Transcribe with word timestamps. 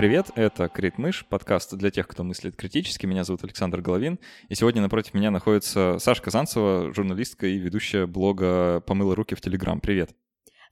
привет! 0.00 0.30
Это 0.34 0.70
Крит 0.70 0.96
Мыш, 0.96 1.26
подкаст 1.26 1.74
для 1.74 1.90
тех, 1.90 2.08
кто 2.08 2.24
мыслит 2.24 2.56
критически. 2.56 3.04
Меня 3.04 3.22
зовут 3.22 3.44
Александр 3.44 3.82
Головин, 3.82 4.18
и 4.48 4.54
сегодня 4.54 4.80
напротив 4.80 5.12
меня 5.12 5.30
находится 5.30 5.98
Саша 5.98 6.22
Казанцева, 6.22 6.94
журналистка 6.94 7.46
и 7.46 7.58
ведущая 7.58 8.06
блога 8.06 8.80
«Помыла 8.86 9.14
руки 9.14 9.34
в 9.34 9.42
Телеграм». 9.42 9.78
Привет! 9.78 10.16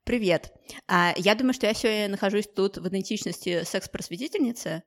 Привет! 0.04 0.54
А, 0.86 1.12
я 1.14 1.34
думаю, 1.34 1.52
что 1.52 1.66
я 1.66 1.74
сегодня 1.74 2.08
нахожусь 2.08 2.46
тут 2.46 2.78
в 2.78 2.88
идентичности 2.88 3.64
секс-просветительницы, 3.64 4.82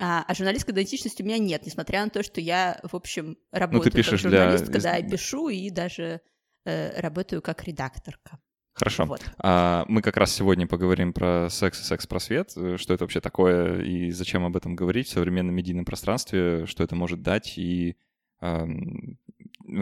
а, 0.00 0.24
а 0.26 0.34
журналистской 0.34 0.72
идентичности 0.72 1.20
у 1.20 1.26
меня 1.26 1.36
нет, 1.36 1.66
несмотря 1.66 2.02
на 2.02 2.08
то, 2.08 2.22
что 2.22 2.40
я, 2.40 2.80
в 2.82 2.96
общем, 2.96 3.36
работаю 3.50 3.84
ну, 3.84 3.90
ты 3.90 3.94
пишешь 3.94 4.22
как 4.22 4.30
журналистка, 4.32 4.78
для... 4.78 4.80
да, 4.80 5.02
пишу, 5.02 5.50
и 5.50 5.68
даже 5.68 6.22
э, 6.64 6.98
работаю 6.98 7.42
как 7.42 7.62
редакторка. 7.64 8.38
Хорошо. 8.74 9.04
Вот. 9.04 9.20
А, 9.38 9.84
мы 9.88 10.00
как 10.02 10.16
раз 10.16 10.32
сегодня 10.32 10.66
поговорим 10.66 11.12
про 11.12 11.48
секс 11.50 11.80
и 11.80 11.84
секс-просвет, 11.84 12.52
э, 12.56 12.76
что 12.78 12.94
это 12.94 13.04
вообще 13.04 13.20
такое 13.20 13.82
и 13.82 14.10
зачем 14.10 14.44
об 14.44 14.56
этом 14.56 14.74
говорить 14.74 15.08
в 15.08 15.10
современном 15.10 15.54
медийном 15.54 15.84
пространстве, 15.84 16.66
что 16.66 16.82
это 16.82 16.96
может 16.96 17.22
дать 17.22 17.58
и 17.58 17.96
эм, 18.40 19.18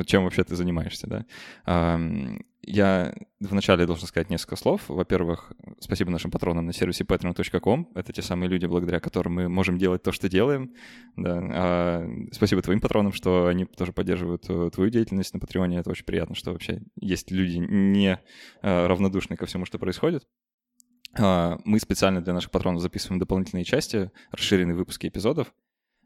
чем 0.06 0.24
вообще 0.24 0.44
ты 0.44 0.56
занимаешься, 0.56 1.06
да. 1.06 1.26
Эм, 1.66 2.44
я 2.62 3.14
вначале 3.40 3.86
должен 3.86 4.06
сказать 4.06 4.30
несколько 4.30 4.56
слов. 4.56 4.82
Во-первых, 4.88 5.52
спасибо 5.78 6.10
нашим 6.10 6.30
патронам 6.30 6.66
на 6.66 6.72
сервисе 6.72 7.04
patreon.com. 7.04 7.88
Это 7.94 8.12
те 8.12 8.22
самые 8.22 8.48
люди, 8.48 8.66
благодаря 8.66 9.00
которым 9.00 9.34
мы 9.34 9.48
можем 9.48 9.78
делать 9.78 10.02
то, 10.02 10.12
что 10.12 10.28
делаем. 10.28 10.74
Да. 11.16 11.40
А, 11.52 12.08
спасибо 12.32 12.62
твоим 12.62 12.80
патронам, 12.80 13.12
что 13.12 13.46
они 13.46 13.64
тоже 13.64 13.92
поддерживают 13.92 14.44
э, 14.48 14.70
твою 14.72 14.90
деятельность 14.90 15.32
на 15.32 15.40
Патреоне. 15.40 15.78
Это 15.78 15.90
очень 15.90 16.04
приятно, 16.04 16.34
что 16.34 16.52
вообще 16.52 16.82
есть 17.00 17.30
люди 17.30 17.56
не 17.56 18.20
э, 18.62 18.86
равнодушные 18.86 19.38
ко 19.38 19.46
всему, 19.46 19.64
что 19.64 19.78
происходит. 19.78 20.26
А, 21.18 21.58
мы 21.64 21.80
специально 21.80 22.20
для 22.20 22.34
наших 22.34 22.50
патронов 22.50 22.82
записываем 22.82 23.18
дополнительные 23.18 23.64
части, 23.64 24.10
расширенные 24.30 24.76
выпуски 24.76 25.06
эпизодов. 25.06 25.52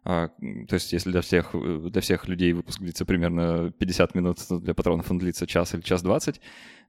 А, 0.04 0.28
то 0.68 0.74
есть 0.74 0.92
если 0.92 1.10
для 1.10 1.22
всех, 1.22 1.54
э, 1.54 1.88
для 1.90 2.00
всех 2.02 2.28
людей 2.28 2.52
выпуск 2.52 2.80
длится 2.80 3.06
примерно 3.06 3.70
50 3.70 4.14
минут, 4.14 4.38
то 4.46 4.58
для 4.58 4.74
патронов 4.74 5.10
он 5.10 5.18
длится 5.18 5.46
час 5.46 5.74
или 5.74 5.80
час 5.80 6.02
20. 6.02 6.40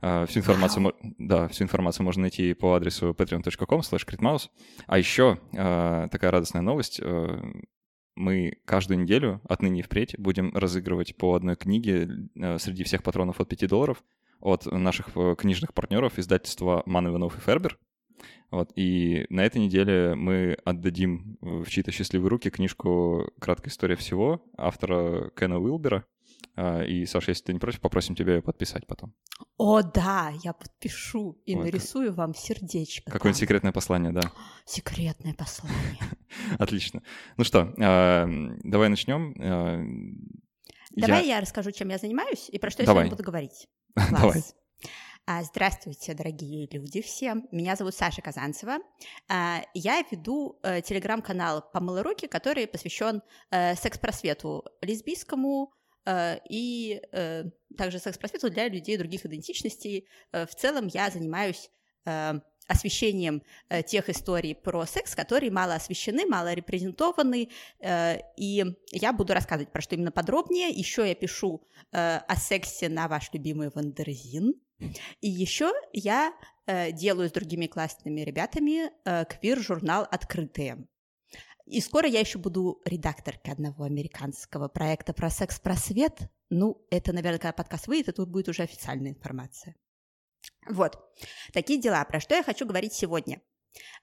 А, 0.01 0.25
всю 0.25 0.39
информацию, 0.39 0.83
wow. 0.83 0.93
да, 1.17 1.47
всю 1.47 1.63
информацию 1.63 2.03
можно 2.03 2.23
найти 2.23 2.53
по 2.53 2.75
адресу 2.75 3.11
patreon.com 3.17 3.79
slash 3.79 4.49
А 4.87 4.97
еще 4.97 5.39
а, 5.55 6.09
такая 6.09 6.31
радостная 6.31 6.61
новость. 6.61 6.99
Э, 7.01 7.41
мы 8.17 8.59
каждую 8.65 9.01
неделю 9.01 9.41
отныне 9.47 9.79
и 9.79 9.83
впредь 9.83 10.15
будем 10.17 10.55
разыгрывать 10.55 11.15
по 11.15 11.35
одной 11.35 11.55
книге 11.55 12.29
э, 12.35 12.57
среди 12.59 12.83
всех 12.83 13.01
патронов 13.01 13.39
от 13.39 13.47
5 13.47 13.69
долларов 13.69 14.03
от 14.41 14.65
наших 14.65 15.07
книжных 15.37 15.73
партнеров 15.73 16.19
издательства 16.19 16.83
Ман 16.85 17.07
Иванов 17.07 17.37
и 17.37 17.41
Фербер. 17.41 17.79
Вот, 18.51 18.71
и 18.75 19.25
на 19.29 19.41
этой 19.45 19.57
неделе 19.57 20.15
мы 20.15 20.57
отдадим 20.63 21.37
в 21.41 21.67
чьи-то 21.67 21.91
счастливые 21.91 22.29
руки 22.29 22.49
книжку 22.49 23.31
«Краткая 23.39 23.69
история 23.69 23.95
всего» 23.95 24.43
автора 24.57 25.31
Кена 25.35 25.59
Уилбера. 25.59 26.05
А, 26.55 26.83
и, 26.83 27.05
Саша, 27.05 27.31
если 27.31 27.45
ты 27.45 27.53
не 27.53 27.59
против, 27.59 27.81
попросим 27.81 28.15
тебя 28.15 28.35
ее 28.35 28.41
подписать 28.41 28.87
потом. 28.87 29.13
О, 29.57 29.81
да, 29.81 30.31
я 30.43 30.53
подпишу 30.53 31.41
и 31.45 31.55
вот. 31.55 31.65
нарисую 31.65 32.13
вам 32.13 32.33
сердечко. 32.33 33.11
Какое-нибудь 33.11 33.39
секретное 33.39 33.71
послание, 33.71 34.11
да. 34.13 34.21
Секретное 34.65 35.33
послание. 35.33 35.99
Отлично. 36.59 37.03
Ну 37.37 37.43
что, 37.43 37.73
а, 37.77 38.25
давай 38.63 38.89
начнем. 38.89 39.35
А, 39.39 39.83
давай 40.91 41.25
я... 41.25 41.35
я 41.35 41.41
расскажу, 41.41 41.71
чем 41.71 41.89
я 41.89 41.97
занимаюсь 41.97 42.49
и 42.49 42.57
про 42.57 42.69
что 42.69 42.83
я 42.83 42.87
сегодня 42.87 43.09
буду 43.09 43.23
говорить. 43.23 43.67
Давай. 44.11 44.43
А, 45.27 45.41
здравствуйте, 45.41 46.13
дорогие 46.13 46.67
люди 46.71 47.01
всем. 47.01 47.47
Меня 47.51 47.75
зовут 47.75 47.95
Саша 47.95 48.21
Казанцева. 48.21 48.77
А, 49.27 49.63
я 49.73 50.03
веду 50.11 50.59
э, 50.61 50.81
телеграм-канал 50.83 51.67
«Помыла 51.73 52.03
руки», 52.03 52.27
который 52.27 52.67
посвящен 52.67 53.23
э, 53.49 53.73
секс-просвету 53.73 54.65
лесбийскому 54.81 55.73
э, 56.05 56.37
и 56.47 57.01
также 57.75 57.97
секс-просвету 57.97 58.51
для 58.51 58.67
людей 58.67 58.97
других 58.97 59.25
идентичностей. 59.25 60.07
В 60.31 60.53
целом 60.55 60.85
я 60.93 61.09
занимаюсь 61.09 61.71
освещением 62.67 63.41
тех 63.87 64.09
историй 64.09 64.53
про 64.53 64.85
секс, 64.85 65.15
которые 65.15 65.51
мало 65.51 65.73
освещены, 65.73 66.27
мало 66.27 66.53
репрезентованы, 66.53 67.49
и 68.37 68.65
я 68.91 69.13
буду 69.13 69.33
рассказывать 69.33 69.73
про 69.73 69.81
что 69.81 69.95
именно 69.95 70.11
подробнее. 70.11 70.69
Еще 70.69 71.07
я 71.07 71.15
пишу 71.15 71.67
о 71.91 72.35
сексе 72.37 72.87
на 72.87 73.07
ваш 73.07 73.33
любимый 73.33 73.71
Wonderzine, 73.73 74.53
и 75.21 75.29
еще 75.29 75.71
я 75.93 76.33
э, 76.65 76.91
делаю 76.91 77.29
с 77.29 77.31
другими 77.31 77.67
классными 77.67 78.21
ребятами 78.21 78.91
э, 79.05 79.25
квир-журнал 79.25 80.07
«Открытые». 80.09 80.87
И 81.65 81.81
скоро 81.81 82.07
я 82.07 82.19
еще 82.19 82.37
буду 82.37 82.79
редакторкой 82.85 83.53
одного 83.53 83.85
американского 83.85 84.67
проекта 84.67 85.13
про 85.13 85.31
секс-просвет. 85.31 86.29
Ну, 86.49 86.85
это, 86.91 87.11
наверное, 87.11 87.39
когда 87.39 87.53
подкаст 87.53 87.87
выйдет, 87.87 88.09
это 88.09 88.25
будет 88.25 88.49
уже 88.49 88.63
официальная 88.63 89.11
информация. 89.11 89.75
Вот, 90.69 90.99
такие 91.53 91.81
дела. 91.81 92.05
Про 92.05 92.19
что 92.19 92.35
я 92.35 92.43
хочу 92.43 92.67
говорить 92.67 92.93
сегодня? 92.93 93.41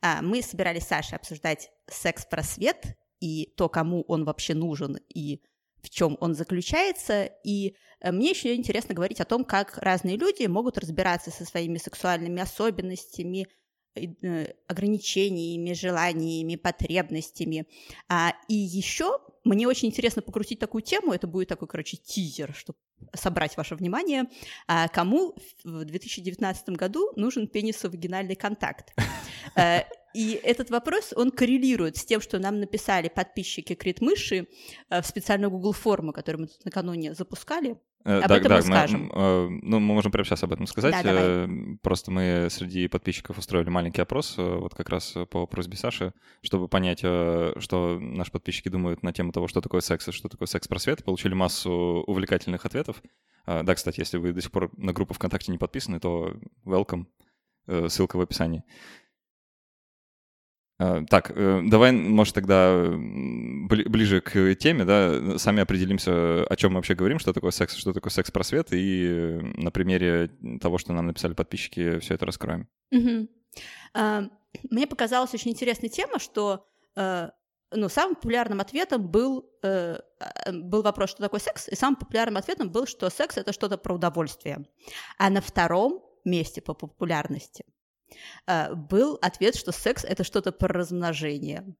А, 0.00 0.22
мы 0.22 0.42
собирались 0.42 0.84
с 0.84 0.88
Сашей 0.88 1.16
обсуждать 1.16 1.70
секс-просвет 1.88 2.96
и 3.20 3.46
то, 3.56 3.68
кому 3.68 4.02
он 4.08 4.24
вообще 4.24 4.54
нужен, 4.54 4.98
и 5.08 5.42
в 5.82 5.90
чем 5.90 6.16
он 6.20 6.34
заключается. 6.34 7.24
И 7.44 7.74
э, 8.00 8.12
мне 8.12 8.30
еще 8.30 8.54
интересно 8.54 8.94
говорить 8.94 9.20
о 9.20 9.24
том, 9.24 9.44
как 9.44 9.78
разные 9.78 10.16
люди 10.16 10.46
могут 10.46 10.78
разбираться 10.78 11.30
со 11.30 11.44
своими 11.44 11.78
сексуальными 11.78 12.40
особенностями, 12.40 13.48
э, 13.94 14.46
ограничениями, 14.68 15.72
желаниями, 15.72 16.56
потребностями. 16.56 17.66
А, 18.08 18.32
и 18.48 18.54
еще 18.54 19.18
мне 19.44 19.66
очень 19.66 19.88
интересно 19.88 20.22
покрутить 20.22 20.60
такую 20.60 20.82
тему, 20.82 21.12
это 21.12 21.26
будет 21.26 21.48
такой, 21.48 21.66
короче, 21.66 21.96
тизер, 21.96 22.54
чтобы 22.54 22.78
собрать 23.14 23.56
ваше 23.56 23.74
внимание, 23.74 24.26
а, 24.68 24.86
кому 24.86 25.34
в 25.64 25.84
2019 25.84 26.68
году 26.70 27.12
нужен 27.16 27.48
пенисовагинальный 27.48 28.36
контакт. 28.36 28.94
И 30.14 30.38
этот 30.42 30.70
вопрос, 30.70 31.12
он 31.16 31.30
коррелирует 31.30 31.96
с 31.96 32.04
тем, 32.04 32.20
что 32.20 32.38
нам 32.38 32.60
написали 32.60 33.08
подписчики 33.08 33.74
Критмыши 33.74 34.46
э, 34.90 35.00
в 35.00 35.06
специальную 35.06 35.50
Google 35.50 35.72
форму, 35.72 36.12
которую 36.12 36.42
мы 36.42 36.46
тут 36.48 36.64
накануне 36.64 37.14
запускали. 37.14 37.78
Э, 38.04 38.18
об 38.18 38.28
да, 38.28 38.36
этом 38.36 38.48
да, 38.48 38.56
мы 38.56 38.62
скажем. 38.62 39.02
Мы, 39.04 39.10
э, 39.14 39.48
ну, 39.62 39.80
мы 39.80 39.94
можем 39.94 40.12
прямо 40.12 40.24
сейчас 40.24 40.42
об 40.42 40.52
этом 40.52 40.66
сказать. 40.66 40.92
Да, 40.92 41.02
давай. 41.02 41.78
Просто 41.82 42.10
мы 42.10 42.48
среди 42.50 42.88
подписчиков 42.88 43.38
устроили 43.38 43.70
маленький 43.70 44.02
опрос, 44.02 44.34
вот 44.36 44.74
как 44.74 44.88
раз 44.90 45.14
по 45.30 45.46
просьбе 45.46 45.76
Саши, 45.76 46.12
чтобы 46.42 46.68
понять, 46.68 46.98
что 46.98 47.98
наши 48.00 48.30
подписчики 48.30 48.68
думают 48.68 49.02
на 49.02 49.12
тему 49.12 49.32
того, 49.32 49.48
что 49.48 49.60
такое 49.60 49.80
секс 49.80 50.08
и 50.08 50.12
что 50.12 50.28
такое 50.28 50.46
секс-просвет. 50.46 51.04
Получили 51.04 51.34
массу 51.34 51.70
увлекательных 52.06 52.66
ответов. 52.66 53.02
Да, 53.46 53.74
кстати, 53.74 54.00
если 54.00 54.18
вы 54.18 54.32
до 54.32 54.40
сих 54.40 54.50
пор 54.50 54.70
на 54.76 54.92
группу 54.92 55.14
ВКонтакте 55.14 55.52
не 55.52 55.58
подписаны, 55.58 56.00
то 56.00 56.36
welcome. 56.64 57.06
Ссылка 57.88 58.16
в 58.16 58.20
описании. 58.20 58.64
А, 60.78 61.04
так, 61.04 61.30
э, 61.34 61.62
давай, 61.66 61.92
может, 61.92 62.34
тогда 62.34 62.90
ближе 62.94 64.20
к 64.20 64.54
теме, 64.56 64.84
да, 64.84 65.38
сами 65.38 65.62
определимся, 65.62 66.44
о 66.44 66.56
чем 66.56 66.72
мы 66.72 66.76
вообще 66.76 66.94
говорим, 66.94 67.18
что 67.18 67.32
такое 67.32 67.50
секс, 67.50 67.76
что 67.76 67.92
такое 67.92 68.10
секс-просвет, 68.10 68.68
и 68.72 69.38
на 69.56 69.70
примере 69.70 70.30
того, 70.60 70.78
что 70.78 70.92
нам 70.92 71.06
написали 71.06 71.34
подписчики, 71.34 71.98
все 71.98 72.14
это 72.14 72.26
раскроем. 72.26 72.68
Угу. 72.90 73.28
А, 73.94 74.22
мне 74.70 74.86
показалась 74.86 75.34
очень 75.34 75.50
интересная 75.52 75.90
тема, 75.90 76.18
что 76.18 76.66
э, 76.96 77.30
ну, 77.70 77.88
самым 77.88 78.16
популярным 78.16 78.60
ответом 78.60 79.08
был, 79.08 79.48
э, 79.62 79.98
был 80.50 80.82
вопрос, 80.82 81.10
что 81.10 81.22
такое 81.22 81.40
секс, 81.40 81.68
и 81.68 81.74
самым 81.74 81.96
популярным 81.96 82.38
ответом 82.38 82.70
был, 82.70 82.86
что 82.86 83.08
секс— 83.10 83.36
это 83.38 83.52
что-то 83.52 83.78
про 83.78 83.94
удовольствие. 83.94 84.66
А 85.18 85.30
на 85.30 85.40
втором 85.40 86.02
месте 86.24 86.60
по 86.60 86.74
популярности 86.74 87.64
Э, 87.64 87.81
был 88.46 89.18
ответ, 89.22 89.56
что 89.56 89.72
секс– 89.72 90.04
это 90.08 90.24
что-то 90.24 90.52
про 90.52 90.68
размножение. 90.68 91.74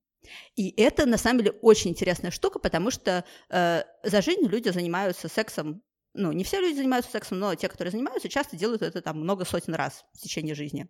И 0.57 0.73
это, 0.81 1.07
на 1.07 1.19
самом 1.19 1.39
деле, 1.41 1.53
очень 1.63 1.91
интересная 1.91 2.31
штука, 2.31 2.59
потому 2.59 2.91
что 2.91 3.25
э, 3.51 3.83
за 4.05 4.23
жизнь 4.23 4.47
люди 4.47 4.69
занимаются 4.69 5.29
сексом 5.29 5.83
ну, 6.15 6.33
не 6.33 6.45
все 6.45 6.61
люди 6.61 6.77
занимаются 6.77 7.11
сексом, 7.11 7.39
но 7.39 7.55
те, 7.55 7.69
которые 7.69 7.91
занимаются, 7.91 8.29
часто 8.29 8.57
делают 8.57 8.83
это 8.83 9.01
там 9.01 9.21
много 9.21 9.45
сотен 9.45 9.75
раз 9.75 10.05
в 10.13 10.19
течение 10.19 10.55
жизни. 10.55 10.89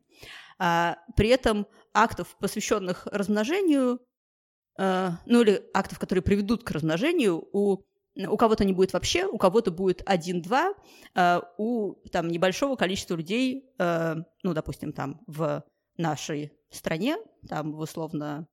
А, 0.58 0.98
при 1.16 1.28
этом 1.28 1.66
актов, 1.94 2.36
посвященных 2.40 3.06
размножению, 3.06 4.00
э, 4.78 5.10
ну 5.26 5.42
или 5.42 5.62
актов, 5.74 5.98
которые 5.98 6.22
приведут 6.22 6.64
к 6.64 6.70
размножению, 6.72 7.48
у 7.52 7.84
у 8.16 8.36
кого-то 8.36 8.64
не 8.64 8.72
будет 8.72 8.92
вообще, 8.92 9.26
у 9.26 9.38
кого-то 9.38 9.70
будет 9.70 10.02
один-два, 10.06 10.74
э, 11.14 11.40
у 11.58 11.94
там 12.10 12.28
небольшого 12.28 12.76
количества 12.76 13.16
людей, 13.16 13.70
э, 13.78 14.16
ну, 14.42 14.54
допустим, 14.54 14.92
там 14.92 15.20
в 15.26 15.64
нашей 15.96 16.52
стране, 16.70 17.16
там 17.48 17.74
условно 17.74 18.48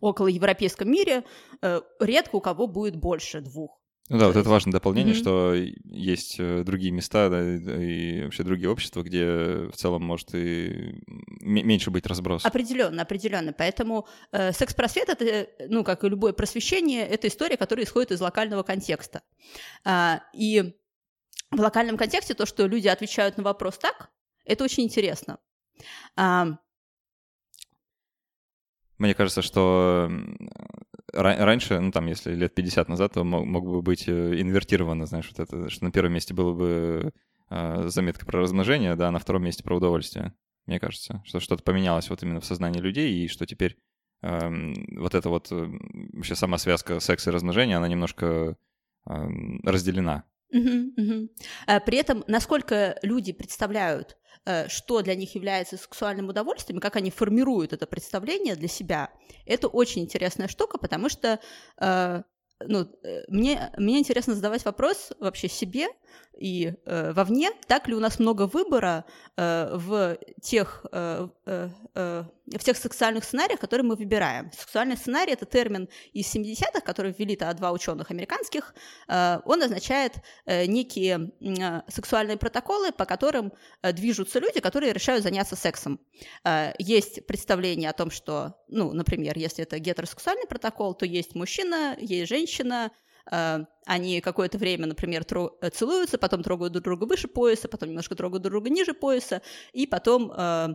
около 0.00 0.26
европейском 0.28 0.90
мире, 0.90 1.24
э, 1.62 1.80
редко 2.00 2.36
у 2.36 2.40
кого 2.40 2.66
будет 2.66 2.96
больше 2.96 3.40
двух. 3.40 3.77
Ну 4.10 4.18
да, 4.18 4.28
вот 4.28 4.36
это 4.36 4.48
важное 4.48 4.72
дополнение, 4.72 5.14
mm-hmm. 5.14 5.18
что 5.18 5.54
есть 5.84 6.36
э, 6.38 6.62
другие 6.64 6.92
места 6.92 7.28
да, 7.28 7.42
и 7.42 8.24
вообще 8.24 8.42
другие 8.42 8.70
общества, 8.70 9.02
где 9.02 9.68
в 9.70 9.76
целом 9.76 10.02
может 10.02 10.34
и 10.34 11.02
меньше 11.40 11.90
быть 11.90 12.06
разброс. 12.06 12.44
Определенно, 12.46 13.02
определенно. 13.02 13.52
Поэтому 13.52 14.06
э, 14.32 14.52
секс-просвет 14.52 15.10
это, 15.10 15.24
э, 15.24 15.46
ну, 15.68 15.84
как 15.84 16.04
и 16.04 16.08
любое 16.08 16.32
просвещение, 16.32 17.06
это 17.06 17.28
история, 17.28 17.58
которая 17.58 17.84
исходит 17.84 18.12
из 18.12 18.20
локального 18.22 18.62
контекста. 18.62 19.22
А, 19.84 20.22
и 20.32 20.74
в 21.50 21.60
локальном 21.60 21.98
контексте 21.98 22.32
то, 22.32 22.46
что 22.46 22.66
люди 22.66 22.88
отвечают 22.88 23.36
на 23.36 23.42
вопрос 23.42 23.76
так, 23.76 24.10
это 24.46 24.64
очень 24.64 24.84
интересно. 24.84 25.38
А, 26.16 26.46
Мне 28.96 29.14
кажется, 29.14 29.42
что 29.42 30.10
раньше, 31.12 31.78
ну 31.80 31.90
там, 31.90 32.06
если 32.06 32.34
лет 32.34 32.54
50 32.54 32.88
назад, 32.88 33.12
то 33.14 33.24
мог, 33.24 33.44
мог 33.44 33.64
бы 33.64 33.82
быть 33.82 34.08
э, 34.08 34.40
инвертировано, 34.40 35.06
знаешь, 35.06 35.30
вот 35.30 35.40
это, 35.40 35.70
что 35.70 35.84
на 35.84 35.92
первом 35.92 36.12
месте 36.12 36.34
было 36.34 36.52
бы 36.52 37.12
э, 37.50 37.88
заметка 37.88 38.26
про 38.26 38.40
размножение, 38.40 38.94
да, 38.94 39.08
а 39.08 39.10
на 39.10 39.18
втором 39.18 39.44
месте 39.44 39.62
про 39.62 39.76
удовольствие, 39.76 40.34
мне 40.66 40.78
кажется, 40.78 41.22
что 41.24 41.40
что-то 41.40 41.62
поменялось 41.62 42.10
вот 42.10 42.22
именно 42.22 42.40
в 42.40 42.44
сознании 42.44 42.80
людей, 42.80 43.24
и 43.24 43.28
что 43.28 43.46
теперь 43.46 43.78
э, 44.22 44.50
вот 44.96 45.14
эта 45.14 45.28
вот 45.28 45.48
э, 45.50 45.70
вообще 46.12 46.34
сама 46.34 46.58
связка 46.58 47.00
секса 47.00 47.30
и 47.30 47.32
размножения, 47.32 47.76
она 47.76 47.88
немножко 47.88 48.56
э, 49.06 49.28
разделена. 49.64 50.24
Угу. 50.50 51.28
При 51.84 51.98
этом, 51.98 52.24
насколько 52.26 52.98
люди 53.02 53.32
представляют 53.32 54.16
Э, 54.48 54.66
что 54.68 55.02
для 55.02 55.14
них 55.14 55.34
является 55.34 55.76
сексуальным 55.76 56.30
удовольствием, 56.30 56.80
как 56.80 56.96
они 56.96 57.10
формируют 57.10 57.74
это 57.74 57.86
представление 57.86 58.56
для 58.56 58.68
себя, 58.68 59.10
это 59.44 59.68
очень 59.68 60.00
интересная 60.02 60.48
штука, 60.48 60.78
потому 60.78 61.10
что 61.10 61.38
э, 61.78 62.22
ну, 62.66 62.88
э, 63.02 63.22
мне, 63.28 63.72
мне 63.76 63.98
интересно 63.98 64.34
задавать 64.34 64.64
вопрос 64.64 65.12
вообще 65.20 65.48
себе 65.48 65.88
и 66.38 66.74
э, 66.84 67.12
вовне, 67.12 67.50
так 67.66 67.88
ли 67.88 67.94
у 67.94 68.00
нас 68.00 68.18
много 68.18 68.46
выбора 68.46 69.04
э, 69.36 69.76
в, 69.76 70.18
тех, 70.40 70.86
э, 70.92 71.28
э, 71.46 71.68
э 71.94 72.24
в 72.46 72.64
тех 72.64 72.78
сексуальных 72.78 73.24
сценариях, 73.24 73.60
которые 73.60 73.84
мы 73.84 73.94
выбираем. 73.94 74.50
Сексуальный 74.52 74.96
сценарий— 74.96 75.32
это 75.34 75.44
термин 75.44 75.86
из 76.14 76.34
70-х, 76.34 76.80
который 76.80 77.12
ввели-то 77.12 77.52
два 77.52 77.72
ученых 77.72 78.10
американских. 78.10 78.74
Э, 79.06 79.40
он 79.44 79.62
означает 79.62 80.14
э, 80.46 80.64
некие 80.64 81.32
э, 81.40 81.82
сексуальные 81.90 82.38
протоколы, 82.38 82.92
по 82.92 83.04
которым 83.04 83.52
э, 83.82 83.92
движутся 83.92 84.38
люди, 84.38 84.60
которые 84.60 84.94
решают 84.94 85.24
заняться 85.24 85.56
сексом. 85.56 86.00
Э, 86.44 86.72
есть 86.78 87.26
представление 87.26 87.90
о 87.90 87.92
том, 87.92 88.10
что, 88.10 88.54
ну, 88.68 88.92
например, 88.92 89.36
если 89.36 89.64
это 89.64 89.78
гетеросексуальный 89.78 90.46
протокол, 90.46 90.94
то 90.94 91.04
есть 91.04 91.34
мужчина, 91.34 91.96
есть 91.98 92.28
женщина— 92.28 92.47
Э, 93.30 93.64
они 93.86 94.20
какое-то 94.20 94.58
время, 94.58 94.86
например, 94.86 95.24
э, 95.60 95.70
целуются, 95.70 96.18
потом 96.18 96.42
трогают 96.42 96.72
друг 96.72 96.84
друга 96.84 97.04
выше 97.04 97.28
пояса, 97.28 97.68
потом 97.68 97.88
немножко 97.90 98.14
трогают 98.14 98.42
друг 98.42 98.52
друга 98.52 98.70
ниже 98.70 98.94
пояса, 98.94 99.42
и 99.72 99.86
потом 99.86 100.30
э, 100.30 100.74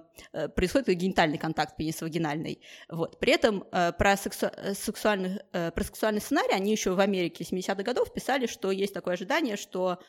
происходит 0.56 0.88
генитальный 0.90 1.38
контакт 1.38 1.78
пенисовагинальный. 1.78 2.62
Вот. 2.90 3.20
При 3.20 3.34
этом 3.34 3.66
про, 3.98 4.18
сексу... 4.18 4.48
сексуальный, 4.74 5.40
про 5.52 5.84
сексуальный 5.84 6.22
сценарий 6.22 6.54
они 6.54 6.72
еще 6.72 6.92
в 6.92 7.00
Америке 7.00 7.44
70-х 7.44 7.84
годов 7.84 8.14
писали, 8.14 8.48
что 8.48 8.72
есть 8.72 8.94
такое 8.94 9.14
ожидание, 9.14 9.58
что 9.58 10.00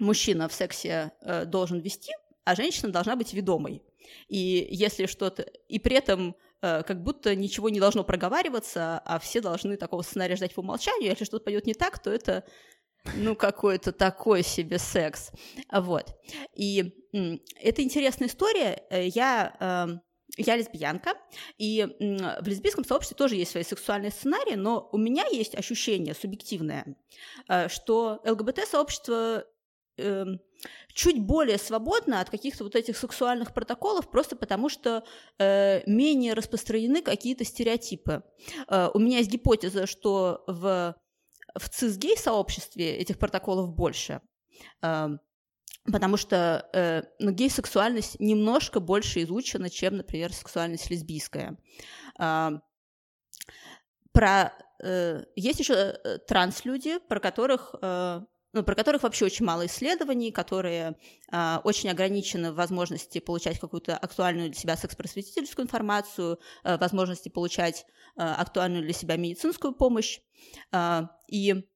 мужчина 0.00 0.48
в 0.48 0.52
сексе 0.52 1.12
должен 1.46 1.80
вести, 1.80 2.12
а 2.44 2.54
женщина 2.54 2.90
должна 2.90 3.16
быть 3.16 3.32
ведомой. 3.32 3.82
И 4.28 4.66
если 4.70 5.06
что-то... 5.06 5.42
И 5.42 5.78
при 5.78 5.96
этом 5.96 6.34
Э, 6.34 6.47
как 6.60 7.02
будто 7.02 7.34
ничего 7.34 7.68
не 7.68 7.80
должно 7.80 8.04
проговариваться, 8.04 9.00
а 9.04 9.18
все 9.18 9.40
должны 9.40 9.76
такого 9.76 10.02
сценария 10.02 10.36
ждать 10.36 10.54
по 10.54 10.60
умолчанию. 10.60 11.10
Если 11.10 11.24
что-то 11.24 11.44
пойдет 11.44 11.66
не 11.66 11.74
так, 11.74 11.98
то 11.98 12.10
это 12.10 12.44
ну, 13.16 13.36
какой-то 13.36 13.92
такой 13.92 14.42
себе 14.42 14.78
секс. 14.78 15.30
Вот. 15.72 16.14
И 16.54 16.92
это 17.60 17.82
интересная 17.82 18.28
история. 18.28 18.82
Э, 18.90 19.06
я 19.06 19.56
эм, 19.60 20.00
я 20.36 20.56
лесбиянка, 20.56 21.14
и 21.56 21.86
в 21.98 22.46
лесбийском 22.46 22.84
сообществе 22.84 23.16
тоже 23.16 23.36
есть 23.36 23.50
свои 23.50 23.64
сексуальные 23.64 24.10
сценарии, 24.10 24.54
но 24.54 24.88
у 24.92 24.98
меня 24.98 25.24
есть 25.26 25.54
ощущение 25.56 26.14
субъективное, 26.14 26.96
э, 27.48 27.68
что 27.68 28.20
ЛГБТ-сообщество 28.24 29.44
эм, 29.98 30.40
чуть 30.92 31.20
более 31.20 31.58
свободно 31.58 32.20
от 32.20 32.30
каких-то 32.30 32.64
вот 32.64 32.74
этих 32.74 32.96
сексуальных 32.96 33.54
протоколов, 33.54 34.10
просто 34.10 34.36
потому 34.36 34.68
что 34.68 35.04
э, 35.38 35.82
менее 35.86 36.34
распространены 36.34 37.02
какие-то 37.02 37.44
стереотипы. 37.44 38.22
Э, 38.68 38.88
у 38.92 38.98
меня 38.98 39.18
есть 39.18 39.30
гипотеза, 39.30 39.86
что 39.86 40.44
в, 40.46 40.96
в 41.54 41.68
цисгей-сообществе 41.68 42.96
этих 42.96 43.18
протоколов 43.18 43.74
больше. 43.74 44.20
Э, 44.82 45.08
потому 45.84 46.16
что 46.16 46.68
э, 46.72 47.02
ну, 47.18 47.30
гей-сексуальность 47.30 48.18
немножко 48.20 48.80
больше 48.80 49.22
изучена, 49.22 49.70
чем, 49.70 49.96
например, 49.96 50.32
сексуальность 50.32 50.90
лесбийская. 50.90 51.58
Э, 52.18 52.50
про, 54.12 54.52
э, 54.82 55.24
есть 55.36 55.60
еще 55.60 55.74
э, 55.74 56.18
транслюди, 56.26 56.98
про 57.08 57.20
которых 57.20 57.74
э, 57.80 58.20
ну, 58.52 58.62
про 58.62 58.74
которых 58.74 59.02
вообще 59.02 59.26
очень 59.26 59.44
мало 59.44 59.66
исследований, 59.66 60.32
которые 60.32 60.96
э, 61.30 61.56
очень 61.64 61.90
ограничены 61.90 62.52
в 62.52 62.56
возможности 62.56 63.18
получать 63.18 63.58
какую-то 63.58 63.96
актуальную 63.96 64.50
для 64.50 64.58
себя 64.58 64.76
секс-просветительскую 64.76 65.66
информацию, 65.66 66.38
э, 66.64 66.78
возможности 66.78 67.28
получать 67.28 67.84
э, 68.16 68.22
актуальную 68.22 68.82
для 68.82 68.92
себя 68.92 69.16
медицинскую 69.16 69.74
помощь. 69.74 70.20
Э, 70.72 71.02
и 71.28 71.66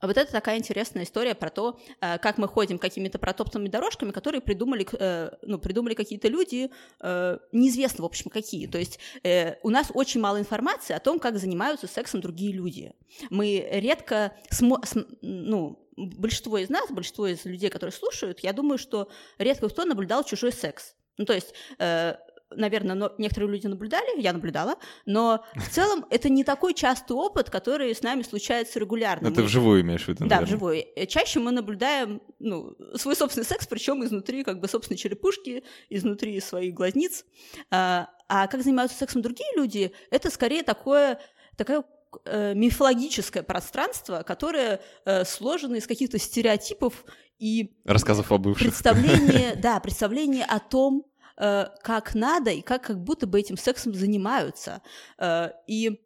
вот 0.00 0.16
это 0.16 0.30
такая 0.30 0.58
интересная 0.58 1.04
история 1.04 1.34
про 1.34 1.50
то, 1.50 1.78
э, 2.00 2.18
как 2.18 2.38
мы 2.38 2.48
ходим 2.48 2.78
какими-то 2.78 3.18
протоптанными 3.18 3.68
дорожками, 3.68 4.10
которые 4.10 4.40
придумали, 4.40 4.86
э, 4.92 5.30
ну, 5.42 5.58
придумали 5.58 5.94
какие-то 5.94 6.28
люди, 6.28 6.70
э, 7.00 7.38
неизвестно, 7.52 8.02
в 8.02 8.06
общем, 8.06 8.30
какие. 8.30 8.66
То 8.66 8.78
есть 8.78 8.98
у 9.62 9.70
нас 9.70 9.90
очень 9.94 10.20
мало 10.20 10.38
информации 10.38 10.94
о 10.94 11.00
том, 11.00 11.18
как 11.18 11.38
занимаются 11.38 11.86
сексом 11.86 12.20
другие 12.20 12.52
люди. 12.52 12.92
Мы 13.30 13.66
редко, 13.70 14.32
смо- 14.50 14.82
ну, 15.22 15.88
большинство 15.96 16.58
из 16.58 16.68
нас, 16.68 16.90
большинство 16.90 17.26
из 17.26 17.44
людей, 17.44 17.70
которые 17.70 17.92
слушают, 17.92 18.40
я 18.40 18.52
думаю, 18.52 18.78
что 18.78 19.08
редко 19.38 19.68
кто 19.68 19.84
наблюдал 19.84 20.24
чужой 20.24 20.52
секс. 20.52 20.94
Ну, 21.18 21.24
то 21.24 21.34
есть 21.34 21.54
наверное, 22.56 22.94
но 22.94 23.12
некоторые 23.18 23.50
люди 23.50 23.66
наблюдали, 23.66 24.20
я 24.20 24.32
наблюдала, 24.32 24.76
но 25.06 25.44
в 25.54 25.68
целом 25.70 26.04
это 26.10 26.28
не 26.28 26.44
такой 26.44 26.74
частый 26.74 27.16
опыт, 27.16 27.50
который 27.50 27.94
с 27.94 28.02
нами 28.02 28.22
случается 28.22 28.78
регулярно. 28.78 29.28
Это 29.28 29.40
мы... 29.40 29.46
вживую 29.46 29.82
имеешь 29.82 30.04
в 30.04 30.08
виду, 30.08 30.26
Да, 30.26 30.40
вживую. 30.40 30.84
Э, 30.96 31.06
чаще 31.06 31.40
мы 31.40 31.52
наблюдаем 31.52 32.20
ну, 32.38 32.76
свой 32.96 33.16
собственный 33.16 33.46
секс, 33.46 33.66
причем 33.66 34.04
изнутри 34.04 34.44
как 34.44 34.60
бы 34.60 34.68
собственной 34.68 34.98
черепушки, 34.98 35.64
изнутри 35.90 36.40
своих 36.40 36.74
глазниц. 36.74 37.24
А, 37.70 38.08
а 38.28 38.46
как 38.46 38.62
занимаются 38.62 38.96
сексом 38.96 39.22
другие 39.22 39.48
люди, 39.56 39.92
это 40.10 40.30
скорее 40.30 40.62
такое, 40.62 41.20
такое 41.56 41.84
э, 42.24 42.54
мифологическое 42.54 43.42
пространство, 43.42 44.22
которое 44.22 44.80
э, 45.04 45.24
сложено 45.24 45.76
из 45.76 45.86
каких-то 45.86 46.18
стереотипов 46.18 47.04
и 47.38 47.76
рассказов 47.84 48.30
о 48.30 48.38
бывших. 48.38 48.68
Представление, 48.68 49.54
да, 49.62 49.80
представление 49.80 50.44
о 50.44 50.60
том, 50.60 51.04
э, 51.42 51.66
как 51.82 52.14
надо 52.14 52.50
и 52.50 52.62
как 52.62 52.84
как 52.84 53.02
будто 53.02 53.26
бы 53.26 53.40
этим 53.40 53.56
сексом 53.56 53.94
занимаются. 53.94 54.80
Э, 55.18 55.50
и 55.66 56.00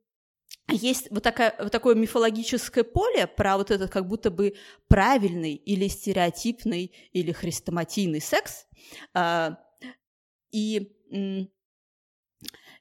есть 0.68 1.08
вот, 1.10 1.22
такая, 1.22 1.54
вот 1.58 1.70
такое 1.70 1.94
мифологическое 1.94 2.82
поле 2.82 3.26
про 3.26 3.56
вот 3.56 3.70
этот 3.70 3.90
как 3.90 4.08
будто 4.08 4.30
бы 4.30 4.54
правильный 4.88 5.54
или 5.54 5.88
стереотипный 5.88 6.92
или 7.12 7.32
хрестоматийный 7.32 8.20
секс. 8.20 8.66
Э, 9.14 9.50
и 10.50 10.92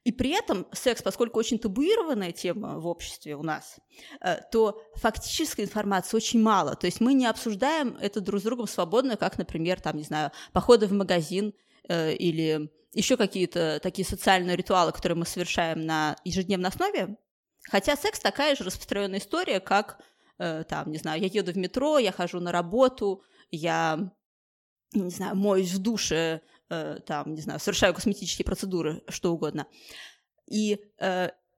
и 0.04 0.12
при 0.12 0.30
этом 0.38 0.68
секс, 0.72 1.02
поскольку 1.02 1.40
очень 1.40 1.58
табуированная 1.58 2.32
тема 2.32 2.78
в 2.80 2.86
обществе 2.86 3.36
у 3.36 3.42
нас, 3.42 3.80
то 4.52 4.80
фактической 4.94 5.62
информации 5.62 6.16
очень 6.16 6.40
мало. 6.40 6.76
То 6.76 6.86
есть 6.86 7.02
мы 7.02 7.16
не 7.16 7.26
обсуждаем 7.26 7.98
это 8.00 8.22
друг 8.22 8.40
с 8.40 8.44
другом 8.44 8.68
свободно, 8.68 9.18
как, 9.18 9.40
например, 9.40 9.82
там, 9.82 9.98
не 9.98 10.04
знаю, 10.04 10.32
походы 10.54 10.86
в 10.86 10.92
магазин 10.92 11.56
Э, 11.88 12.14
или 12.14 12.72
еще 12.94 13.18
какие-то 13.18 13.80
такие 13.82 14.08
социальные 14.08 14.56
ритуалы, 14.56 14.92
которые 14.92 15.18
мы 15.18 15.26
совершаем 15.26 15.86
на 15.86 16.16
ежедневной 16.24 16.70
основе. 16.70 17.18
Хотя 17.70 17.96
секс 17.96 18.20
такая 18.20 18.56
же 18.56 18.64
распространенная 18.64 19.20
история, 19.20 19.60
как, 19.60 20.02
э, 20.38 20.64
там, 20.64 20.92
не 20.92 20.98
знаю, 20.98 21.22
я 21.22 21.28
еду 21.28 21.52
в 21.52 21.58
метро, 21.58 21.98
я 21.98 22.12
хожу 22.12 22.40
на 22.40 22.52
работу, 22.52 23.24
я, 23.52 24.12
не 24.94 25.10
знаю, 25.10 25.36
моюсь 25.36 25.74
в 25.74 25.82
душе, 25.82 26.42
э, 26.70 27.00
там, 27.06 27.34
не 27.34 27.42
знаю, 27.42 27.60
совершаю 27.60 27.94
косметические 27.94 28.46
процедуры, 28.46 29.04
что 29.10 29.34
угодно. 29.34 29.68
И 30.48 30.80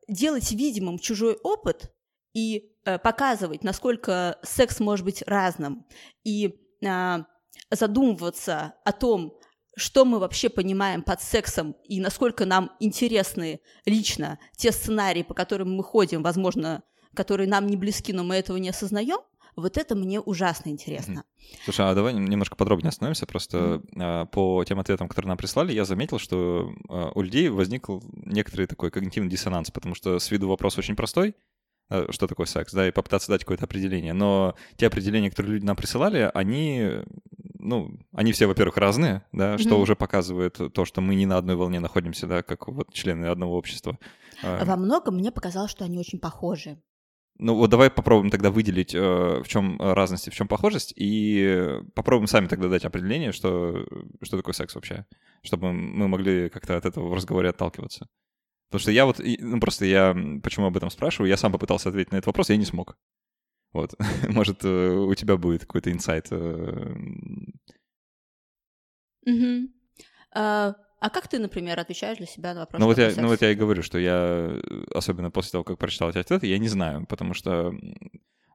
делать 0.07 0.49
видимым 0.53 0.97
чужой 0.97 1.35
опыт 1.43 1.93
и 2.33 2.71
показывать, 3.03 3.65
насколько 3.65 4.39
секс 4.43 4.79
может 4.79 5.03
быть 5.03 5.21
разным, 5.23 5.85
и 6.23 6.57
а, 6.85 7.25
задумываться 7.71 8.75
о 8.83 8.91
том, 8.91 9.36
что 9.77 10.03
мы 10.05 10.19
вообще 10.19 10.49
понимаем 10.49 11.03
под 11.03 11.21
сексом 11.21 11.75
и 11.85 12.01
насколько 12.01 12.45
нам 12.45 12.71
интересны 12.79 13.61
лично 13.85 14.39
те 14.55 14.71
сценарии, 14.71 15.23
по 15.23 15.33
которым 15.33 15.75
мы 15.75 15.83
ходим, 15.83 16.23
возможно, 16.23 16.83
которые 17.13 17.47
нам 17.47 17.67
не 17.67 17.77
близки, 17.77 18.11
но 18.11 18.23
мы 18.23 18.35
этого 18.35 18.57
не 18.57 18.69
осознаем, 18.69 19.19
вот 19.57 19.77
это 19.77 19.95
мне 19.95 20.19
ужасно 20.19 20.69
интересно. 20.69 21.23
Слушай, 21.63 21.89
а 21.89 21.95
давай 21.95 22.13
немножко 22.13 22.55
подробнее 22.55 22.89
остановимся. 22.89 23.25
Просто 23.25 23.81
mm-hmm. 23.91 24.27
по 24.27 24.63
тем 24.65 24.79
ответам, 24.79 25.07
которые 25.07 25.29
нам 25.29 25.37
прислали, 25.37 25.73
я 25.73 25.83
заметил, 25.83 26.19
что 26.19 26.71
а, 26.89 27.11
у 27.15 27.21
людей 27.21 27.49
возник 27.49 27.87
некоторый 28.13 28.67
такой 28.67 28.91
когнитивный 28.91 29.31
диссонанс, 29.31 29.71
потому 29.71 29.95
что 29.95 30.19
с 30.19 30.29
виду 30.29 30.47
вопрос 30.47 30.77
очень 30.77 30.95
простой, 30.95 31.35
а, 31.89 32.05
что 32.11 32.27
такое 32.27 32.45
секс, 32.45 32.71
да, 32.71 32.87
и 32.87 32.91
попытаться 32.91 33.29
дать 33.29 33.41
какое-то 33.41 33.65
определение. 33.65 34.13
Но 34.13 34.53
те 34.75 34.85
определения, 34.85 35.31
которые 35.31 35.53
люди 35.53 35.65
нам 35.65 35.75
присылали, 35.75 36.29
они, 36.35 36.89
ну, 37.67 37.91
они 38.13 38.31
все, 38.31 38.47
во-первых, 38.47 38.77
разные, 38.77 39.23
да, 39.31 39.55
mm-hmm. 39.55 39.57
что 39.59 39.79
уже 39.79 39.95
показывает 39.95 40.59
то, 40.73 40.85
что 40.85 41.01
мы 41.01 41.15
не 41.15 41.25
на 41.25 41.37
одной 41.37 41.55
волне 41.55 41.79
находимся, 41.79 42.27
да, 42.27 42.41
как 42.41 42.67
вот 42.67 42.93
члены 42.93 43.25
одного 43.25 43.57
общества. 43.57 43.97
Во 44.41 44.75
многом 44.75 45.15
мне 45.15 45.31
показалось, 45.31 45.71
что 45.71 45.85
они 45.85 45.97
очень 45.97 46.19
похожи. 46.19 46.81
Ну 47.39 47.55
вот 47.55 47.69
давай 47.69 47.91
попробуем 47.91 48.31
тогда 48.31 48.49
выделить, 48.49 48.95
э, 48.95 48.99
в 48.99 49.47
чем 49.47 49.79
разность 49.79 50.27
и 50.27 50.31
в 50.31 50.33
чем 50.33 50.47
похожесть, 50.47 50.91
и 50.95 51.79
попробуем 51.93 52.27
сами 52.27 52.47
тогда 52.47 52.67
дать 52.67 52.85
определение, 52.85 53.31
что, 53.31 53.85
что 54.23 54.37
такое 54.37 54.53
секс 54.53 54.73
вообще, 54.73 55.05
чтобы 55.43 55.71
мы 55.71 56.07
могли 56.07 56.49
как-то 56.49 56.77
от 56.77 56.85
этого 56.85 57.09
в 57.09 57.13
разговоре 57.13 57.49
отталкиваться. 57.49 58.07
Потому 58.69 58.81
что 58.81 58.91
я 58.91 59.05
вот, 59.05 59.19
ну 59.19 59.59
просто 59.59 59.85
я, 59.85 60.15
почему 60.43 60.65
об 60.65 60.77
этом 60.77 60.89
спрашиваю, 60.89 61.29
я 61.29 61.37
сам 61.37 61.51
попытался 61.51 61.89
ответить 61.89 62.11
на 62.11 62.17
этот 62.17 62.27
вопрос, 62.27 62.49
я 62.49 62.57
не 62.57 62.65
смог. 62.65 62.97
Вот, 63.73 63.93
может, 64.29 64.63
э, 64.63 64.89
у 64.89 65.13
тебя 65.15 65.37
будет 65.37 65.61
какой-то 65.61 65.91
инсайт. 65.91 66.31
Угу. 69.25 69.69
А 70.99 71.09
как 71.11 71.27
ты, 71.27 71.37
например, 71.37 71.79
отвечаешь 71.79 72.17
для 72.17 72.25
себя 72.25 72.53
на 72.53 72.61
вопрос? 72.61 72.79
Ну 72.79 72.87
вот, 72.87 72.97
я, 72.97 73.11
ну 73.15 73.27
вот 73.27 73.41
я 73.41 73.51
и 73.51 73.55
говорю, 73.55 73.83
что 73.83 73.99
я, 73.99 74.59
особенно 74.93 75.29
после 75.29 75.51
того, 75.51 75.63
как 75.63 75.77
прочитал 75.77 76.09
эти 76.09 76.17
ответы, 76.17 76.47
я 76.47 76.57
не 76.57 76.69
знаю, 76.69 77.05
потому 77.07 77.35
что 77.35 77.71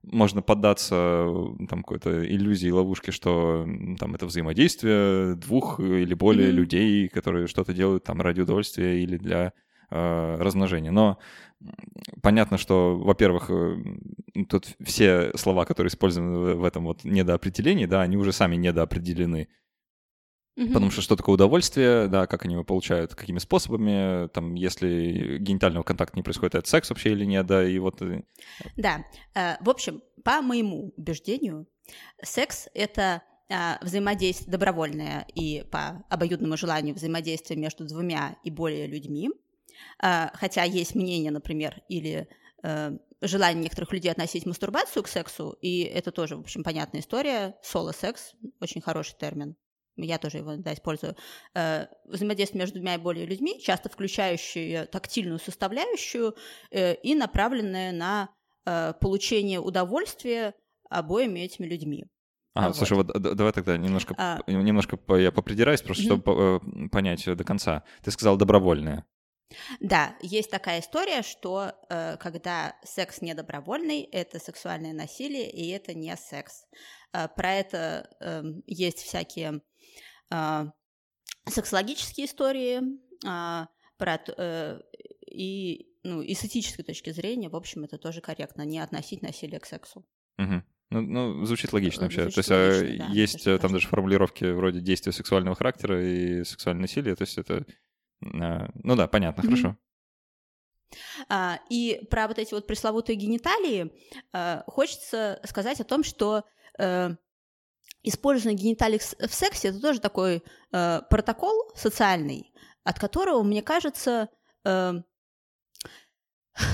можно 0.02 0.42
поддаться 0.42 1.26
там 1.68 1.82
какой-то 1.82 2.26
иллюзии, 2.26 2.70
ловушке, 2.70 3.12
что 3.12 3.66
там 3.98 4.14
это 4.16 4.26
взаимодействие 4.26 5.36
двух 5.36 5.78
или 5.78 6.14
более 6.14 6.48
mm-hmm. 6.48 6.52
людей, 6.52 7.08
которые 7.08 7.46
что-то 7.46 7.72
делают 7.72 8.02
там 8.04 8.20
ради 8.20 8.40
удовольствия 8.40 9.00
или 9.00 9.16
для 9.16 9.52
э, 9.90 10.36
размножения. 10.40 10.90
Но 10.90 11.18
понятно, 12.22 12.58
что, 12.58 12.96
во-первых, 12.96 13.50
э, 13.50 14.44
тут 14.48 14.76
все 14.84 15.32
слова, 15.36 15.64
которые 15.64 15.90
использованы 15.90 16.54
в 16.54 16.64
этом 16.64 16.84
вот 16.84 17.04
недоопределении, 17.04 17.86
да, 17.86 18.02
они 18.02 18.16
уже 18.16 18.32
сами 18.32 18.56
недоопределены. 18.56 19.48
Угу. 20.56 20.66
Потому 20.68 20.90
что 20.90 21.00
что 21.00 21.16
такое 21.16 21.34
удовольствие, 21.34 22.08
да, 22.08 22.26
как 22.26 22.44
они 22.44 22.54
его 22.54 22.64
получают, 22.64 23.14
какими 23.14 23.38
способами, 23.38 24.28
там, 24.28 24.54
если 24.54 25.38
генитального 25.38 25.82
контакта 25.82 26.16
не 26.16 26.22
происходит, 26.22 26.54
это 26.56 26.68
секс 26.68 26.90
вообще 26.90 27.12
или 27.12 27.24
нет, 27.24 27.46
да, 27.46 27.66
и 27.66 27.78
вот... 27.78 28.02
Э, 28.02 28.22
да, 28.76 29.04
э, 29.34 29.56
в 29.62 29.70
общем, 29.70 30.02
по 30.24 30.42
моему 30.42 30.92
убеждению, 30.96 31.66
секс— 32.22 32.68
это 32.74 33.22
э, 33.48 33.82
взаимодействие 33.82 34.52
добровольное 34.52 35.26
и 35.34 35.64
по 35.70 36.04
обоюдному 36.10 36.58
желанию 36.58 36.94
взаимодействие 36.94 37.58
между 37.58 37.86
двумя 37.86 38.36
и 38.44 38.50
более 38.50 38.86
людьми, 38.86 39.30
хотя 39.98 40.64
есть 40.64 40.94
мнение, 40.94 41.30
например, 41.30 41.82
или 41.88 42.28
желание 43.20 43.64
некоторых 43.64 43.92
людей 43.92 44.10
относить 44.10 44.46
мастурбацию 44.46 45.02
к 45.02 45.08
сексу, 45.08 45.56
и 45.60 45.82
это 45.82 46.10
тоже, 46.10 46.36
в 46.36 46.40
общем, 46.40 46.64
понятная 46.64 47.00
история. 47.00 47.56
Соло-секс– 47.62 48.34
очень 48.60 48.80
хороший 48.80 49.16
термин 49.16 49.56
я 49.96 50.18
тоже 50.18 50.38
его 50.38 50.56
да, 50.56 50.72
использую, 50.72 51.16
э, 51.54 51.86
взаимодействие 52.04 52.60
между 52.60 52.76
двумя 52.76 52.94
и 52.94 52.98
более 52.98 53.26
людьми, 53.26 53.60
часто 53.60 53.88
включающие 53.88 54.86
тактильную 54.86 55.38
составляющую 55.38 56.34
э, 56.70 56.94
и 56.94 57.14
направленное 57.14 57.92
на 57.92 58.30
э, 58.64 58.94
получение 59.00 59.60
удовольствия 59.60 60.54
обоими 60.88 61.40
этими 61.40 61.66
людьми. 61.66 62.06
А, 62.54 62.68
вот. 62.68 62.76
слушай, 62.76 62.94
вот 62.94 63.06
давай 63.06 63.52
тогда 63.52 63.78
немножко, 63.78 64.14
а... 64.18 64.38
немножко 64.46 64.98
я 65.16 65.32
попридираюсь, 65.32 65.80
просто 65.80 66.04
mm-hmm. 66.04 66.20
чтобы 66.20 66.88
понять 66.90 67.24
до 67.24 67.44
конца. 67.44 67.82
Ты 68.02 68.10
сказал 68.10 68.36
добровольное. 68.36 69.06
Да, 69.80 70.16
есть 70.20 70.50
такая 70.50 70.80
история, 70.80 71.22
что 71.22 71.72
э, 71.88 72.16
когда 72.18 72.76
секс 72.84 73.20
не 73.20 73.34
добровольный, 73.34 74.02
это 74.02 74.38
сексуальное 74.38 74.92
насилие, 74.92 75.50
и 75.50 75.68
это 75.70 75.94
не 75.94 76.16
секс. 76.16 76.66
Э, 77.12 77.28
про 77.28 77.54
это 77.54 78.08
э, 78.20 78.42
есть 78.66 78.98
всякие 78.98 79.60
а, 80.32 80.72
сексологические 81.46 82.26
истории, 82.26 82.80
а, 83.26 83.68
про, 83.98 84.18
э, 84.36 84.80
и, 85.26 85.88
ну, 86.02 86.22
и 86.22 86.34
с 86.34 86.44
этической 86.44 86.84
точки 86.84 87.10
зрения, 87.10 87.50
в 87.50 87.56
общем, 87.56 87.84
это 87.84 87.98
тоже 87.98 88.20
корректно, 88.22 88.62
не 88.62 88.78
относить 88.78 89.20
насилие 89.20 89.60
к 89.60 89.66
сексу. 89.66 90.06
Угу. 90.38 90.62
Ну, 90.90 91.00
ну, 91.00 91.44
звучит 91.44 91.72
логично 91.72 92.04
вообще. 92.04 92.22
Звучит 92.22 92.46
то 92.46 92.54
есть 92.54 92.80
логично, 92.80 93.06
да, 93.06 93.12
есть 93.12 93.44
там 93.44 93.72
даже 93.72 93.88
формулировки 93.88 94.44
вроде 94.44 94.80
действия 94.80 95.12
сексуального 95.12 95.54
характера 95.54 96.02
и 96.02 96.44
сексуальное 96.44 96.82
насилие. 96.82 97.14
То 97.14 97.22
есть 97.22 97.38
это... 97.38 97.66
Ну 98.22 98.96
да, 98.96 99.08
понятно, 99.08 99.42
хорошо. 99.42 99.76
А, 101.28 101.58
и 101.70 102.06
про 102.10 102.28
вот 102.28 102.38
эти 102.38 102.52
вот 102.54 102.66
пресловутые 102.66 103.16
гениталии 103.16 103.92
а, 104.32 104.62
хочется 104.66 105.40
сказать 105.44 105.80
о 105.80 105.84
том, 105.84 106.04
что 106.04 106.44
э, 106.78 107.10
использование 108.02 108.60
гениталий 108.60 108.98
в 108.98 109.34
сексе 109.34 109.68
это 109.68 109.80
тоже 109.80 110.00
такой 110.00 110.42
э, 110.72 111.00
протокол 111.08 111.72
социальный, 111.74 112.52
от 112.84 112.98
которого, 112.98 113.42
мне 113.42 113.62
кажется, 113.62 114.28
э, 114.64 114.92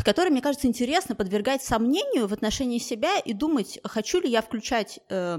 который, 0.04 0.30
мне 0.30 0.42
кажется, 0.42 0.66
интересно 0.66 1.14
подвергать 1.14 1.62
сомнению 1.62 2.26
в 2.26 2.32
отношении 2.32 2.78
себя 2.78 3.18
и 3.18 3.32
думать, 3.32 3.78
хочу 3.84 4.20
ли 4.20 4.30
я 4.30 4.42
включать 4.42 5.00
э, 5.08 5.38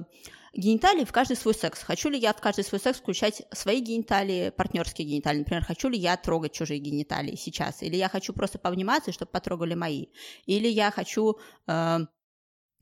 гениталии 0.53 1.05
в 1.05 1.11
каждый 1.11 1.37
свой 1.37 1.53
секс, 1.53 1.83
хочу 1.83 2.09
ли 2.09 2.17
я 2.17 2.33
в 2.33 2.41
каждый 2.41 2.63
свой 2.63 2.79
секс 2.79 2.99
включать 2.99 3.43
свои 3.51 3.79
гениталии, 3.81 4.49
партнерские 4.49 5.07
гениталии, 5.07 5.39
например, 5.39 5.63
хочу 5.63 5.89
ли 5.89 5.97
я 5.97 6.17
трогать 6.17 6.53
чужие 6.53 6.79
гениталии 6.79 7.35
сейчас, 7.35 7.83
или 7.83 7.95
я 7.95 8.09
хочу 8.09 8.33
просто 8.33 8.59
повниматься, 8.59 9.11
чтобы 9.11 9.31
потрогали 9.31 9.73
мои, 9.73 10.07
или 10.45 10.67
я 10.67 10.91
хочу 10.91 11.37
э, 11.67 11.99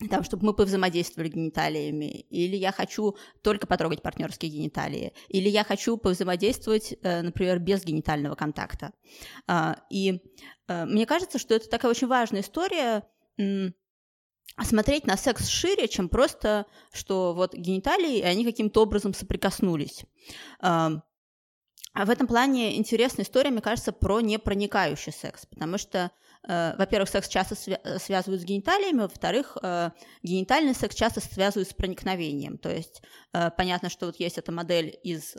там, 0.09 0.23
чтобы 0.23 0.45
мы 0.45 0.53
повзаимодействовали 0.53 1.29
гениталиями, 1.29 2.21
или 2.29 2.55
я 2.55 2.71
хочу 2.71 3.15
только 3.41 3.65
потрогать 3.65 4.03
партнерские 4.03 4.51
гениталии, 4.51 5.13
или 5.27 5.49
я 5.49 5.63
хочу 5.63 5.97
повзаимодействовать, 5.97 6.95
э, 7.01 7.21
например, 7.21 7.59
без 7.59 7.83
генитального 7.83 8.35
контакта. 8.35 8.93
А, 9.47 9.77
и 9.89 10.21
э, 10.67 10.85
мне 10.85 11.05
кажется, 11.05 11.39
что 11.39 11.55
это 11.55 11.67
такая 11.69 11.91
очень 11.91 12.07
важная 12.07 12.41
история 12.41 13.07
смотреть 14.63 15.05
на 15.05 15.17
секс 15.17 15.47
шире, 15.47 15.87
чем 15.87 16.09
просто, 16.09 16.65
что 16.91 17.33
вот 17.33 17.53
гениталии, 17.53 18.19
и 18.19 18.23
они 18.23 18.43
каким-то 18.43 18.83
образом 18.83 19.13
соприкоснулись. 19.13 20.03
А 20.59 22.05
в 22.05 22.09
этом 22.09 22.27
плане 22.27 22.77
интересная 22.77 23.25
история, 23.25 23.49
мне 23.49 23.61
кажется, 23.61 23.91
про 23.91 24.21
непроникающий 24.21 25.11
секс, 25.11 25.45
потому 25.47 25.77
что 25.77 26.11
во-первых, 26.47 27.09
секс 27.09 27.27
часто 27.27 27.55
свя- 27.55 27.99
связывают 27.99 28.41
с 28.41 28.45
гениталиями, 28.45 29.01
во-вторых, 29.01 29.57
э, 29.61 29.91
генитальный 30.23 30.73
секс 30.73 30.95
часто 30.95 31.19
связывают 31.19 31.69
с 31.69 31.73
проникновением. 31.73 32.57
То 32.57 32.69
есть 32.69 33.01
э, 33.33 33.51
понятно, 33.57 33.89
что 33.89 34.05
вот 34.05 34.17
есть 34.19 34.37
эта 34.37 34.51
модель 34.51 34.97
из 35.03 35.35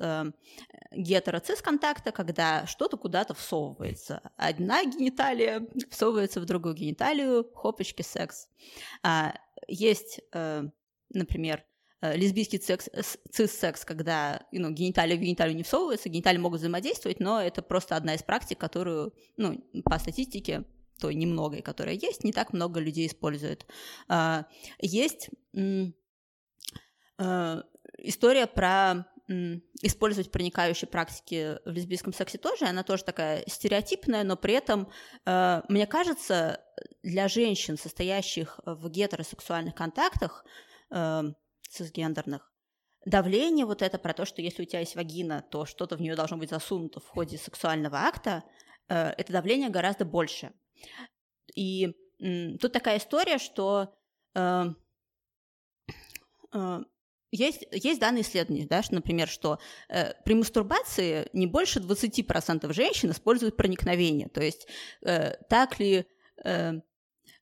гетероцис-контакта, 0.93 2.13
когда 2.13 2.67
что-то 2.67 2.97
куда-то 2.97 3.35
всовывается. 3.35 4.23
Одна 4.37 4.85
гениталия 4.85 5.67
всовывается 5.91 6.41
в 6.41 6.45
другую 6.45 6.75
гениталию, 6.75 7.51
хопочки, 7.55 8.03
секс. 8.03 8.49
А, 9.03 9.35
есть, 9.67 10.21
например, 11.11 11.65
лесбийский 12.01 12.61
секс, 12.61 12.89
цис-секс, 13.31 13.85
когда 13.85 14.47
ну, 14.53 14.71
гениталия 14.71 15.17
в 15.17 15.21
гениталию 15.21 15.57
не 15.57 15.63
всовывается, 15.63 16.09
гениталии 16.09 16.39
могут 16.39 16.61
взаимодействовать, 16.61 17.21
но 17.21 17.43
это 17.43 17.61
просто 17.61 17.97
одна 17.97 18.15
из 18.15 18.23
практик, 18.23 18.59
которую, 18.59 19.15
ну, 19.37 19.59
по 19.85 19.99
статистике, 19.99 20.65
той 20.99 21.15
немногой, 21.15 21.63
которая 21.63 21.95
есть, 21.95 22.25
не 22.25 22.33
так 22.33 22.53
много 22.53 22.81
людей 22.81 23.07
используют. 23.07 23.67
А, 24.09 24.47
есть 24.81 25.31
а, 27.19 27.63
история 27.99 28.47
про 28.47 29.07
использовать 29.83 30.33
проникающие 30.33 30.89
практики 30.89 31.59
в 31.67 31.71
лесбийском 31.71 32.15
сексе 32.15 32.39
тоже, 32.39 32.65
она 32.65 32.83
тоже 32.83 33.05
такая 33.05 33.45
стереотипная, 33.47 34.25
но 34.25 34.37
при 34.37 34.55
этом, 34.55 34.91
а, 35.27 35.65
мне 35.69 35.87
кажется, 35.87 36.65
для 37.03 37.29
женщин, 37.29 37.77
состоящих 37.77 38.59
в 38.65 38.89
гетеросексуальных 38.89 39.75
контактах, 39.75 40.45
цисгендерных, 41.69 42.51
давление 43.05 43.67
вот 43.67 43.83
это 43.83 43.99
про 43.99 44.15
то, 44.15 44.25
что 44.25 44.41
если 44.41 44.63
у 44.63 44.65
тебя 44.65 44.81
есть 44.81 44.97
вагина, 44.97 45.45
то 45.51 45.67
что-то 45.67 45.97
в 45.97 46.01
нее 46.01 46.17
должно 46.17 46.39
быть 46.39 46.49
засунуто 46.49 47.01
в 47.01 47.07
ходе 47.09 47.37
сексуального 47.37 47.99
акта, 47.99 48.45
это 48.89 49.31
давление 49.31 49.69
гораздо 49.69 50.07
больше. 50.07 50.53
И 51.55 51.95
тут 52.61 52.73
такая 52.73 52.99
история, 52.99 53.39
что 53.39 53.95
э, 54.35 54.65
э, 56.53 56.79
есть, 57.31 57.67
есть 57.73 58.01
данные 58.01 58.23
исследования, 58.23 58.67
да, 58.67 58.83
что, 58.83 58.95
например, 58.95 59.29
что 59.29 59.59
э, 59.89 60.15
при 60.25 60.35
мастурбации 60.35 61.29
не 61.33 61.47
больше 61.47 61.81
20% 61.81 62.73
женщин 62.73 63.11
используют 63.11 63.57
проникновение. 63.57 64.29
То 64.29 64.43
есть 64.43 64.67
э, 65.03 65.33
так 65.49 65.79
ли 65.79 66.07
э, 66.45 66.81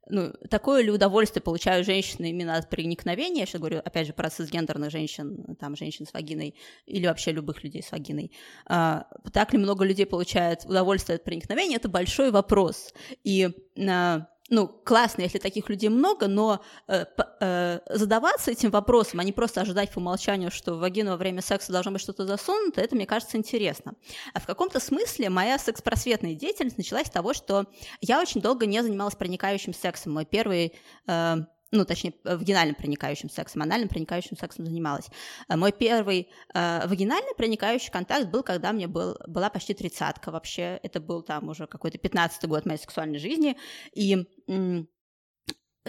ну, 0.08 0.32
такое 0.50 0.82
ли 0.82 0.90
удовольствие 0.90 1.42
получают 1.42 1.86
женщины 1.86 2.30
именно 2.30 2.56
от 2.56 2.70
проникновения, 2.70 3.40
я 3.40 3.46
сейчас 3.46 3.60
говорю, 3.60 3.80
опять 3.84 4.06
же, 4.06 4.12
про 4.12 4.30
цисгендерных 4.30 4.90
женщин, 4.90 5.56
там, 5.58 5.76
женщин 5.76 6.06
с 6.06 6.12
вагиной, 6.12 6.54
или 6.86 7.06
вообще 7.06 7.32
любых 7.32 7.64
людей 7.64 7.82
с 7.82 7.92
вагиной, 7.92 8.32
а, 8.66 9.06
так 9.32 9.52
ли 9.52 9.58
много 9.58 9.84
людей 9.84 10.06
получает 10.06 10.64
удовольствие 10.64 11.16
от 11.16 11.24
проникновения, 11.24 11.76
это 11.76 11.88
большой 11.88 12.30
вопрос. 12.30 12.92
И 13.24 13.50
а, 13.78 14.26
ну, 14.48 14.68
классно, 14.68 15.22
если 15.22 15.38
таких 15.38 15.68
людей 15.68 15.88
много, 15.88 16.28
но 16.28 16.60
э, 16.86 17.04
э, 17.40 17.80
задаваться 17.90 18.50
этим 18.50 18.70
вопросом, 18.70 19.20
а 19.20 19.24
не 19.24 19.32
просто 19.32 19.60
ожидать 19.60 19.90
по 19.90 19.98
умолчанию, 19.98 20.50
что 20.50 20.74
в 20.74 20.78
вагину 20.78 21.10
во 21.10 21.16
время 21.16 21.42
секса 21.42 21.72
должно 21.72 21.92
быть 21.92 22.00
что-то 22.00 22.26
засунуто, 22.26 22.80
это, 22.80 22.94
мне 22.94 23.06
кажется, 23.06 23.36
интересно. 23.36 23.94
А 24.34 24.40
в 24.40 24.46
каком-то 24.46 24.78
смысле 24.78 25.30
моя 25.30 25.58
секс-просветная 25.58 26.34
деятельность 26.34 26.78
началась 26.78 27.08
с 27.08 27.10
того, 27.10 27.34
что 27.34 27.66
я 28.00 28.20
очень 28.20 28.40
долго 28.40 28.66
не 28.66 28.82
занималась 28.82 29.16
проникающим 29.16 29.74
сексом. 29.74 30.14
Мой 30.14 30.24
первый 30.24 30.74
э, 31.06 31.36
ну, 31.72 31.84
точнее, 31.84 32.14
вагинальным 32.24 32.76
проникающим 32.76 33.28
сексом, 33.28 33.62
анальным 33.62 33.88
проникающим 33.88 34.36
сексом 34.36 34.66
занималась. 34.66 35.08
Э, 35.48 35.56
мой 35.56 35.72
первый 35.72 36.28
э, 36.54 36.86
вагинальный 36.86 37.34
проникающий 37.36 37.90
контакт 37.90 38.28
был, 38.28 38.42
когда 38.42 38.72
мне 38.72 38.86
был, 38.86 39.16
была 39.26 39.50
почти 39.50 39.74
тридцатка 39.74 40.30
вообще. 40.30 40.78
Это 40.82 41.00
был 41.00 41.22
там 41.22 41.48
уже 41.48 41.66
какой-то 41.66 41.98
пятнадцатый 41.98 42.48
год 42.48 42.66
моей 42.66 42.78
сексуальной 42.78 43.18
жизни. 43.18 43.56
И 43.94 44.26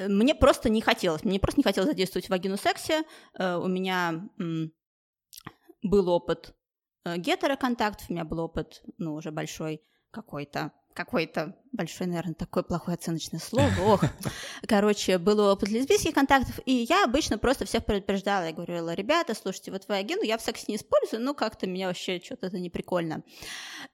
мне 0.05 0.35
просто 0.35 0.69
не 0.69 0.81
хотелось, 0.81 1.23
мне 1.23 1.39
просто 1.39 1.59
не 1.59 1.63
хотелось 1.63 1.89
задействовать 1.89 2.29
вагину 2.29 2.57
сексе. 2.57 3.03
Э, 3.37 3.57
у 3.57 3.67
меня 3.67 4.29
был 5.81 6.09
опыт 6.09 6.55
э, 7.05 7.17
гетероконтактов, 7.17 8.09
у 8.09 8.13
меня 8.13 8.25
был 8.25 8.39
опыт, 8.39 8.83
ну, 8.97 9.15
уже 9.15 9.31
большой 9.31 9.81
какой-то 10.11 10.71
какой-то 10.97 11.55
большой, 11.71 12.07
наверное, 12.07 12.33
такое 12.33 12.63
плохое 12.63 12.95
оценочное 12.95 13.39
слово. 13.39 13.71
Ох. 13.85 14.03
Короче, 14.67 15.19
был 15.19 15.39
опыт 15.39 15.69
лесбийских 15.69 16.15
контактов, 16.15 16.59
и 16.65 16.87
я 16.89 17.05
обычно 17.05 17.37
просто 17.37 17.65
всех 17.65 17.85
предупреждала. 17.85 18.45
Я 18.45 18.51
говорила, 18.51 18.95
ребята, 18.95 19.35
слушайте, 19.35 19.71
вот 19.71 19.87
вагину 19.87 20.23
я 20.23 20.39
в 20.39 20.41
сексе 20.41 20.65
не 20.69 20.75
использую, 20.77 21.21
ну 21.21 21.35
как-то 21.35 21.67
меня 21.67 21.87
вообще 21.87 22.19
что-то 22.19 22.47
это 22.47 22.59
не 22.59 22.71
прикольно. 22.71 23.23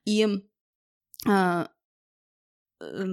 И 0.06 0.26
а, 1.28 1.68
э, 2.80 3.06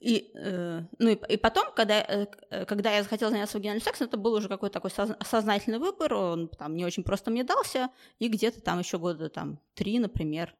и, 0.00 0.30
э, 0.36 0.82
ну 1.00 1.08
и, 1.08 1.18
и 1.32 1.36
потом, 1.36 1.72
когда, 1.74 2.00
э, 2.00 2.64
когда 2.66 2.92
я 2.92 3.02
захотела 3.02 3.32
заняться 3.32 3.58
вагинальным 3.58 3.82
сексом, 3.82 4.06
это 4.06 4.16
был 4.16 4.34
уже 4.34 4.48
какой-то 4.48 4.80
такой 4.80 4.92
сознательный 5.24 5.80
выбор, 5.80 6.14
он 6.14 6.48
там 6.48 6.76
не 6.76 6.84
очень 6.84 7.02
просто 7.02 7.32
мне 7.32 7.42
дался, 7.42 7.90
и 8.20 8.28
где-то 8.28 8.60
там 8.60 8.78
еще 8.78 8.98
года 8.98 9.28
там 9.28 9.60
три, 9.74 9.98
например, 9.98 10.54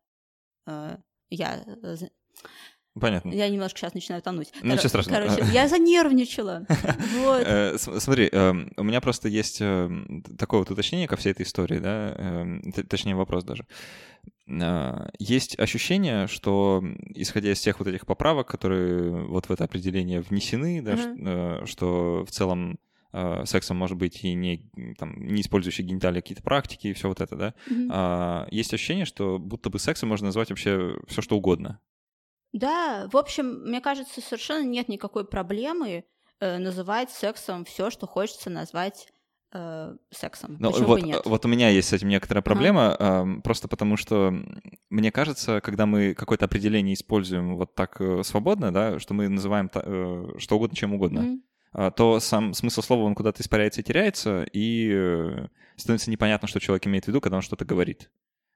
я... 1.31 1.65
Э, 1.83 1.97
Понятно. 3.01 3.31
Я 3.31 3.49
немножко 3.49 3.79
сейчас 3.79 3.95
начинаю 3.95 4.23
тонуть. 4.23 4.49
Ну, 4.63 4.75
ничего 4.75 4.89
страшного. 4.89 5.29
Короче, 5.29 5.45
я 5.53 5.69
занервничала. 5.69 6.67
Вот. 7.19 7.43
Э, 7.47 7.77
смотри, 7.79 8.29
эм, 8.33 8.73
у 8.77 8.83
меня 8.83 9.01
просто 9.01 9.29
есть 9.29 9.61
эм, 9.61 10.23
такое 10.37 10.61
вот 10.61 10.71
уточнение 10.71 11.07
ко 11.07 11.17
всей 11.17 11.31
этой 11.31 11.43
истории, 11.43 11.79
да, 11.79 12.15
эм, 12.17 12.73
точнее 12.89 13.15
вопрос 13.15 13.45
даже. 13.45 13.67
Есть 15.19 15.59
ощущение, 15.59 16.27
что, 16.27 16.83
исходя 17.15 17.53
из 17.53 17.59
всех 17.59 17.81
вот 17.81 17.89
этих 17.89 18.07
поправок, 18.07 18.49
которые 18.49 19.27
вот 19.27 19.47
в 19.47 19.53
это 19.53 19.65
определение 19.65 20.23
внесены, 20.23 20.81
да, 20.83 21.67
что 21.67 22.25
в 22.27 22.31
целом 22.31 22.73
э, 22.73 22.88
сексом 23.45 23.77
может 23.77 23.97
быть 23.97 24.23
и 24.23 24.35
не, 24.35 24.71
там, 24.99 25.15
не 25.19 25.41
использующий 25.41 25.85
гениталии 25.85 26.21
какие-то 26.21 26.43
практики 26.43 26.89
и 26.89 26.93
все 26.93 27.09
вот 27.09 27.21
это, 27.21 27.37
да, 27.37 27.55
mm-hmm. 27.71 27.89
а, 27.91 28.47
есть 28.51 28.75
ощущение, 28.75 29.07
что 29.07 29.39
будто 29.39 29.71
бы 29.71 29.79
сексом 29.79 30.11
можно 30.11 30.27
назвать 30.27 30.51
вообще 30.51 30.99
все 31.07 31.23
что 31.23 31.37
угодно. 31.37 31.81
Да, 32.53 33.09
в 33.13 33.17
общем, 33.17 33.63
мне 33.65 33.81
кажется, 33.81 34.21
совершенно 34.21 34.65
нет 34.65 34.89
никакой 34.89 35.25
проблемы 35.27 36.05
э, 36.41 36.59
называть 36.59 37.11
сексом 37.11 37.65
все, 37.65 37.91
что 37.91 38.07
хочется 38.07 38.49
назвать 38.49 39.09
э, 39.53 39.97
сексом. 40.11 40.57
Ну, 40.59 40.71
Почему 40.71 40.87
вот, 40.87 41.01
бы 41.01 41.07
нет? 41.07 41.23
Вот 41.27 41.45
у 41.45 41.49
меня 41.49 41.69
есть 41.69 41.89
с 41.89 41.93
этим 41.93 42.09
некоторая 42.09 42.43
проблема, 42.43 42.97
uh-huh. 42.99 43.39
э, 43.39 43.41
просто 43.43 43.69
потому 43.69 43.97
что 43.97 44.35
мне 44.89 45.13
кажется, 45.13 45.61
когда 45.61 45.85
мы 45.85 46.15
какое-то 46.15 46.47
определение 46.47 46.95
используем 46.95 47.57
вот 47.57 47.75
так 47.75 48.01
э, 48.01 48.23
свободно, 48.23 48.73
да, 48.73 48.99
что 48.99 49.13
мы 49.13 49.29
называем 49.29 49.71
э, 49.75 50.39
что 50.39 50.57
угодно 50.57 50.77
чем 50.77 50.95
угодно. 50.95 51.21
Uh-huh. 51.21 51.41
А, 51.73 51.91
то 51.91 52.21
сам 52.21 52.55
смысл 52.55 52.83
слова, 52.83 53.03
он 53.05 53.15
куда-то 53.15 53.43
испаряется 53.43 53.81
и 53.81 53.85
теряется, 53.85 54.45
и 54.53 54.91
э, 54.93 55.47
становится 55.77 56.11
непонятно, 56.11 56.49
что 56.49 56.61
человек 56.61 56.87
имеет 56.87 57.05
в 57.05 57.09
виду, 57.09 57.21
когда 57.21 57.37
он 57.37 57.43
что-то 57.43 57.65
говорит. 57.65 58.11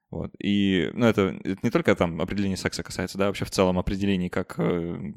Вот. 0.09 0.31
И, 0.37 0.91
ну, 0.93 1.07
это, 1.07 1.35
это 1.43 1.59
не 1.63 1.71
только 1.71 1.95
там 1.95 2.21
определение 2.21 2.57
секса 2.57 2.83
касается, 2.83 3.17
да, 3.17 3.27
вообще 3.27 3.45
в 3.45 3.51
целом 3.51 3.79
определений 3.79 4.29
как 4.29 4.55
э, 4.59 5.11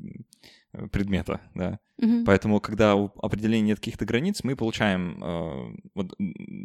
предмета, 0.91 1.41
да. 1.55 1.81
Mm-hmm. 2.01 2.25
Поэтому, 2.25 2.61
когда 2.61 2.95
у 2.95 3.13
определения 3.23 3.69
нет 3.69 3.79
каких-то 3.79 4.05
границ, 4.05 4.43
мы 4.43 4.57
получаем 4.57 5.23
э, 5.23 5.77
вот, 5.95 6.15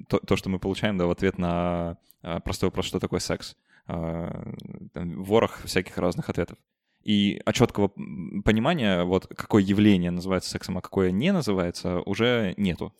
то, 0.08 0.20
то, 0.20 0.36
что 0.36 0.50
мы 0.50 0.60
получаем, 0.60 0.98
да, 0.98 1.08
в 1.08 1.12
ответ 1.12 1.38
на 1.38 1.98
э, 2.24 2.40
простой 2.40 2.68
вопрос, 2.68 2.86
что 2.86 3.00
такое 3.00 3.20
секс. 3.20 3.58
Э, 3.88 4.54
там, 4.94 5.24
ворох 5.24 5.64
всяких 5.66 5.98
разных 5.98 6.30
ответов. 6.30 6.58
И 7.04 7.42
от 7.46 7.56
четкого 7.56 7.88
понимания, 7.88 9.04
вот 9.04 9.28
какое 9.28 9.64
явление 9.64 10.12
называется 10.12 10.52
сексом, 10.52 10.78
а 10.78 10.82
какое 10.82 11.12
не 11.12 11.32
называется, 11.32 12.02
уже 12.02 12.54
нету. 12.58 12.94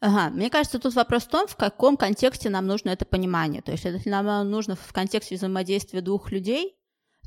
Ага, 0.00 0.30
мне 0.30 0.48
кажется, 0.48 0.78
тут 0.78 0.94
вопрос 0.94 1.24
в 1.24 1.28
том, 1.28 1.46
в 1.48 1.56
каком 1.56 1.96
контексте 1.96 2.50
нам 2.50 2.66
нужно 2.66 2.90
это 2.90 3.04
понимание. 3.04 3.60
То 3.62 3.72
есть, 3.72 3.84
если 3.84 4.10
нам 4.10 4.48
нужно 4.48 4.76
в 4.76 4.92
контексте 4.92 5.34
взаимодействия 5.34 6.00
двух 6.00 6.30
людей, 6.30 6.76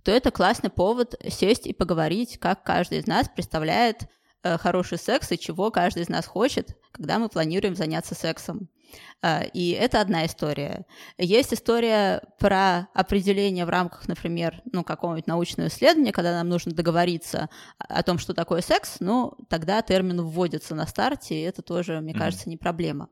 то 0.03 0.11
это 0.11 0.31
классный 0.31 0.69
повод 0.69 1.15
сесть 1.29 1.67
и 1.67 1.73
поговорить, 1.73 2.37
как 2.39 2.63
каждый 2.63 2.99
из 2.99 3.07
нас 3.07 3.29
представляет 3.29 4.07
э, 4.43 4.57
хороший 4.57 4.97
секс 4.97 5.31
и 5.31 5.37
чего 5.37 5.69
каждый 5.69 6.03
из 6.03 6.09
нас 6.09 6.25
хочет, 6.25 6.77
когда 6.91 7.19
мы 7.19 7.29
планируем 7.29 7.75
заняться 7.75 8.15
сексом. 8.15 8.69
А, 9.21 9.41
и 9.41 9.71
это 9.71 10.01
одна 10.01 10.25
история. 10.25 10.85
Есть 11.17 11.53
история 11.53 12.21
про 12.39 12.87
определение 12.93 13.65
в 13.65 13.69
рамках, 13.69 14.07
например, 14.07 14.61
ну, 14.71 14.83
какого-нибудь 14.83 15.27
научного 15.27 15.67
исследования, 15.67 16.11
когда 16.11 16.33
нам 16.33 16.49
нужно 16.49 16.73
договориться 16.73 17.49
о 17.77 18.03
том, 18.03 18.17
что 18.17 18.33
такое 18.33 18.61
секс, 18.61 18.97
ну, 18.99 19.37
тогда 19.49 19.81
термин 19.81 20.21
вводится 20.21 20.75
на 20.75 20.87
старте, 20.87 21.35
и 21.35 21.43
это 21.43 21.61
тоже, 21.61 22.01
мне 22.01 22.13
кажется, 22.13 22.49
не 22.49 22.57
проблема. 22.57 23.09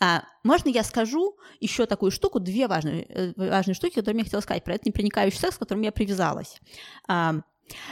А, 0.00 0.24
можно 0.42 0.68
я 0.68 0.82
скажу 0.82 1.36
еще 1.60 1.86
такую 1.86 2.10
штуку, 2.10 2.40
две 2.40 2.66
важные, 2.66 3.04
э, 3.08 3.32
важные 3.36 3.74
штуки, 3.74 3.94
которые 3.94 4.18
я 4.18 4.24
хотела 4.24 4.40
сказать 4.40 4.64
про 4.64 4.74
этот 4.74 4.86
непроникающий 4.86 5.38
секс, 5.38 5.56
к 5.56 5.60
которому 5.60 5.84
я 5.84 5.92
привязалась. 5.92 6.60
А, 7.06 7.36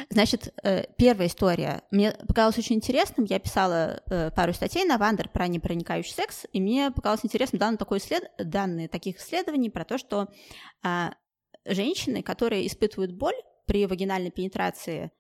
Значит, 0.08 0.52
э, 0.62 0.84
первая 0.96 1.28
история. 1.28 1.82
Мне 1.90 2.12
показалось 2.12 2.58
очень 2.58 2.76
интересным. 2.76 3.26
Я 3.26 3.38
писала 3.38 4.02
э, 4.06 4.30
пару 4.30 4.52
статей 4.52 4.84
на 4.84 4.98
Вандер 4.98 5.28
про 5.28 5.46
непроникающий 5.48 6.12
секс, 6.12 6.46
и 6.52 6.60
мне 6.60 6.90
показалось 6.90 7.24
интересным 7.24 7.58
данные, 7.58 7.78
такой 7.78 8.00
след... 8.00 8.30
данные 8.38 8.88
таких 8.88 9.18
исследований 9.18 9.70
про 9.70 9.84
то, 9.84 9.98
что 9.98 10.28
а, 10.82 11.14
женщины, 11.64 12.22
которые 12.22 12.66
испытывают 12.66 13.12
боль 13.12 13.34
при 13.66 13.86
вагинальной 13.86 14.30
пенетрации, 14.30 15.12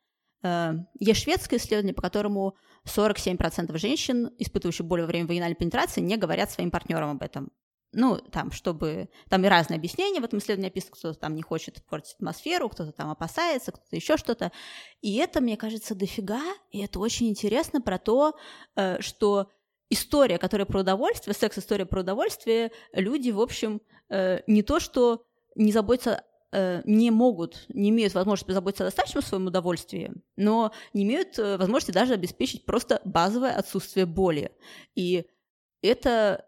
э, 0.42 0.72
есть 0.98 1.22
шведское 1.22 1.58
исследование, 1.58 1.94
по 1.94 2.02
которому 2.02 2.56
47% 2.84 3.76
женщин, 3.78 4.30
испытывающих 4.38 4.86
боль 4.86 5.02
во 5.02 5.06
время 5.06 5.26
вагинальной 5.26 5.56
пенетрации, 5.56 6.00
не 6.00 6.16
говорят 6.16 6.50
своим 6.50 6.70
партнерам 6.70 7.10
об 7.10 7.22
этом 7.22 7.50
ну, 7.92 8.18
там, 8.18 8.52
чтобы... 8.52 9.08
Там 9.28 9.44
и 9.44 9.48
разные 9.48 9.76
объяснения 9.76 10.20
в 10.20 10.24
этом 10.24 10.38
исследовании 10.38 10.68
описаны. 10.68 10.92
Кто-то 10.92 11.18
там 11.18 11.34
не 11.34 11.42
хочет 11.42 11.82
портить 11.88 12.14
атмосферу, 12.14 12.68
кто-то 12.68 12.92
там 12.92 13.10
опасается, 13.10 13.72
кто-то 13.72 13.96
еще 13.96 14.16
что-то. 14.16 14.52
И 15.00 15.16
это, 15.16 15.40
мне 15.40 15.56
кажется, 15.56 15.94
дофига, 15.94 16.42
и 16.70 16.80
это 16.80 17.00
очень 17.00 17.28
интересно 17.28 17.80
про 17.80 17.98
то, 17.98 18.36
э, 18.76 19.00
что 19.00 19.50
история, 19.88 20.38
которая 20.38 20.66
про 20.66 20.80
удовольствие, 20.80 21.34
секс-история 21.34 21.84
про 21.84 22.00
удовольствие, 22.00 22.70
люди, 22.92 23.30
в 23.30 23.40
общем, 23.40 23.80
э, 24.08 24.42
не 24.46 24.62
то, 24.62 24.78
что 24.78 25.26
не 25.56 25.72
заботятся 25.72 26.24
э, 26.52 26.82
не 26.84 27.10
могут, 27.10 27.66
не 27.68 27.90
имеют 27.90 28.14
возможности 28.14 28.46
позаботиться 28.46 28.84
о 28.84 28.86
достаточном 28.86 29.24
своем 29.24 29.46
удовольствии, 29.48 30.12
но 30.36 30.72
не 30.92 31.02
имеют 31.02 31.38
возможности 31.38 31.90
даже 31.90 32.14
обеспечить 32.14 32.64
просто 32.64 33.00
базовое 33.04 33.52
отсутствие 33.56 34.06
боли. 34.06 34.52
И 34.94 35.26
это 35.82 36.46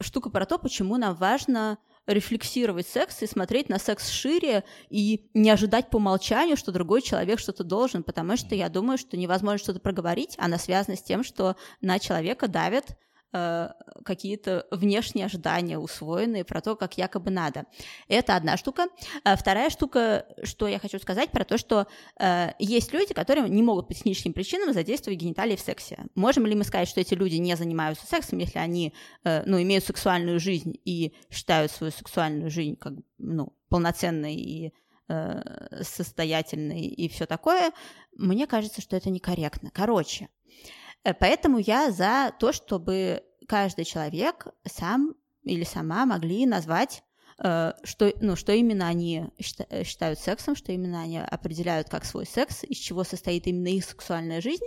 штука 0.00 0.30
про 0.30 0.46
то, 0.46 0.58
почему 0.58 0.96
нам 0.96 1.14
важно 1.14 1.78
рефлексировать 2.06 2.86
секс 2.86 3.22
и 3.22 3.26
смотреть 3.26 3.68
на 3.68 3.78
секс 3.78 4.10
шире 4.10 4.64
и 4.90 5.28
не 5.32 5.50
ожидать 5.50 5.88
по 5.88 5.96
умолчанию, 5.96 6.56
что 6.56 6.72
другой 6.72 7.00
человек 7.00 7.38
что-то 7.38 7.64
должен, 7.64 8.02
потому 8.02 8.36
что 8.36 8.54
я 8.54 8.68
думаю, 8.68 8.98
что 8.98 9.16
невозможно 9.16 9.58
что-то 9.58 9.80
проговорить, 9.80 10.34
она 10.38 10.58
связана 10.58 10.96
с 10.96 11.02
тем, 11.02 11.24
что 11.24 11.56
на 11.80 11.98
человека 11.98 12.48
давят 12.48 12.98
Э, 13.36 13.70
какие-то 14.04 14.66
внешние 14.70 15.26
ожидания 15.26 15.78
усвоенные 15.78 16.44
про 16.44 16.60
то, 16.60 16.76
как 16.76 16.98
якобы 16.98 17.30
надо. 17.30 17.64
Это 18.06 18.36
одна 18.36 18.56
штука. 18.56 18.86
А 19.24 19.34
вторая 19.34 19.70
штука, 19.70 20.26
что 20.44 20.68
я 20.68 20.78
хочу 20.78 21.00
сказать 21.00 21.30
про 21.30 21.44
то, 21.44 21.58
что 21.58 21.88
э, 22.20 22.50
есть 22.60 22.92
люди, 22.92 23.12
которые 23.12 23.48
не 23.48 23.62
могут 23.62 23.88
по 23.88 23.94
техническим 23.94 24.34
причинам 24.34 24.72
задействовать 24.72 25.18
гениталии 25.18 25.56
в 25.56 25.60
сексе. 25.60 26.04
Можем 26.14 26.46
ли 26.46 26.54
мы 26.54 26.62
сказать, 26.62 26.86
что 26.86 27.00
эти 27.00 27.14
люди 27.14 27.36
не 27.36 27.56
занимаются 27.56 28.06
сексом, 28.06 28.38
если 28.38 28.60
они 28.60 28.94
э, 29.24 29.42
ну, 29.46 29.60
имеют 29.60 29.84
сексуальную 29.84 30.38
жизнь 30.38 30.78
и 30.84 31.12
считают 31.28 31.72
свою 31.72 31.90
сексуальную 31.90 32.50
жизнь 32.50 32.76
как 32.76 32.92
ну, 33.18 33.52
полноценной 33.68 34.36
и 34.36 34.72
э, 35.08 35.82
состоятельный 35.82 36.86
и 36.86 37.08
все 37.08 37.26
такое, 37.26 37.72
мне 38.16 38.46
кажется, 38.46 38.80
что 38.80 38.96
это 38.96 39.10
некорректно. 39.10 39.70
Короче, 39.72 40.28
э, 40.28 40.83
поэтому 41.12 41.58
я 41.58 41.90
за 41.90 42.32
то, 42.38 42.52
чтобы 42.52 43.22
каждый 43.46 43.84
человек 43.84 44.46
сам 44.64 45.14
или 45.42 45.64
сама 45.64 46.06
могли 46.06 46.46
назвать 46.46 47.02
Э, 47.38 47.72
что, 47.82 48.12
ну, 48.20 48.36
что 48.36 48.52
именно 48.52 48.86
они 48.86 49.26
э, 49.68 49.84
считают 49.84 50.18
сексом, 50.18 50.54
что 50.54 50.72
именно 50.72 51.02
они 51.02 51.18
определяют 51.18 51.88
как 51.88 52.04
свой 52.04 52.26
секс, 52.26 52.62
из 52.64 52.76
чего 52.78 53.04
состоит 53.04 53.46
именно 53.46 53.68
их 53.68 53.84
сексуальная 53.84 54.40
жизнь, 54.40 54.64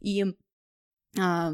и, 0.00 0.24
а, 1.18 1.52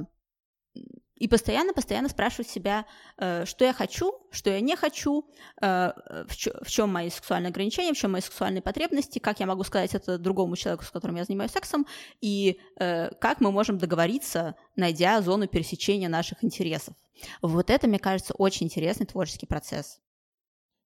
и 1.18 1.28
постоянно-постоянно 1.28 2.08
спрашивать 2.08 2.48
себя, 2.48 2.86
э, 3.16 3.44
что 3.44 3.64
я 3.64 3.72
хочу, 3.72 4.12
что 4.30 4.50
я 4.50 4.60
не 4.60 4.76
хочу, 4.76 5.24
в 5.60 6.66
чем 6.66 6.92
мои 6.92 7.10
сексуальные 7.10 7.50
ограничения, 7.50 7.92
в 7.92 7.96
чем 7.96 8.12
мои 8.12 8.20
сексуальные 8.20 8.62
потребности, 8.62 9.18
как 9.18 9.40
я 9.40 9.46
могу 9.46 9.64
сказать 9.64 9.94
это 9.94 10.18
другому 10.18 10.56
человеку, 10.56 10.84
с 10.84 10.90
которым 10.90 11.16
я 11.16 11.24
занимаюсь 11.24 11.50
сексом, 11.50 11.86
и 12.20 12.60
как 12.76 13.40
мы 13.40 13.50
можем 13.50 13.78
договориться, 13.78 14.54
найдя 14.76 15.20
зону 15.22 15.48
пересечения 15.48 16.08
наших 16.08 16.44
интересов. 16.44 16.94
Вот 17.42 17.70
это, 17.70 17.88
мне 17.88 17.98
кажется, 17.98 18.34
очень 18.34 18.66
интересный 18.66 19.06
творческий 19.06 19.46
процесс. 19.46 20.00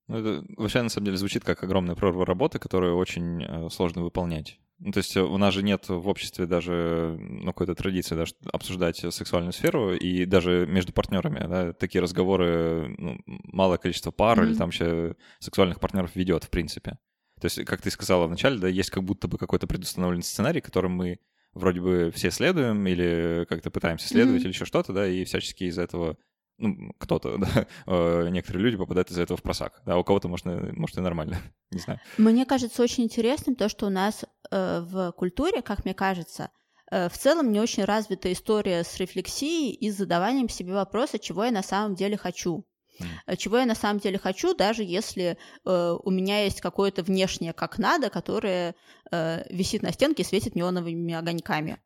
Ну, 0.07 0.17
это 0.17 0.45
вообще, 0.57 0.81
на 0.81 0.89
самом 0.89 1.05
деле, 1.05 1.17
звучит 1.17 1.43
как 1.43 1.63
огромная 1.63 1.95
прорва 1.95 2.25
работы, 2.25 2.59
которую 2.59 2.97
очень 2.97 3.43
э, 3.43 3.69
сложно 3.69 4.03
выполнять. 4.03 4.59
Ну, 4.79 4.91
то 4.91 4.97
есть 4.97 5.15
э, 5.15 5.21
у 5.21 5.37
нас 5.37 5.53
же 5.53 5.63
нет 5.63 5.87
в 5.87 6.07
обществе 6.09 6.45
даже 6.45 7.17
ну, 7.19 7.47
какой-то 7.47 7.73
традиции 7.73 8.15
даже 8.15 8.33
обсуждать 8.51 8.97
сексуальную 8.97 9.53
сферу, 9.53 9.93
и 9.93 10.25
даже 10.25 10.67
между 10.67 10.91
партнерами 10.91 11.47
да, 11.47 11.73
такие 11.73 12.01
разговоры 12.01 12.93
ну, 12.97 13.17
малое 13.25 13.77
количество 13.77 14.11
пар 14.11 14.39
mm-hmm. 14.39 14.45
или 14.45 14.55
там 14.55 14.67
вообще 14.67 15.15
сексуальных 15.39 15.79
партнеров 15.79 16.15
ведет, 16.15 16.43
в 16.43 16.49
принципе. 16.49 16.97
То 17.39 17.45
есть, 17.45 17.63
как 17.65 17.81
ты 17.81 17.89
сказала 17.89 18.27
вначале, 18.27 18.57
да, 18.57 18.67
есть 18.67 18.89
как 18.89 19.03
будто 19.03 19.27
бы 19.27 19.37
какой-то 19.37 19.67
предустановленный 19.67 20.23
сценарий, 20.23 20.59
которым 20.59 20.93
мы 20.93 21.19
вроде 21.53 21.79
бы 21.79 22.11
все 22.13 22.31
следуем 22.31 22.85
или 22.85 23.45
как-то 23.47 23.71
пытаемся 23.71 24.07
следовать 24.07 24.41
mm-hmm. 24.41 24.45
или 24.45 24.53
еще 24.53 24.65
что-то, 24.65 24.91
да, 24.91 25.07
и 25.07 25.23
всячески 25.23 25.63
из 25.63 25.77
этого 25.77 26.17
ну, 26.57 26.93
кто-то, 26.97 27.37
да, 27.39 27.67
э, 27.87 28.29
некоторые 28.29 28.63
люди 28.63 28.77
попадают 28.77 29.09
из-за 29.09 29.23
этого 29.23 29.37
в 29.37 29.41
просак, 29.41 29.81
да, 29.85 29.97
у 29.97 30.03
кого-то, 30.03 30.27
может, 30.27 30.45
может 30.45 30.97
и 30.97 31.01
нормально, 31.01 31.37
не 31.71 31.79
знаю. 31.79 31.99
Мне 32.17 32.45
кажется 32.45 32.81
очень 32.83 33.03
интересным 33.03 33.55
то, 33.55 33.69
что 33.69 33.87
у 33.87 33.89
нас 33.89 34.25
э, 34.51 34.81
в 34.81 35.11
культуре, 35.13 35.61
как 35.61 35.85
мне 35.85 35.93
кажется, 35.93 36.49
э, 36.91 37.09
в 37.09 37.17
целом 37.17 37.51
не 37.51 37.59
очень 37.59 37.83
развита 37.83 38.31
история 38.31 38.83
с 38.83 38.97
рефлексией 38.97 39.73
и 39.73 39.91
с 39.91 39.97
задаванием 39.97 40.49
себе 40.49 40.73
вопроса, 40.73 41.19
чего 41.19 41.43
я 41.45 41.51
на 41.51 41.63
самом 41.63 41.95
деле 41.95 42.17
хочу. 42.17 42.65
Mm. 42.99 43.37
Чего 43.37 43.57
я 43.57 43.65
на 43.65 43.75
самом 43.75 43.99
деле 43.99 44.19
хочу, 44.19 44.53
даже 44.53 44.83
если 44.83 45.37
э, 45.65 45.97
у 46.03 46.11
меня 46.11 46.43
есть 46.43 46.61
какое-то 46.61 47.03
внешнее 47.03 47.53
как 47.53 47.79
надо, 47.79 48.09
которое 48.09 48.75
э, 49.11 49.43
висит 49.49 49.81
на 49.81 49.91
стенке 49.91 50.21
и 50.21 50.25
светит 50.25 50.55
неоновыми 50.55 51.13
огоньками. 51.13 51.79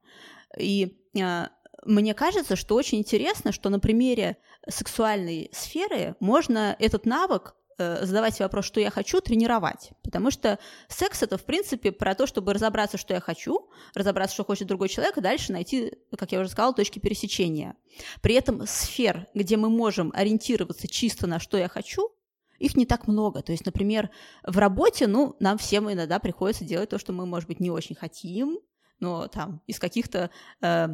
И 0.58 0.98
э, 1.16 1.48
мне 1.88 2.14
кажется, 2.14 2.56
что 2.56 2.76
очень 2.76 3.00
интересно, 3.00 3.52
что 3.52 3.70
на 3.70 3.80
примере 3.80 4.38
сексуальной 4.68 5.50
сферы 5.54 6.16
можно 6.20 6.76
этот 6.80 7.06
навык 7.06 7.56
э, 7.78 8.06
задавать 8.06 8.40
вопрос, 8.40 8.66
что 8.66 8.80
я 8.80 8.92
хочу, 8.92 9.22
тренировать. 9.22 9.92
Потому 10.04 10.30
что 10.30 10.60
секс 10.90 11.24
это, 11.24 11.38
в 11.38 11.46
принципе, 11.46 11.92
про 11.92 12.14
то, 12.14 12.28
чтобы 12.28 12.54
разобраться, 12.54 12.98
что 12.98 13.14
я 13.14 13.22
хочу, 13.22 13.70
разобраться, 13.96 14.36
что 14.36 14.44
хочет 14.44 14.68
другой 14.68 14.90
человек, 14.90 15.18
и 15.18 15.22
дальше 15.22 15.54
найти, 15.54 15.94
как 16.18 16.32
я 16.32 16.42
уже 16.42 16.50
сказала, 16.50 16.74
точки 16.74 17.00
пересечения. 17.00 17.76
При 18.22 18.36
этом 18.36 18.68
сфер, 18.68 19.28
где 19.34 19.56
мы 19.58 19.70
можем 19.70 20.12
ориентироваться 20.14 20.88
чисто 20.88 21.26
на 21.26 21.40
что 21.40 21.58
я 21.58 21.70
хочу, 21.70 22.10
их 22.60 22.76
не 22.76 22.86
так 22.86 23.08
много. 23.08 23.42
То 23.42 23.52
есть, 23.52 23.66
например, 23.66 24.10
в 24.44 24.58
работе, 24.58 25.08
ну, 25.08 25.36
нам 25.40 25.58
всем 25.58 25.92
иногда 25.92 26.20
приходится 26.20 26.66
делать 26.66 26.90
то, 26.90 27.00
что 27.00 27.14
мы, 27.14 27.26
может 27.26 27.48
быть, 27.48 27.60
не 27.60 27.72
очень 27.72 27.96
хотим, 27.96 28.60
но 29.00 29.28
там 29.28 29.62
из 29.68 29.80
каких-то 29.80 30.32
э, 30.62 30.88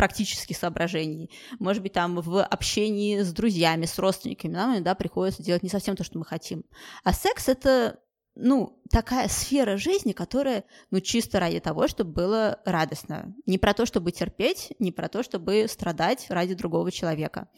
практических 0.00 0.56
соображений. 0.56 1.30
Может 1.58 1.82
быть, 1.82 1.92
там 1.92 2.22
в 2.22 2.42
общении 2.42 3.18
с 3.18 3.34
друзьями, 3.34 3.84
с 3.84 3.98
родственниками 3.98 4.52
нам 4.52 4.72
иногда 4.72 4.94
приходится 4.94 5.42
делать 5.42 5.62
не 5.62 5.68
совсем 5.68 5.94
то, 5.94 6.04
что 6.04 6.18
мы 6.18 6.24
хотим. 6.24 6.64
А 7.04 7.12
секс— 7.12 7.48
это 7.50 7.98
ну, 8.34 8.80
такая 8.90 9.28
сфера 9.28 9.76
жизни, 9.76 10.12
которая, 10.12 10.64
ну, 10.90 11.00
чисто 11.00 11.40
ради 11.40 11.60
того, 11.60 11.88
чтобы 11.88 12.12
было 12.12 12.60
радостно. 12.64 13.34
Не 13.46 13.58
про 13.58 13.74
то, 13.74 13.86
чтобы 13.86 14.12
терпеть, 14.12 14.72
не 14.78 14.92
про 14.92 15.08
то, 15.08 15.22
чтобы 15.22 15.66
страдать 15.68 16.26
ради 16.28 16.54
другого 16.54 16.90
человека, 16.90 17.48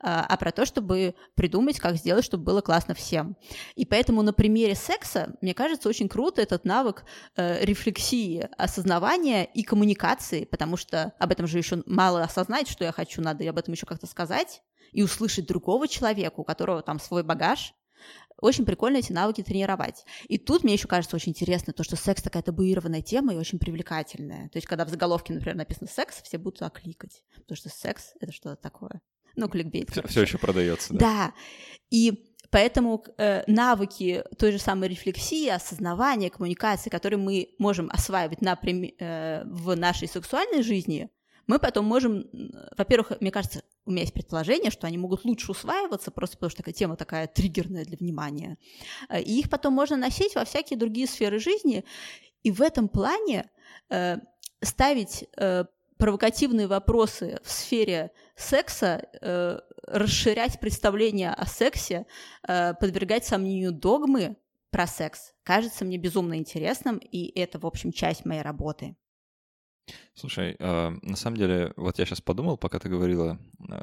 а, 0.00 0.24
а 0.28 0.36
про 0.36 0.52
то, 0.52 0.66
чтобы 0.66 1.14
придумать, 1.34 1.78
как 1.78 1.96
сделать, 1.96 2.24
чтобы 2.24 2.44
было 2.44 2.60
классно 2.60 2.94
всем. 2.94 3.36
И 3.74 3.84
поэтому 3.84 4.22
на 4.22 4.32
примере 4.32 4.74
секса, 4.74 5.36
мне 5.40 5.54
кажется, 5.54 5.88
очень 5.88 6.08
круто 6.08 6.42
этот 6.42 6.64
навык 6.64 7.04
э, 7.36 7.64
рефлексии, 7.64 8.48
осознавания 8.56 9.44
и 9.44 9.62
коммуникации, 9.62 10.44
потому 10.44 10.76
что 10.76 11.14
об 11.18 11.32
этом 11.32 11.46
же 11.46 11.58
еще 11.58 11.82
мало 11.86 12.22
осознать, 12.22 12.68
что 12.68 12.84
я 12.84 12.92
хочу, 12.92 13.22
надо 13.22 13.48
об 13.48 13.58
этом 13.58 13.74
еще 13.74 13.86
как-то 13.86 14.06
сказать 14.06 14.62
и 14.92 15.02
услышать 15.02 15.46
другого 15.46 15.88
человека, 15.88 16.40
у 16.40 16.44
которого 16.44 16.82
там 16.82 16.98
свой 16.98 17.22
багаж, 17.22 17.74
очень 18.40 18.64
прикольно 18.64 18.98
эти 18.98 19.12
навыки 19.12 19.42
тренировать. 19.42 20.04
И 20.28 20.38
тут 20.38 20.64
мне 20.64 20.74
еще 20.74 20.88
кажется 20.88 21.16
очень 21.16 21.30
интересно 21.30 21.72
то, 21.72 21.84
что 21.84 21.96
секс 21.96 22.22
такая 22.22 22.42
табуированная 22.42 23.02
тема 23.02 23.34
и 23.34 23.36
очень 23.36 23.58
привлекательная. 23.58 24.48
То 24.50 24.56
есть, 24.56 24.66
когда 24.66 24.84
в 24.84 24.88
заголовке, 24.88 25.32
например, 25.32 25.56
написано 25.56 25.88
секс, 25.88 26.22
все 26.22 26.38
будут 26.38 26.58
туда 26.58 26.70
кликать, 26.70 27.22
потому 27.34 27.56
что 27.56 27.68
секс— 27.68 28.12
это 28.20 28.32
что-то 28.32 28.56
такое. 28.56 29.00
Ну, 29.36 29.48
кликбейт. 29.48 29.90
Все, 29.90 30.06
все 30.06 30.22
еще 30.22 30.38
продается, 30.38 30.94
да. 30.94 30.98
Да. 30.98 31.34
И 31.90 32.24
Поэтому 32.50 33.04
э, 33.18 33.42
навыки 33.46 34.24
той 34.38 34.52
же 34.52 34.58
самой 34.58 34.88
рефлексии, 34.88 35.48
осознавания, 35.48 36.30
коммуникации, 36.30 36.88
которые 36.88 37.18
мы 37.18 37.50
можем 37.58 37.90
осваивать 37.92 38.40
на, 38.40 38.58
э, 38.62 39.42
в 39.44 39.76
нашей 39.76 40.08
сексуальной 40.08 40.62
жизни, 40.62 41.10
мы 41.48 41.58
потом 41.58 41.86
можем, 41.86 42.28
во-первых, 42.76 43.20
мне 43.20 43.32
кажется, 43.32 43.62
у 43.86 43.90
меня 43.90 44.02
есть 44.02 44.12
предположение, 44.12 44.70
что 44.70 44.86
они 44.86 44.98
могут 44.98 45.24
лучше 45.24 45.50
усваиваться, 45.50 46.10
просто 46.10 46.36
потому 46.36 46.50
что 46.50 46.58
такая 46.58 46.74
тема 46.74 46.96
такая 46.96 47.26
триггерная 47.26 47.84
для 47.84 47.96
внимания. 47.96 48.58
Э, 49.08 49.20
и 49.20 49.40
их 49.40 49.50
потом 49.50 49.72
можно 49.72 49.96
носить 49.96 50.34
во 50.34 50.44
всякие 50.44 50.78
другие 50.78 51.08
сферы 51.08 51.40
жизни. 51.40 51.84
И 52.42 52.52
в 52.52 52.60
этом 52.60 52.88
плане 52.88 53.50
э, 53.88 54.18
ставить 54.60 55.24
э, 55.36 55.64
провокативные 55.96 56.66
вопросы 56.66 57.40
в 57.42 57.50
сфере 57.50 58.12
секса, 58.36 59.08
э, 59.20 59.58
расширять 59.86 60.60
представление 60.60 61.30
о 61.30 61.46
сексе, 61.46 62.06
э, 62.46 62.74
подвергать 62.74 63.24
сомнению 63.24 63.72
догмы 63.72 64.36
про 64.70 64.86
секс, 64.86 65.32
кажется 65.44 65.86
мне 65.86 65.96
безумно 65.96 66.36
интересным, 66.36 66.98
и 66.98 67.32
это, 67.40 67.58
в 67.58 67.66
общем, 67.66 67.90
часть 67.90 68.26
моей 68.26 68.42
работы. 68.42 68.96
Слушай, 70.14 70.56
э, 70.58 70.90
на 71.02 71.16
самом 71.16 71.36
деле, 71.36 71.72
вот 71.76 71.98
я 71.98 72.04
сейчас 72.04 72.20
подумал, 72.20 72.56
пока 72.56 72.78
ты 72.78 72.88
говорила 72.88 73.38
э, 73.68 73.74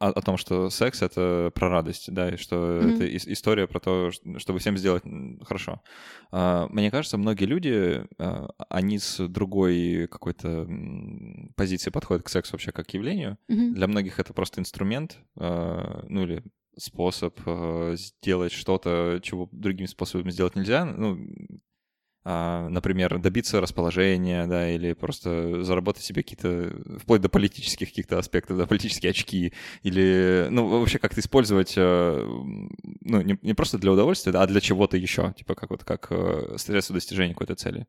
о, 0.00 0.08
о 0.08 0.22
том, 0.22 0.36
что 0.36 0.70
секс— 0.70 1.02
это 1.02 1.52
про 1.54 1.68
радость, 1.68 2.12
да, 2.12 2.30
и 2.30 2.36
что 2.36 2.56
mm-hmm. 2.56 2.94
это 2.94 3.04
и, 3.04 3.16
история 3.32 3.66
про 3.66 3.80
то, 3.80 4.10
чтобы 4.38 4.58
всем 4.58 4.76
сделать 4.76 5.04
хорошо. 5.44 5.80
Э, 6.32 6.66
мне 6.70 6.90
кажется, 6.90 7.18
многие 7.18 7.44
люди, 7.44 8.04
э, 8.18 8.48
они 8.68 8.98
с 8.98 9.26
другой 9.28 10.08
какой-то 10.10 10.68
позиции 11.56 11.90
подходят 11.90 12.24
к 12.24 12.28
сексу 12.28 12.52
вообще 12.52 12.72
как 12.72 12.88
к 12.88 12.94
явлению. 12.94 13.38
Mm-hmm. 13.48 13.72
Для 13.72 13.86
многих 13.86 14.18
это 14.18 14.32
просто 14.32 14.60
инструмент, 14.60 15.18
э, 15.36 16.04
ну 16.08 16.22
или 16.22 16.42
способ 16.76 17.38
э, 17.46 17.94
сделать 17.96 18.52
что-то, 18.52 19.20
чего 19.22 19.48
другими 19.52 19.86
способами 19.86 20.30
сделать 20.30 20.56
нельзя. 20.56 20.84
Ну, 20.84 21.18
например, 22.24 23.18
добиться 23.18 23.60
расположения, 23.60 24.46
да, 24.46 24.70
или 24.70 24.92
просто 24.92 25.64
заработать 25.64 26.04
себе 26.04 26.22
какие-то, 26.22 26.98
вплоть 26.98 27.20
до 27.20 27.28
политических 27.28 27.88
каких-то 27.88 28.18
аспектов, 28.18 28.58
да, 28.58 28.66
политические 28.66 29.10
очки, 29.10 29.52
или, 29.82 30.46
ну, 30.50 30.68
вообще 30.68 30.98
как-то 30.98 31.20
использовать, 31.20 31.74
э, 31.76 32.24
ну, 33.00 33.22
не, 33.22 33.38
не 33.42 33.54
просто 33.54 33.78
для 33.78 33.90
удовольствия, 33.90 34.30
да, 34.30 34.42
а 34.42 34.46
для 34.46 34.60
чего-то 34.60 34.96
еще, 34.96 35.34
типа 35.36 35.56
как 35.56 35.70
вот, 35.70 35.82
как 35.82 36.06
э, 36.10 36.56
средство 36.58 36.94
достижения 36.94 37.32
какой-то 37.32 37.56
цели. 37.56 37.86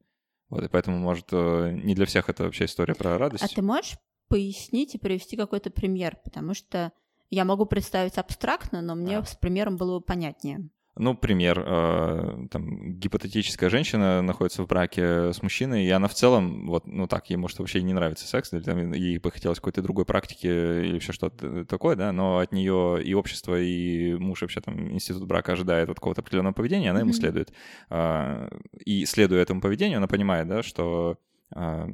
Вот, 0.50 0.64
и 0.64 0.68
поэтому, 0.68 0.98
может, 0.98 1.28
э, 1.32 1.80
не 1.84 1.94
для 1.94 2.06
всех 2.06 2.30
это 2.30 2.44
вообще 2.44 2.66
история 2.66 2.96
про 2.96 3.18
радость. 3.20 3.44
А 3.44 3.48
ты 3.48 3.62
можешь 3.62 3.98
пояснить 4.30 4.96
и 4.96 4.98
привести 4.98 5.38
какой-то 5.38 5.70
пример? 5.70 6.18
Потому 6.24 6.56
что 6.56 6.92
я 7.30 7.46
могу 7.46 7.66
представить 7.66 8.18
абстрактно, 8.18 8.82
но 8.82 8.96
мне 8.96 9.20
а. 9.20 9.24
с 9.24 9.36
примером 9.36 9.78
было 9.78 10.00
бы 10.00 10.06
понятнее. 10.06 10.70
Ну, 10.96 11.16
пример, 11.16 11.64
э, 11.66 12.48
там, 12.52 13.00
гипотетическая 13.00 13.72
женщина 13.72 14.22
находится 14.22 14.62
в 14.62 14.68
браке 14.68 15.34
с 15.34 15.42
мужчиной, 15.42 15.86
и 15.86 15.90
она 15.90 16.08
в 16.08 16.14
целом, 16.14 16.68
вот, 16.68 16.86
ну 16.86 17.08
так, 17.08 17.32
ей, 17.32 17.36
может, 17.36 17.58
вообще 17.58 17.82
не 17.82 17.94
нравится 17.94 18.28
секс, 18.28 18.54
или 18.54 18.62
там, 18.62 18.92
ей 18.94 19.18
бы 19.18 19.32
хотелось 19.32 19.58
какой-то 19.58 19.82
другой 19.82 20.06
практики 20.06 20.46
или 20.46 21.00
все 21.00 21.12
что-то 21.12 21.66
такое, 21.66 21.96
да, 21.96 22.12
но 22.12 22.38
от 22.38 22.52
нее 22.52 23.02
и 23.04 23.16
общество, 23.16 23.60
и 23.60 24.14
муж 24.14 24.42
вообще 24.42 24.62
там, 24.62 24.94
институт 24.94 25.26
брака 25.26 25.54
ожидает 25.54 25.90
от 25.90 25.96
какого-то 25.96 26.22
определенного 26.22 26.54
поведения, 26.54 26.92
она 26.92 27.00
ему 27.00 27.10
mm-hmm. 27.10 27.14
следует. 27.14 27.54
Э, 27.90 28.50
и 28.86 29.06
следуя 29.06 29.42
этому 29.42 29.62
поведению, 29.62 29.98
она 29.98 30.08
понимает, 30.08 30.48
да, 30.48 30.62
что 30.62 31.18
э, 31.56 31.86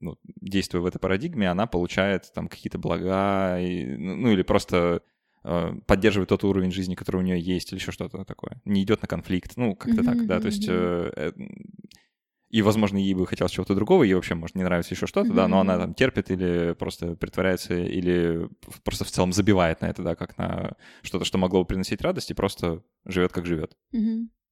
ну, 0.00 0.16
действуя 0.40 0.80
в 0.80 0.86
этой 0.86 0.98
парадигме, 0.98 1.48
она 1.48 1.68
получает 1.68 2.32
там 2.34 2.48
какие-то 2.48 2.78
блага, 2.78 3.60
и, 3.60 3.84
ну, 3.96 4.16
ну 4.16 4.32
или 4.32 4.42
просто 4.42 5.02
поддерживает 5.86 6.28
тот 6.28 6.44
уровень 6.44 6.70
жизни, 6.70 6.94
который 6.94 7.18
у 7.18 7.22
нее 7.22 7.40
есть, 7.40 7.72
или 7.72 7.78
еще 7.78 7.92
что-то 7.92 8.24
такое. 8.24 8.60
Не 8.64 8.82
идет 8.82 9.02
на 9.02 9.08
конфликт, 9.08 9.52
ну, 9.56 9.74
как-то 9.74 10.04
так, 10.04 10.26
да, 10.26 10.40
то 10.40 10.46
есть... 10.46 10.66
Э, 10.68 11.32
и, 12.50 12.62
возможно, 12.62 12.96
ей 12.96 13.12
бы 13.12 13.26
хотелось 13.26 13.52
чего-то 13.52 13.74
другого, 13.74 14.04
ей 14.04 14.14
вообще, 14.14 14.34
может, 14.34 14.56
не 14.56 14.62
нравится 14.62 14.94
еще 14.94 15.06
что-то, 15.06 15.32
да, 15.34 15.48
но 15.48 15.60
она 15.60 15.78
там 15.78 15.92
терпит 15.92 16.30
или 16.30 16.74
просто 16.78 17.14
притворяется, 17.14 17.74
или 17.74 18.48
просто 18.84 19.04
в 19.04 19.10
целом 19.10 19.34
забивает 19.34 19.82
на 19.82 19.86
это, 19.86 20.02
да, 20.02 20.14
как 20.14 20.38
на 20.38 20.74
что-то, 21.02 21.26
что 21.26 21.36
могло 21.36 21.60
бы 21.60 21.66
приносить 21.66 22.00
радость, 22.00 22.30
и 22.30 22.34
просто 22.34 22.82
живет 23.04 23.32
как 23.32 23.44
живет. 23.44 23.76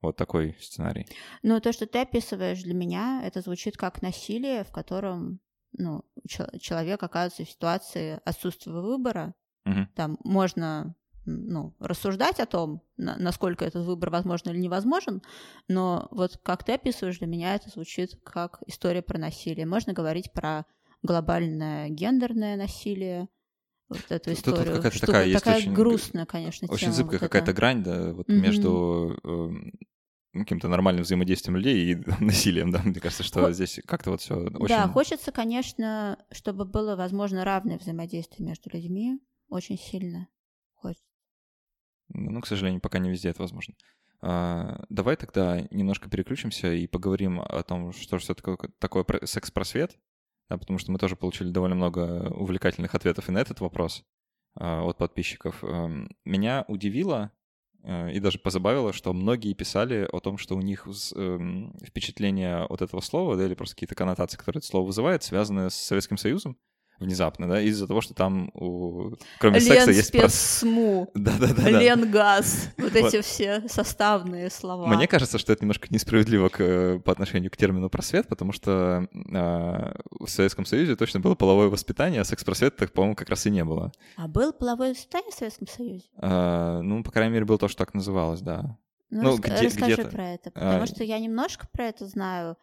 Вот 0.03 0.17
такой 0.17 0.57
сценарий. 0.61 1.07
Ну, 1.43 1.59
то, 1.59 1.73
что 1.73 1.87
ты 1.87 2.01
описываешь 2.01 2.63
для 2.63 2.75
меня, 2.75 3.23
это 3.25 3.41
звучит 3.41 3.79
как 3.79 4.03
насилие, 4.03 4.63
в 4.65 4.71
котором 4.71 5.41
ну, 5.79 6.05
человек 6.27 7.03
оказывается 7.03 7.45
в 7.45 7.51
ситуации 7.51 8.21
отсутствия 8.25 8.73
выбора. 8.73 9.35
Угу. 9.67 9.89
Там 9.95 10.19
можно 10.25 10.95
ну, 11.27 11.75
рассуждать 11.81 12.41
о 12.41 12.47
том, 12.47 12.83
на, 12.97 13.17
насколько 13.19 13.65
этот 13.65 13.85
выбор 13.85 14.11
возможен 14.11 14.51
или 14.51 14.59
невозможен, 14.59 15.23
но 15.69 16.09
вот 16.13 16.39
как 16.43 16.65
ты 16.65 16.73
описываешь, 16.73 17.19
для 17.19 17.27
меня 17.27 17.55
это 17.57 17.69
звучит 17.69 18.19
как 18.25 18.61
история 18.67 19.03
про 19.03 19.19
насилие. 19.19 19.67
Можно 19.67 19.93
говорить 19.93 20.33
про 20.33 20.65
глобальное 21.03 21.89
гендерное 21.89 22.57
насилие, 22.57 23.29
вот 23.89 24.05
эту 24.09 24.31
Тут 24.31 24.39
историю. 24.39 24.65
Тут 24.65 24.77
какая-то 24.77 25.07
такая, 25.07 25.27
есть 25.27 25.45
такая 25.45 25.59
очень, 25.59 25.75
грустная, 25.75 26.27
конечно, 26.27 26.69
Очень 26.71 26.93
зыбкая 26.93 27.19
вот 27.21 27.29
какая-то 27.29 27.53
грань, 27.53 27.83
да, 27.83 28.13
вот 28.13 28.29
mm-hmm. 28.29 28.41
между 28.41 29.19
э, 29.23 29.51
каким-то 30.41 30.69
нормальным 30.69 31.05
взаимодействием 31.05 31.57
людей 31.57 31.93
и 31.93 31.97
насилием, 32.21 32.71
да, 32.71 32.83
мне 32.83 33.01
кажется, 33.01 33.23
что 33.23 33.45
Хо... 33.45 33.53
здесь 33.53 33.81
как-то 33.87 34.11
вот 34.11 34.21
все 34.21 34.35
очень... 34.35 34.69
Да, 34.69 34.89
хочется, 34.89 35.33
конечно, 35.33 36.19
чтобы 36.33 36.65
было, 36.65 36.97
возможно, 36.97 37.45
равное 37.45 37.79
взаимодействие 37.79 38.47
между 38.47 38.71
людьми, 38.71 39.21
очень 39.49 39.79
сильно 39.79 40.29
хочется. 40.75 41.07
Ну, 42.09 42.41
к 42.41 42.47
сожалению, 42.47 42.81
пока 42.81 42.99
не 42.99 43.11
везде 43.11 43.31
это 43.31 43.43
возможно. 43.43 43.75
А, 44.21 44.85
давай 44.89 45.17
тогда 45.17 45.61
немножко 45.71 46.09
переключимся 46.09 46.73
и 46.73 46.87
поговорим 46.87 47.41
о 47.41 47.63
том, 47.63 47.93
что 47.93 48.19
же 48.19 48.27
такое, 48.27 48.57
такое 48.79 49.05
секс-просвет, 49.25 49.99
да, 50.49 50.57
потому 50.57 50.79
что 50.79 50.93
мы 50.93 50.99
тоже 50.99 51.17
получили 51.17 51.51
довольно 51.51 51.75
много 51.75 52.31
увлекательных 52.31 52.95
ответов 52.95 53.29
и 53.29 53.33
на 53.33 53.39
этот 53.39 53.61
вопрос 53.61 54.05
а, 54.55 54.83
от 54.83 54.99
подписчиков. 54.99 55.63
Эм, 55.65 56.17
меня 56.25 56.65
удивило, 56.69 57.33
Э, 57.87 58.11
и 58.13 58.19
даже 58.19 58.39
позабавило, 58.39 58.93
что 58.93 59.13
многие 59.13 59.55
писали 59.55 60.09
о 60.13 60.21
том, 60.21 60.39
что 60.39 60.57
у 60.57 60.61
них 60.61 60.87
эм, 61.15 61.73
впечатление 61.85 62.65
от 62.65 62.83
этого 62.83 63.01
слова, 63.01 63.37
да, 63.37 63.47
или 63.47 63.55
просто 63.55 63.77
какие-то 63.77 63.95
коннотации, 63.95 64.37
которые 64.37 64.59
это 64.59 64.67
слово 64.67 64.87
вызывает, 64.87 65.23
связаны 65.23 65.71
с 65.71 65.75
Советским 65.75 66.17
Союзом, 66.17 66.59
внезапно, 66.99 67.49
да, 67.49 67.61
из-за 67.61 67.87
того, 67.87 68.01
что 68.01 68.15
там 68.15 68.51
у... 68.55 69.13
кроме 69.39 69.59
Лен 69.59 69.69
секса 69.69 69.91
есть... 69.91 70.09
спецсму, 70.09 71.11
да-да-да, 71.15 71.71
Ленгаз, 71.71 72.71
вот 72.79 72.95
эти 72.95 73.21
все 73.21 73.63
составные 73.69 74.51
слова. 74.51 74.87
Мне 74.87 75.07
кажется, 75.07 75.39
что 75.39 75.53
это 75.53 75.63
немножко 75.63 75.89
несправедливо 75.91 76.49
к, 76.49 77.01
по 77.05 77.13
отношению 77.13 77.51
к 77.51 77.57
термину 77.57 77.91
просвет, 77.91 78.29
потому 78.29 78.53
что 78.53 79.09
э, 79.13 79.95
в 80.21 80.29
Советском 80.29 80.65
Союзе 80.65 80.97
точно 80.97 81.21
было 81.21 81.35
половое 81.35 81.69
воспитание, 81.69 82.21
а 82.21 82.25
секс-просвет, 82.25 82.77
так, 82.77 82.93
по-моему, 82.93 83.15
как 83.15 83.29
раз 83.29 83.47
и 83.47 83.51
не 83.51 83.65
было. 83.65 83.93
А 84.17 84.29
было 84.29 84.53
половое 84.53 84.91
воспитание 84.91 85.31
в 85.31 85.35
Советском 85.35 85.67
Союзе? 85.67 86.07
Э, 86.21 86.81
ну, 86.83 87.03
по 87.03 87.11
крайней 87.11 87.35
мере, 87.35 87.45
было 87.45 87.59
то, 87.59 87.69
что 87.69 87.85
так 87.85 87.95
называлось, 87.95 88.41
да. 88.41 88.79
Ну, 89.11 89.23
ну 89.23 89.31
рас- 89.37 89.41
где, 89.41 89.67
расскажи 89.67 90.05
про 90.05 90.31
это, 90.31 90.51
потому 90.51 90.83
а... 90.83 90.87
что 90.87 91.05
я 91.05 91.19
немножко 91.19 91.69
про 91.73 91.85
это 91.85 92.07
знаю, 92.07 92.57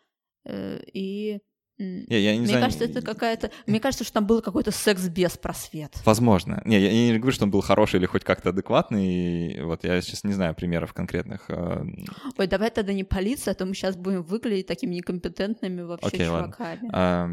э, 0.45 0.79
и 0.93 1.39
не, 1.83 2.19
я 2.19 2.33
не 2.33 2.39
Мне 2.39 2.47
знаю. 2.47 2.63
кажется, 2.63 2.85
это 2.85 3.01
какая-то... 3.01 3.51
Мне 3.67 3.79
кажется, 3.79 4.03
что 4.03 4.13
там 4.13 4.25
был 4.25 4.41
какой-то 4.41 4.71
секс 4.71 5.07
без 5.07 5.37
просвет. 5.37 5.93
Возможно. 6.05 6.61
Не, 6.65 6.79
я, 6.79 6.91
не 6.91 7.17
говорю, 7.17 7.33
что 7.33 7.45
он 7.45 7.51
был 7.51 7.61
хороший 7.61 7.97
или 7.97 8.05
хоть 8.05 8.23
как-то 8.23 8.49
адекватный. 8.49 9.61
Вот 9.63 9.83
я 9.83 10.01
сейчас 10.01 10.23
не 10.23 10.33
знаю 10.33 10.55
примеров 10.55 10.93
конкретных. 10.93 11.45
А, 11.49 11.85
Ой, 12.37 12.47
давай 12.47 12.69
тогда 12.71 12.93
не 12.93 13.03
полиция, 13.03 13.51
а 13.51 13.55
то 13.55 13.65
мы 13.65 13.73
сейчас 13.73 13.95
будем 13.95 14.23
выглядеть 14.23 14.67
такими 14.67 14.95
некомпетентными 14.95 15.81
вообще 15.81 16.07
Окей, 16.07 16.25
чуваками. 16.25 16.89
А, 16.93 17.29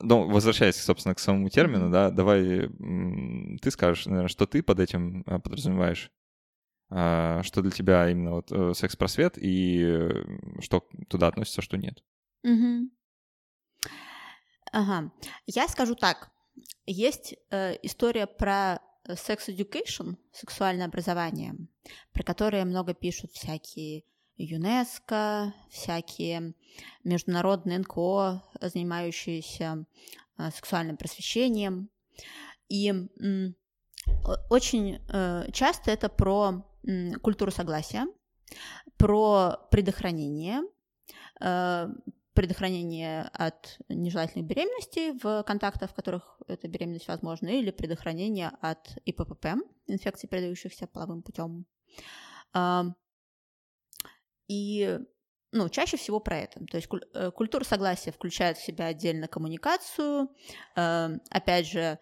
ну, 0.00 0.28
возвращаясь, 0.28 0.76
собственно, 0.76 1.14
к 1.14 1.18
самому 1.18 1.48
термину, 1.48 1.90
да, 1.90 2.10
давай 2.10 2.68
ты 3.60 3.70
скажешь, 3.70 4.06
наверное, 4.06 4.28
что 4.28 4.46
ты 4.46 4.62
под 4.62 4.80
этим 4.80 5.22
а, 5.26 5.38
подразумеваешь. 5.38 6.10
Что 6.88 7.62
для 7.62 7.72
тебя 7.72 8.08
именно 8.08 8.34
вот 8.34 8.52
э, 8.52 8.72
секс-просвет 8.72 9.36
и 9.38 9.82
э, 9.82 10.10
что 10.60 10.86
туда 11.08 11.26
относится, 11.26 11.60
что 11.60 11.76
нет. 11.76 12.00
Угу. 12.44 12.90
Ага. 14.76 15.10
Я 15.46 15.68
скажу 15.68 15.94
так. 15.94 16.30
Есть 16.84 17.34
э, 17.50 17.78
история 17.82 18.26
про 18.26 18.78
sex 19.08 19.48
education, 19.48 20.16
сексуальное 20.32 20.84
образование, 20.84 21.54
про 22.12 22.22
которое 22.22 22.66
много 22.66 22.92
пишут 22.92 23.32
всякие 23.32 24.04
ЮНЕСКО, 24.36 25.54
всякие 25.70 26.52
международные 27.04 27.78
НКО, 27.78 28.42
занимающиеся 28.60 29.86
э, 30.36 30.50
сексуальным 30.50 30.98
просвещением. 30.98 31.88
И 32.68 32.92
э, 32.92 33.52
очень 34.50 35.00
э, 35.08 35.50
часто 35.52 35.90
это 35.90 36.10
про 36.10 36.66
э, 36.86 37.12
культуру 37.22 37.50
согласия, 37.50 38.06
про 38.98 39.56
предохранение, 39.70 40.60
э, 41.40 41.88
предохранение 42.36 43.22
от 43.32 43.78
нежелательных 43.88 44.46
беременностей 44.46 45.18
в 45.18 45.42
контактах, 45.42 45.90
в 45.90 45.94
которых 45.94 46.40
эта 46.46 46.68
беременность 46.68 47.08
возможна, 47.08 47.48
или 47.48 47.70
предохранение 47.72 48.52
от 48.60 48.96
ИППП, 49.04 49.56
инфекций, 49.86 50.28
передающихся 50.28 50.86
половым 50.86 51.22
путем. 51.22 51.66
И 54.46 54.98
ну, 55.52 55.68
чаще 55.70 55.96
всего 55.96 56.20
про 56.20 56.38
это. 56.38 56.64
То 56.66 56.76
есть 56.76 56.88
э, 57.14 57.30
культура 57.30 57.64
согласия 57.64 58.12
включает 58.12 58.58
в 58.58 58.64
себя 58.64 58.86
отдельно 58.86 59.26
коммуникацию, 59.26 60.28
опять 60.74 61.66
же, 61.66 61.98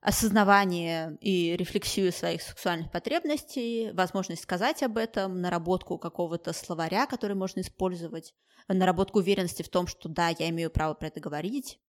осознавание 0.00 1.18
и 1.20 1.56
рефлексию 1.56 2.12
своих 2.12 2.40
сексуальных 2.42 2.90
потребностей, 2.90 3.90
возможность 3.92 4.42
сказать 4.42 4.82
об 4.82 4.96
этом, 4.96 5.40
наработку 5.40 5.98
какого-то 5.98 6.52
словаря, 6.52 7.06
который 7.06 7.36
можно 7.36 7.60
использовать, 7.60 8.34
наработку 8.78 9.18
уверенности 9.18 9.62
в 9.62 9.68
том, 9.68 9.86
что 9.86 10.08
да, 10.08 10.28
я 10.28 10.48
имею 10.50 10.70
право 10.70 10.94
про 10.94 11.08
это 11.08 11.20
говорить. 11.20 11.80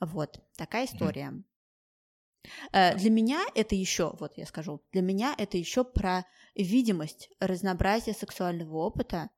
Вот, 0.00 0.40
такая 0.56 0.86
история. 0.86 1.32
Mm-hmm. 2.72 2.96
Для 2.98 3.10
меня 3.10 3.44
это 3.54 3.74
еще, 3.74 4.14
вот 4.20 4.36
я 4.36 4.46
скажу, 4.46 4.82
для 4.92 5.02
меня 5.02 5.34
это 5.36 5.56
еще 5.58 5.84
про 5.84 6.24
видимость 6.54 7.28
разнообразия 7.40 8.12
сексуального 8.12 8.76
опыта 8.76 9.30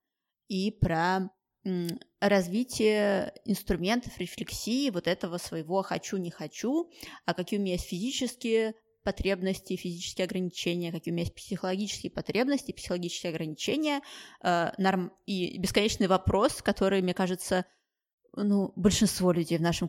и 0.49 0.71
про 0.71 1.31
развитие 2.21 3.33
инструментов 3.45 4.19
рефлексии 4.19 4.91
вот 4.91 5.07
этого 5.07 5.39
своего 5.39 5.83
«хочу-не 5.83 6.31
хочу», 6.31 6.91
а 7.27 7.35
какие 7.35 7.59
у 7.59 7.63
меня 7.63 7.75
есть 7.75 7.89
физические 7.89 8.75
потребности, 9.09 9.77
физические 9.77 10.27
ограничения, 10.27 10.93
какие 10.93 11.13
у 11.13 11.15
меня 11.15 11.25
есть 11.25 11.35
психологические 11.35 12.11
потребности, 12.11 12.73
психологические 12.73 13.31
ограничения, 13.31 14.03
э, 14.43 14.71
норм... 14.77 15.13
и 15.25 15.59
бесконечный 15.59 16.09
вопрос, 16.09 16.61
который, 16.61 17.01
мне 17.01 17.15
кажется, 17.15 17.65
ну, 18.37 18.73
большинство 18.77 19.33
людей 19.33 19.57
в 19.57 19.63
нашей 19.63 19.89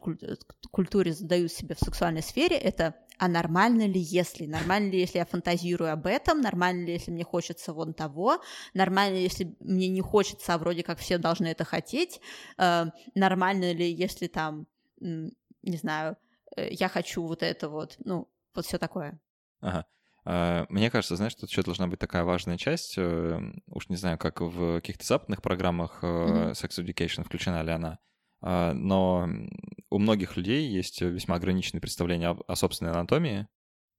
культуре 0.72 1.12
задают 1.14 1.52
себе 1.52 1.76
в 1.76 1.80
сексуальной 1.80 2.22
сфере, 2.22 2.56
это 2.56 2.96
а 3.18 3.28
нормально 3.28 3.86
ли 3.86 4.00
если? 4.00 4.46
Нормально 4.46 4.92
ли, 4.92 5.02
если 5.02 5.18
я 5.18 5.26
фантазирую 5.26 5.92
об 5.92 6.06
этом? 6.06 6.40
Нормально 6.40 6.86
ли, 6.86 6.94
если 6.94 7.12
мне 7.12 7.26
хочется 7.26 7.74
вон 7.74 7.94
того? 7.94 8.42
Нормально 8.74 9.16
ли, 9.16 9.24
если 9.24 9.54
мне 9.60 9.90
не 9.90 10.00
хочется, 10.00 10.54
а 10.54 10.58
вроде 10.58 10.84
как 10.84 11.00
все 11.00 11.18
должны 11.18 11.48
это 11.48 11.66
хотеть? 11.66 12.22
Э, 12.58 12.86
нормально 13.16 13.74
ли, 13.74 13.92
если 13.92 14.28
там, 14.28 14.68
не 15.02 15.78
знаю, 15.78 16.16
э, 16.56 16.70
я 16.72 16.88
хочу 16.88 17.28
вот 17.28 17.44
это 17.44 17.68
вот, 17.68 17.98
ну, 18.06 18.30
вот 18.54 18.66
все 18.66 18.78
такое. 18.78 19.20
Ага. 19.62 19.86
А, 20.26 20.66
мне 20.70 20.90
кажется, 20.90 21.16
знаешь, 21.16 21.36
тут 21.36 21.50
еще 21.50 21.64
должна 21.64 21.88
быть 21.88 22.00
такая 22.00 22.24
важная 22.24 22.58
часть, 22.58 22.96
э, 22.98 23.40
уж 23.68 23.90
не 23.90 23.96
знаю, 23.96 24.18
как 24.18 24.42
в 24.42 24.76
каких-то 24.76 25.06
западных 25.06 25.42
программах 25.42 26.04
mm-hmm. 26.04 26.52
Sex 26.52 26.84
Education 26.84 27.24
включена 27.24 27.64
ли 27.64 27.72
она, 27.72 28.00
а, 28.42 28.74
но 28.74 29.28
у 29.90 29.98
многих 29.98 30.38
людей 30.38 30.70
есть 30.70 31.02
весьма 31.02 31.36
ограниченные 31.36 31.82
представления 31.82 32.30
о, 32.30 32.56
собственной 32.56 32.92
анатомии, 32.92 33.48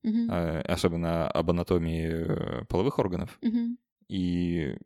mm-hmm. 0.07 0.63
особенно 0.63 1.29
об 1.29 1.51
анатомии 1.51 2.09
э, 2.09 2.65
половых 2.67 2.99
органов. 2.99 3.39
Mm-hmm. 3.43 3.77
И 4.09 4.77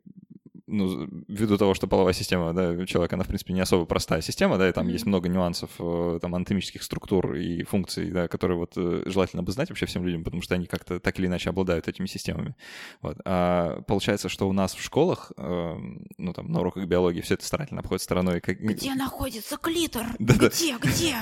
ну, 0.75 1.07
ввиду 1.27 1.57
того, 1.57 1.73
что 1.73 1.87
половая 1.87 2.13
система, 2.13 2.53
да, 2.53 2.85
человека, 2.85 3.15
она, 3.15 3.23
в 3.23 3.27
принципе, 3.27 3.53
не 3.53 3.61
особо 3.61 3.85
простая 3.85 4.21
система, 4.21 4.57
да, 4.57 4.69
и 4.69 4.71
там 4.71 4.87
mm-hmm. 4.87 4.91
есть 4.91 5.05
много 5.05 5.29
нюансов, 5.29 5.69
э, 5.79 6.19
там, 6.21 6.35
анатомических 6.35 6.83
структур 6.83 7.35
и 7.35 7.63
функций, 7.63 8.11
да, 8.11 8.27
которые 8.27 8.57
вот 8.57 8.73
э, 8.75 9.03
желательно 9.05 9.43
бы 9.43 9.51
знать 9.51 9.69
вообще 9.69 9.85
всем 9.85 10.05
людям, 10.05 10.23
потому 10.23 10.41
что 10.41 10.55
они 10.55 10.65
как-то 10.65 10.99
так 10.99 11.17
или 11.19 11.27
иначе 11.27 11.49
обладают 11.49 11.87
этими 11.87 12.05
системами. 12.05 12.55
Вот. 13.01 13.17
А 13.25 13.81
получается, 13.87 14.29
что 14.29 14.47
у 14.49 14.53
нас 14.53 14.75
в 14.75 14.81
школах, 14.81 15.31
э, 15.37 15.75
ну, 16.17 16.33
там, 16.33 16.51
на 16.51 16.59
уроках 16.59 16.85
биологии 16.85 17.21
все 17.21 17.35
это 17.35 17.45
старательно 17.45 17.79
обходит 17.79 18.01
стороной. 18.01 18.41
Как... 18.41 18.59
Где 18.59 18.93
находится 18.95 19.57
клитор? 19.57 20.07
Где? 20.19 20.77
Где? 20.77 21.15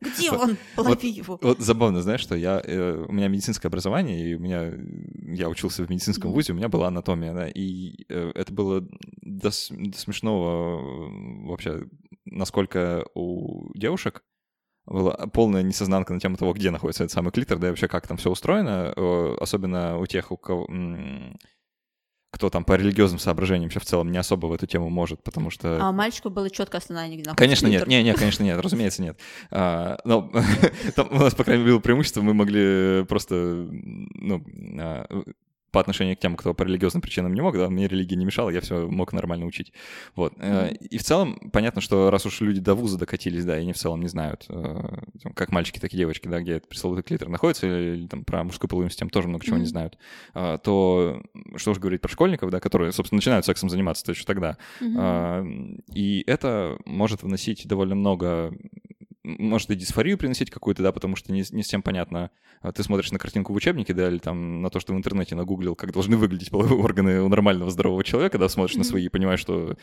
Где 0.00 0.30
он? 0.30 0.56
Лови 0.76 1.10
его. 1.10 1.38
Вот 1.42 1.58
забавно, 1.58 2.02
знаешь, 2.02 2.20
что 2.20 2.36
я, 2.36 2.60
э, 2.62 3.04
у 3.08 3.12
меня 3.12 3.28
медицинское 3.28 3.68
образование, 3.68 4.30
и 4.30 4.34
у 4.34 4.38
меня, 4.38 4.72
я 5.34 5.48
учился 5.48 5.84
в 5.84 5.90
медицинском 5.90 6.32
вузе, 6.32 6.52
у 6.52 6.56
меня 6.56 6.68
была 6.68 6.88
анатомия, 6.88 7.32
да, 7.32 7.48
и 7.48 8.04
это 8.08 8.52
было 8.52 8.86
до 9.38 9.50
смешного 9.50 10.80
э, 10.80 11.46
вообще, 11.46 11.86
насколько 12.24 13.04
у 13.14 13.70
девушек 13.74 14.22
была 14.86 15.14
полная 15.32 15.62
несознанка 15.62 16.14
на 16.14 16.20
тему 16.20 16.36
того, 16.36 16.52
где 16.54 16.70
находится 16.70 17.04
этот 17.04 17.12
самый 17.12 17.30
клитор, 17.30 17.58
да 17.58 17.68
и 17.68 17.70
вообще 17.70 17.88
как 17.88 18.06
там 18.06 18.16
все 18.16 18.30
устроено, 18.30 18.92
особенно 19.38 19.98
у 19.98 20.06
тех, 20.06 20.32
у 20.32 20.36
кого 20.36 20.66
кто 22.30 22.50
там 22.50 22.64
по 22.64 22.74
религиозным 22.74 23.18
соображениям 23.18 23.64
вообще 23.64 23.80
в 23.80 23.86
целом 23.86 24.12
не 24.12 24.18
особо 24.18 24.46
в 24.46 24.52
эту 24.52 24.66
тему 24.66 24.90
может, 24.90 25.22
потому 25.22 25.50
что... 25.50 25.78
А 25.80 25.88
у 25.88 25.92
мальчика 25.92 26.28
было 26.28 26.50
четко 26.50 26.76
основание, 26.78 27.18
где 27.18 27.30
Конечно 27.34 27.66
нет, 27.66 27.86
не, 27.86 28.02
не, 28.02 28.14
конечно 28.14 28.42
нет, 28.42 28.60
разумеется 28.60 29.02
нет. 29.02 29.18
А, 29.50 29.98
но 30.04 30.30
там 30.94 31.08
у 31.10 31.16
нас, 31.16 31.34
по 31.34 31.44
крайней 31.44 31.62
мере, 31.62 31.74
было 31.74 31.80
преимущество, 31.80 32.20
мы 32.20 32.34
могли 32.34 33.04
просто, 33.06 33.34
ну, 33.74 34.44
а, 34.78 35.06
по 35.70 35.80
отношению 35.80 36.16
к 36.16 36.20
тем, 36.20 36.36
кто 36.36 36.54
по 36.54 36.62
религиозным 36.62 37.02
причинам 37.02 37.34
не 37.34 37.40
мог, 37.40 37.56
да, 37.56 37.68
мне 37.68 37.88
религия 37.88 38.16
не 38.16 38.24
мешала, 38.24 38.50
я 38.50 38.60
все 38.60 38.88
мог 38.88 39.12
нормально 39.12 39.46
учить. 39.46 39.72
Вот. 40.16 40.34
Mm-hmm. 40.34 40.76
И 40.76 40.98
в 40.98 41.02
целом, 41.02 41.38
понятно, 41.52 41.80
что 41.80 42.10
раз 42.10 42.26
уж 42.26 42.40
люди 42.40 42.60
до 42.60 42.74
вуза 42.74 42.98
докатились, 42.98 43.44
да, 43.44 43.58
и 43.58 43.62
они 43.62 43.72
в 43.72 43.76
целом 43.76 44.00
не 44.00 44.08
знают, 44.08 44.46
э, 44.48 44.80
как 45.34 45.52
мальчики, 45.52 45.78
так 45.78 45.92
и 45.92 45.96
девочки, 45.96 46.28
да, 46.28 46.40
где 46.40 46.54
этот 46.54 46.68
пресловутый 46.68 47.04
клитор 47.04 47.28
находится, 47.28 47.66
или 47.66 48.06
там 48.06 48.24
про 48.24 48.44
мужскую 48.44 48.68
половую 48.68 48.90
систему 48.90 49.10
тоже 49.10 49.28
много 49.28 49.44
чего 49.44 49.56
mm-hmm. 49.56 49.60
не 49.60 49.66
знают, 49.66 49.98
а, 50.34 50.58
то 50.58 51.22
что 51.56 51.72
уж 51.72 51.78
говорить 51.78 52.00
про 52.00 52.08
школьников, 52.08 52.50
да, 52.50 52.60
которые, 52.60 52.92
собственно, 52.92 53.18
начинают 53.18 53.44
сексом 53.44 53.68
заниматься-то 53.68 54.12
еще 54.12 54.24
тогда. 54.24 54.56
Mm-hmm. 54.80 55.84
И 55.94 56.24
это 56.26 56.78
может 56.84 57.22
вносить 57.22 57.66
довольно 57.66 57.94
много 57.94 58.54
может 59.28 59.70
и 59.70 59.74
дисфорию 59.74 60.16
приносить 60.16 60.50
какую-то, 60.50 60.82
да, 60.82 60.92
потому 60.92 61.16
что 61.16 61.32
не, 61.32 61.44
не 61.50 61.62
всем 61.62 61.82
понятно. 61.82 62.30
А 62.60 62.72
ты 62.72 62.82
смотришь 62.82 63.12
на 63.12 63.18
картинку 63.18 63.52
в 63.52 63.56
учебнике, 63.56 63.92
да, 63.92 64.08
или 64.08 64.18
там 64.18 64.62
на 64.62 64.70
то, 64.70 64.80
что 64.80 64.94
в 64.94 64.96
интернете 64.96 65.34
нагуглил, 65.34 65.76
как 65.76 65.92
должны 65.92 66.16
выглядеть 66.16 66.50
половые 66.50 66.80
органы 66.82 67.20
у 67.20 67.28
нормального 67.28 67.70
здорового 67.70 68.02
человека, 68.04 68.38
да, 68.38 68.48
смотришь 68.48 68.76
mm-hmm. 68.76 68.78
на 68.78 68.84
свои 68.84 69.04
и 69.06 69.08
понимаешь, 69.08 69.40
что 69.40 69.76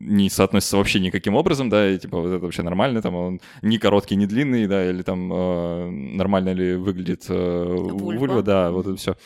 не 0.00 0.28
соотносится 0.28 0.76
вообще 0.76 1.00
никаким 1.00 1.34
образом, 1.34 1.68
да, 1.68 1.88
и 1.88 1.98
типа 1.98 2.20
вот 2.20 2.28
это 2.28 2.44
вообще 2.44 2.62
нормально, 2.62 3.00
там 3.02 3.14
он 3.14 3.40
не 3.62 3.78
короткий, 3.78 4.16
не 4.16 4.26
длинный, 4.26 4.66
да, 4.66 4.88
или 4.88 5.02
там 5.02 5.32
э, 5.32 5.90
нормально 5.90 6.52
ли 6.52 6.74
выглядит 6.74 7.26
э, 7.28 7.64
вульва. 7.64 8.18
вульва, 8.18 8.42
да, 8.42 8.70
вот 8.72 8.86
это 8.86 8.96
все. 8.96 9.16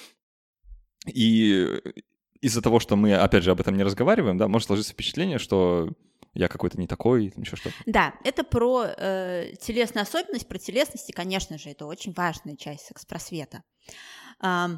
И 1.06 1.80
из-за 2.40 2.60
того, 2.60 2.80
что 2.80 2.96
мы, 2.96 3.14
опять 3.14 3.44
же, 3.44 3.52
об 3.52 3.60
этом 3.60 3.76
не 3.76 3.84
разговариваем, 3.84 4.36
да, 4.36 4.48
может 4.48 4.66
сложиться 4.66 4.92
впечатление, 4.92 5.38
что 5.38 5.88
я 6.34 6.48
какой-то 6.48 6.78
не 6.78 6.86
такой, 6.86 7.30
там 7.30 7.42
еще 7.42 7.56
что-то. 7.56 7.76
Да, 7.86 8.14
это 8.24 8.44
про 8.44 8.86
э, 8.86 9.54
телесную 9.60 10.02
особенность, 10.02 10.48
про 10.48 10.58
телесность, 10.58 11.12
конечно 11.12 11.58
же, 11.58 11.70
это 11.70 11.86
очень 11.86 12.12
важная 12.12 12.56
часть 12.56 12.86
секс-просвета. 12.86 13.62
Э, 14.42 14.68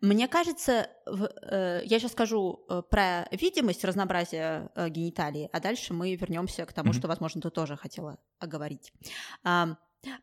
мне 0.00 0.28
кажется, 0.28 0.88
в, 1.06 1.24
э, 1.42 1.82
я 1.84 1.98
сейчас 1.98 2.12
скажу 2.12 2.64
э, 2.68 2.82
про 2.88 3.28
видимость 3.30 3.84
разнообразия 3.84 4.70
э, 4.74 4.88
гениталий, 4.88 5.48
а 5.52 5.60
дальше 5.60 5.92
мы 5.92 6.14
вернемся 6.14 6.64
к 6.66 6.72
тому, 6.72 6.90
mm-hmm. 6.90 6.98
что, 6.98 7.08
возможно, 7.08 7.40
ты 7.40 7.50
тоже 7.50 7.76
хотела 7.76 8.18
оговорить. 8.38 8.92
Э, 9.44 9.74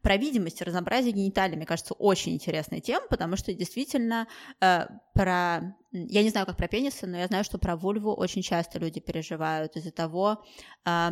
про 0.02 0.18
видимость 0.18 0.62
разнообразие 0.62 1.14
гениталий, 1.14 1.56
мне 1.56 1.66
кажется, 1.66 1.94
очень 1.94 2.34
интересная 2.34 2.80
тема, 2.80 3.06
потому 3.10 3.36
что 3.36 3.54
действительно 3.54 4.28
э, 4.60 4.88
про... 5.14 5.76
Я 5.92 6.24
не 6.24 6.30
знаю, 6.30 6.46
как 6.46 6.58
про 6.58 6.68
пенисы, 6.68 7.06
но 7.06 7.18
я 7.18 7.28
знаю, 7.28 7.44
что 7.44 7.58
про 7.58 7.76
вульву 7.76 8.14
очень 8.14 8.42
часто 8.42 8.80
люди 8.80 9.00
переживают 9.00 9.76
из-за 9.76 9.92
того, 9.92 10.44
э, 10.86 11.10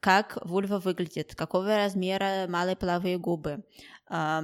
как 0.00 0.38
вульва 0.44 0.78
выглядит, 0.78 1.34
какого 1.34 1.76
размера 1.76 2.46
малые 2.48 2.76
половые 2.76 3.18
губы, 3.18 3.64
э, 4.10 4.42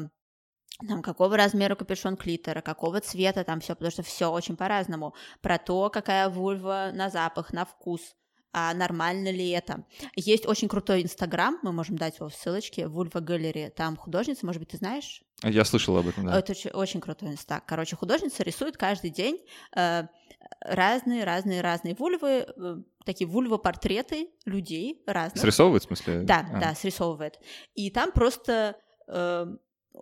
там, 0.88 1.02
какого 1.02 1.36
размера 1.36 1.76
капюшон 1.76 2.16
клитора, 2.16 2.60
какого 2.60 3.00
цвета 3.00 3.44
там 3.44 3.60
все, 3.60 3.74
потому 3.74 3.92
что 3.92 4.02
все 4.02 4.30
очень 4.30 4.56
по-разному. 4.56 5.14
Про 5.40 5.58
то, 5.58 5.90
какая 5.90 6.28
вульва 6.28 6.90
на 6.92 7.08
запах, 7.08 7.52
на 7.52 7.64
вкус– 7.64 8.16
а 8.54 8.72
нормально 8.72 9.30
ли 9.30 9.50
это. 9.50 9.84
Есть 10.14 10.46
очень 10.46 10.68
крутой 10.68 11.02
инстаграм, 11.02 11.58
мы 11.62 11.72
можем 11.72 11.98
дать 11.98 12.18
его 12.18 12.28
в 12.28 12.34
ссылочке, 12.34 12.86
Вульва 12.86 13.18
Галерея, 13.18 13.70
там 13.70 13.96
художница, 13.96 14.46
может 14.46 14.60
быть, 14.60 14.70
ты 14.70 14.76
знаешь? 14.76 15.22
Я 15.42 15.64
слышала 15.64 16.00
об 16.00 16.08
этом, 16.08 16.24
да. 16.24 16.38
Это 16.38 16.52
очень, 16.52 16.70
очень 16.70 17.00
крутой 17.00 17.30
инста. 17.30 17.60
Короче, 17.66 17.96
художница 17.96 18.44
рисует 18.44 18.76
каждый 18.76 19.10
день 19.10 19.44
э, 19.76 20.04
разные, 20.60 21.24
разные, 21.24 21.60
разные 21.60 21.96
вульвы, 21.96 22.46
э, 22.56 22.76
такие 23.04 23.28
вульва-портреты 23.28 24.30
людей 24.44 25.02
разных. 25.04 25.42
Срисовывает, 25.42 25.82
в 25.82 25.86
смысле? 25.86 26.22
Да, 26.22 26.46
а. 26.52 26.60
да, 26.60 26.74
срисовывает. 26.76 27.40
И 27.74 27.90
там 27.90 28.12
просто 28.12 28.76
э, 29.08 29.46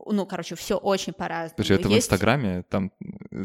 ну, 0.06 0.26
короче, 0.26 0.54
все 0.54 0.76
очень 0.76 1.12
по-разному. 1.12 1.54
Слушай, 1.56 1.76
это 1.78 1.88
Есть... 1.88 2.08
в 2.08 2.12
Инстаграме? 2.12 2.62
Там, 2.64 2.92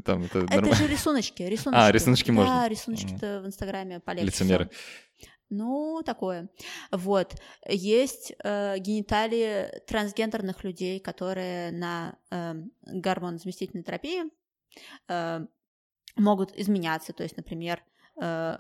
там 0.05 0.23
это, 0.23 0.39
это 0.39 0.75
же 0.75 0.87
рисуночки, 0.87 1.43
рисуночки. 1.43 1.81
А, 1.81 1.91
рисуночки 1.91 2.31
можно? 2.31 2.53
Да, 2.53 2.67
рисуночки-то 2.67 3.41
в 3.41 3.47
Инстаграме 3.47 3.99
полегче. 3.99 4.25
Лицемеры. 4.25 4.69
Ну, 5.49 6.01
такое. 6.05 6.49
Вот. 6.91 7.35
Есть 7.67 8.33
э, 8.43 8.77
гениталии 8.79 9.79
трансгендерных 9.87 10.63
людей, 10.63 10.99
которые 10.99 11.71
на 11.71 12.17
э, 12.31 12.53
гормонозаместительной 12.81 13.83
терапии 13.83 14.23
э, 15.07 15.45
могут 16.17 16.57
изменяться. 16.57 17.13
То 17.13 17.23
есть, 17.23 17.37
например, 17.37 17.81
э, 18.21 18.57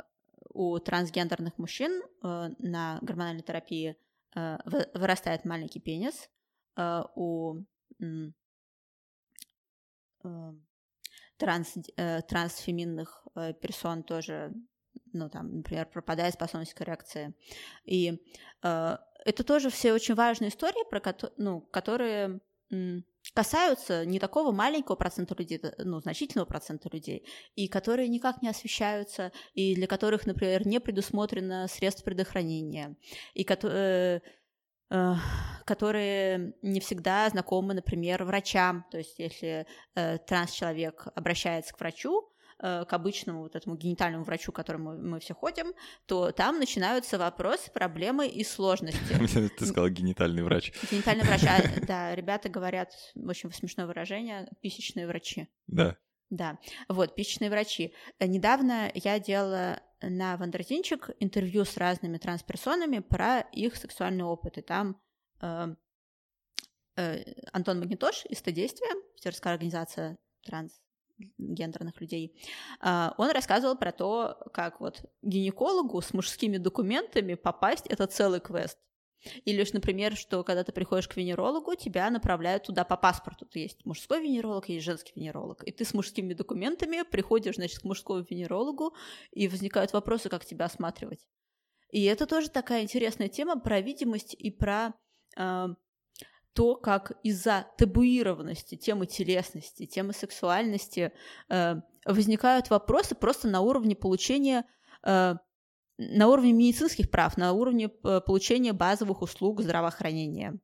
у 0.53 0.79
трансгендерных 0.79 1.57
мужчин 1.57 2.01
э, 2.01 2.49
на 2.57 2.99
гормональной 3.01 3.43
терапии 3.43 3.97
э, 4.35 4.57
вырастает 4.93 5.43
маленький 5.43 5.81
пенис, 5.81 6.29
э, 6.77 7.03
у 7.15 7.65
транс, 11.37 11.77
э, 11.95 12.21
трансфеминных 12.21 13.27
э, 13.35 13.53
персон 13.53 14.03
тоже 14.03 14.53
ну, 15.13 15.29
там, 15.29 15.57
например, 15.57 15.87
пропадает 15.87 16.33
способность 16.33 16.73
к 16.73 16.77
коррекции. 16.77 17.33
И 17.85 18.21
э, 18.63 18.97
это 19.25 19.43
тоже 19.43 19.69
все 19.69 19.93
очень 19.93 20.15
важные 20.15 20.49
истории, 20.49 20.89
про 20.89 20.99
ко- 20.99 21.31
ну, 21.37 21.61
которые 21.61 22.39
касаются 23.33 24.05
не 24.05 24.19
такого 24.19 24.51
маленького 24.51 24.95
процента 24.95 25.35
людей, 25.35 25.61
ну, 25.77 26.01
значительного 26.01 26.45
процента 26.45 26.89
людей, 26.91 27.25
и 27.55 27.67
которые 27.67 28.09
никак 28.09 28.41
не 28.41 28.49
освещаются, 28.49 29.31
и 29.53 29.75
для 29.75 29.87
которых, 29.87 30.25
например, 30.25 30.67
не 30.67 30.79
предусмотрено 30.79 31.67
средств 31.67 32.03
предохранения, 32.03 32.97
и 33.33 33.43
которые 33.43 34.17
э, 34.17 34.21
которые 34.89 36.53
не 36.61 36.79
всегда 36.79 37.27
знакомы, 37.29 37.73
например, 37.73 38.23
врачам. 38.23 38.85
То 38.89 38.97
есть, 38.97 39.19
если 39.19 39.67
э, 39.95 40.17
транс-человек 40.19 41.07
обращается 41.15 41.73
к 41.73 41.79
врачу, 41.79 42.31
Э, 42.59 42.85
к 42.85 42.93
обычному 42.93 43.41
вот 43.41 43.55
этому 43.55 43.75
генитальному 43.75 44.23
врачу, 44.23 44.51
к 44.51 44.55
которому 44.55 44.97
мы 44.97 45.19
все 45.19 45.35
ходим, 45.35 45.73
то 46.07 46.31
там 46.31 46.57
начинаются 46.57 47.19
вопросы, 47.19 47.69
проблемы 47.71 48.27
и 48.27 48.43
сложности. 48.43 48.97
Ты 49.57 49.65
сказала 49.67 49.91
генитальный 49.91 50.41
врач. 50.41 50.73
Генитальный 50.89 51.23
врач, 51.23 51.43
а, 51.43 51.61
да, 51.87 52.15
ребята 52.15 52.49
говорят, 52.49 52.89
очень 53.15 53.51
смешное 53.53 53.85
выражение, 53.85 54.49
писечные 54.59 55.05
врачи. 55.05 55.47
Да. 55.67 55.97
Да, 56.29 56.59
вот, 56.89 57.15
писечные 57.15 57.49
врачи. 57.49 57.93
Недавно 58.19 58.91
я 58.93 59.19
делала 59.19 59.81
на 60.01 60.37
Вандерзинчик 60.37 61.09
интервью 61.19 61.63
с 61.63 61.77
разными 61.77 62.17
трансперсонами 62.17 62.99
про 62.99 63.41
их 63.51 63.75
сексуальный 63.75 64.25
опыт, 64.25 64.57
и 64.57 64.61
там 64.61 64.99
э, 65.41 65.75
э, 66.97 67.23
Антон 67.53 67.79
Магнитош 67.79 68.25
из 68.25 68.39
«Стодействия», 68.39 68.89
петербургская 69.15 69.53
организация 69.53 70.17
транс 70.43 70.79
гендерных 71.37 71.99
людей, 71.99 72.39
а, 72.79 73.15
он 73.17 73.31
рассказывал 73.31 73.75
про 73.75 73.91
то, 73.91 74.37
как 74.53 74.79
вот 74.79 75.03
гинекологу 75.23 75.99
с 76.01 76.13
мужскими 76.13 76.57
документами 76.57 77.33
попасть— 77.33 77.87
это 77.89 78.05
целый 78.05 78.39
квест. 78.39 78.77
Или 79.45 79.57
лишь, 79.57 79.73
например, 79.73 80.15
что 80.15 80.43
когда 80.43 80.63
ты 80.63 80.71
приходишь 80.71 81.07
к 81.07 81.15
венерологу, 81.17 81.75
тебя 81.75 82.09
направляют 82.09 82.63
туда 82.63 82.83
по 82.83 82.97
паспорту. 82.97 83.45
Ты 83.45 83.59
есть 83.59 83.85
мужской 83.85 84.21
венеролог, 84.21 84.69
есть 84.69 84.85
женский 84.85 85.13
венеролог. 85.15 85.63
И 85.63 85.71
ты 85.71 85.85
с 85.85 85.93
мужскими 85.93 86.33
документами 86.33 87.03
приходишь, 87.03 87.55
значит, 87.55 87.79
к 87.79 87.83
мужскому 87.83 88.25
венерологу, 88.29 88.93
и 89.31 89.47
возникают 89.47 89.93
вопросы, 89.93 90.29
как 90.29 90.45
тебя 90.45 90.65
осматривать. 90.65 91.25
И 91.89 92.03
это 92.03 92.25
тоже 92.25 92.49
такая 92.49 92.83
интересная 92.83 93.29
тема 93.29 93.59
про 93.59 93.79
видимость 93.79 94.35
и 94.37 94.51
про 94.51 94.93
э, 95.37 95.67
то, 96.53 96.75
как 96.75 97.13
из-за 97.23 97.67
табуированности 97.77 98.75
темы 98.75 99.05
телесности, 99.05 99.85
темы 99.85 100.13
сексуальности 100.13 101.13
э, 101.49 101.75
возникают 102.05 102.69
вопросы 102.69 103.15
просто 103.15 103.47
на 103.47 103.61
уровне 103.61 103.95
получения, 103.95 104.65
э, 105.03 105.35
на 105.97 106.27
уровне 106.27 106.53
медицинских 106.53 107.09
прав, 107.09 107.37
на 107.37 107.53
уровне 107.53 107.89
э, 108.03 108.21
получения 108.21 108.73
базовых 108.73 109.21
услуг 109.21 109.61
здравоохранения. 109.61 110.59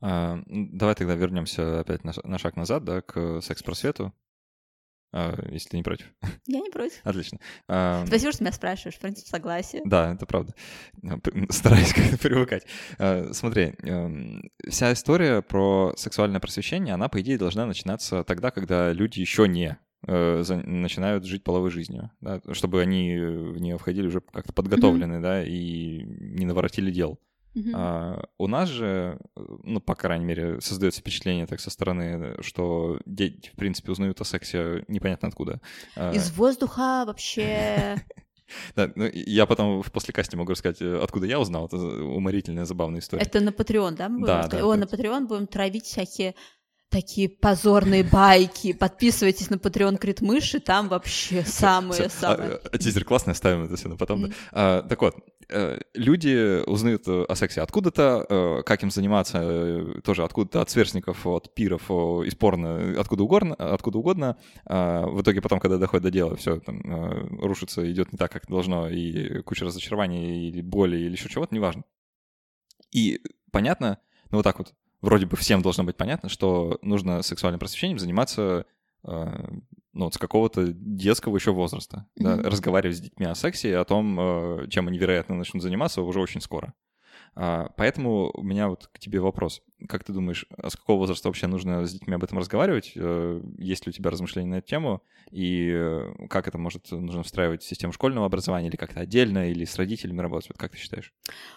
А, 0.00 0.38
давай 0.46 0.94
тогда 0.94 1.14
вернемся 1.14 1.80
опять 1.80 2.02
на, 2.04 2.38
шаг 2.38 2.56
назад, 2.56 2.84
да, 2.84 3.00
к 3.00 3.40
секс-просвету. 3.40 4.12
а, 5.12 5.36
если 5.50 5.70
ты 5.70 5.76
не 5.76 5.82
против. 5.82 6.12
Я 6.46 6.60
не 6.60 6.70
против. 6.70 7.00
Отлично. 7.04 7.38
Спасибо, 7.64 8.32
что 8.32 8.44
меня 8.44 8.52
спрашиваешь, 8.52 8.96
в 8.96 9.00
принципе, 9.00 9.28
согласие. 9.28 9.82
Да, 9.84 10.14
это 10.14 10.26
правда. 10.26 10.54
Стараюсь 11.50 11.92
как-то 11.92 12.18
привыкать. 12.18 12.66
А, 12.98 13.32
смотри, 13.32 13.74
вся 14.68 14.92
история 14.92 15.42
про 15.42 15.94
сексуальное 15.96 16.40
просвещение, 16.40 16.94
она, 16.94 17.08
по 17.08 17.20
идее, 17.20 17.38
должна 17.38 17.66
начинаться 17.66 18.24
тогда, 18.24 18.50
когда 18.50 18.92
люди 18.92 19.20
еще 19.20 19.48
не 19.48 19.78
э, 20.06 20.42
начинают 20.64 21.24
жить 21.24 21.44
половой 21.44 21.70
жизнью, 21.70 22.10
да, 22.20 22.40
чтобы 22.52 22.80
они 22.80 23.16
в 23.16 23.60
нее 23.60 23.78
входили 23.78 24.06
уже 24.06 24.20
как-то 24.20 24.52
подготовлены, 24.52 25.14
mm-hmm. 25.14 25.22
да, 25.22 25.44
и 25.44 26.02
не 26.02 26.46
наворотили 26.46 26.90
дел. 26.90 27.18
Uh-huh. 27.54 27.72
А, 27.74 28.24
у 28.38 28.46
нас 28.46 28.68
же, 28.68 29.18
ну, 29.34 29.80
по 29.80 29.96
крайней 29.96 30.24
мере, 30.24 30.60
создается 30.60 31.00
впечатление 31.00 31.46
так 31.46 31.58
со 31.58 31.70
стороны, 31.70 32.36
что 32.42 33.00
дети, 33.06 33.50
в 33.50 33.56
принципе, 33.56 33.90
узнают 33.90 34.20
о 34.20 34.24
сексе 34.24 34.84
непонятно 34.86 35.28
откуда. 35.28 35.60
А, 35.96 36.12
Из 36.12 36.30
воздуха 36.30 37.04
вообще... 37.06 37.96
Да, 38.74 38.90
ну, 38.96 39.08
я 39.12 39.46
потом 39.46 39.80
в 39.80 39.92
послекасте 39.92 40.36
могу 40.36 40.50
рассказать, 40.50 40.82
э, 40.82 40.98
откуда 41.00 41.24
я 41.24 41.38
узнал. 41.38 41.66
Это 41.66 41.76
уморительная, 41.76 42.64
забавная 42.64 42.98
история. 42.98 43.22
Это 43.22 43.38
на 43.38 43.50
Patreon, 43.50 43.92
да? 43.92 44.08
Мы 44.08 44.26
да, 44.26 44.48
да. 44.48 44.66
О, 44.66 44.74
на 44.74 44.86
Patreon 44.86 45.28
будем 45.28 45.46
травить 45.46 45.84
всякие 45.84 46.34
такие 46.90 47.28
позорные 47.28 48.02
байки. 48.02 48.72
Подписывайтесь 48.72 49.48
на 49.48 49.54
Patreon 49.54 49.96
Крит 49.96 50.20
Мыши, 50.20 50.60
там 50.60 50.88
вообще 50.88 51.42
самые-самые. 51.46 52.54
А, 52.54 52.60
а, 52.72 52.78
тизер 52.78 53.04
классный, 53.04 53.32
оставим 53.32 53.64
это 53.64 53.76
все 53.76 53.88
на 53.88 53.96
потом. 53.96 54.26
А, 54.52 54.82
так 54.82 55.00
вот, 55.00 55.14
э, 55.48 55.80
люди 55.94 56.62
узнают 56.68 57.06
о 57.06 57.34
сексе 57.36 57.62
откуда-то, 57.62 58.26
э, 58.28 58.62
как 58.64 58.82
им 58.82 58.90
заниматься, 58.90 59.38
э, 59.40 60.00
тоже 60.04 60.24
откуда-то 60.24 60.60
от 60.60 60.70
сверстников, 60.70 61.26
от 61.26 61.54
пиров, 61.54 61.90
из 61.90 62.34
порно, 62.34 63.00
откуда 63.00 63.22
угодно, 63.22 63.54
откуда 63.54 63.98
угодно. 63.98 64.36
В 64.64 65.22
итоге 65.22 65.40
потом, 65.40 65.60
когда 65.60 65.78
доходит 65.78 66.02
до 66.02 66.10
дела, 66.10 66.36
все 66.36 66.58
там 66.58 66.80
рушится, 67.40 67.90
идет 67.90 68.12
не 68.12 68.18
так, 68.18 68.32
как 68.32 68.46
должно, 68.48 68.88
и 68.88 69.42
куча 69.42 69.64
разочарований, 69.64 70.48
или 70.48 70.60
боли, 70.60 70.96
или 70.96 71.12
еще 71.12 71.28
чего-то, 71.28 71.54
неважно. 71.54 71.84
И 72.90 73.20
понятно, 73.52 73.98
ну 74.30 74.38
вот 74.38 74.42
так 74.42 74.58
вот, 74.58 74.74
вроде 75.00 75.26
бы 75.26 75.36
всем 75.36 75.62
должно 75.62 75.84
быть 75.84 75.96
понятно, 75.96 76.28
что 76.28 76.78
нужно 76.82 77.22
сексуальным 77.22 77.58
просвещением 77.58 77.98
заниматься 77.98 78.66
э, 79.04 79.48
ну, 79.92 80.04
вот 80.04 80.14
с 80.14 80.18
какого-то 80.18 80.72
детского 80.72 81.36
еще 81.36 81.52
возраста. 81.52 82.06
Mm-hmm. 82.18 82.36
Да, 82.36 82.50
разговаривать 82.50 82.96
с 82.96 83.00
детьми 83.00 83.26
о 83.26 83.34
сексе 83.34 83.70
и 83.70 83.74
о 83.74 83.84
том, 83.84 84.18
э, 84.20 84.68
чем 84.68 84.88
они, 84.88 84.98
вероятно, 84.98 85.34
начнут 85.34 85.62
заниматься 85.62 86.02
уже 86.02 86.20
очень 86.20 86.40
скоро. 86.40 86.74
А, 87.34 87.70
поэтому 87.76 88.30
у 88.34 88.42
меня 88.42 88.68
вот 88.68 88.88
к 88.88 88.98
тебе 88.98 89.20
вопрос. 89.20 89.62
Как 89.88 90.04
ты 90.04 90.12
думаешь, 90.12 90.46
а 90.58 90.68
с 90.68 90.76
какого 90.76 90.98
возраста 90.98 91.28
вообще 91.28 91.46
нужно 91.46 91.86
с 91.86 91.92
детьми 91.92 92.14
об 92.14 92.24
этом 92.24 92.38
разговаривать? 92.38 92.92
Э, 92.96 93.40
есть 93.56 93.86
ли 93.86 93.90
у 93.90 93.92
тебя 93.92 94.10
размышления 94.10 94.48
на 94.48 94.54
эту 94.56 94.68
тему? 94.68 95.02
И 95.30 95.70
э, 95.72 96.26
как 96.28 96.48
это 96.48 96.58
может 96.58 96.90
нужно 96.90 97.22
встраивать 97.22 97.62
в 97.62 97.66
систему 97.66 97.92
школьного 97.92 98.26
образования 98.26 98.68
или 98.68 98.76
как-то 98.76 99.00
отдельно, 99.00 99.50
или 99.50 99.64
с 99.64 99.76
родителями 99.76 100.20
работать? 100.20 100.50
Вот 100.50 100.58
как 100.58 100.72
ты 100.72 100.78
считаешь? 100.78 101.14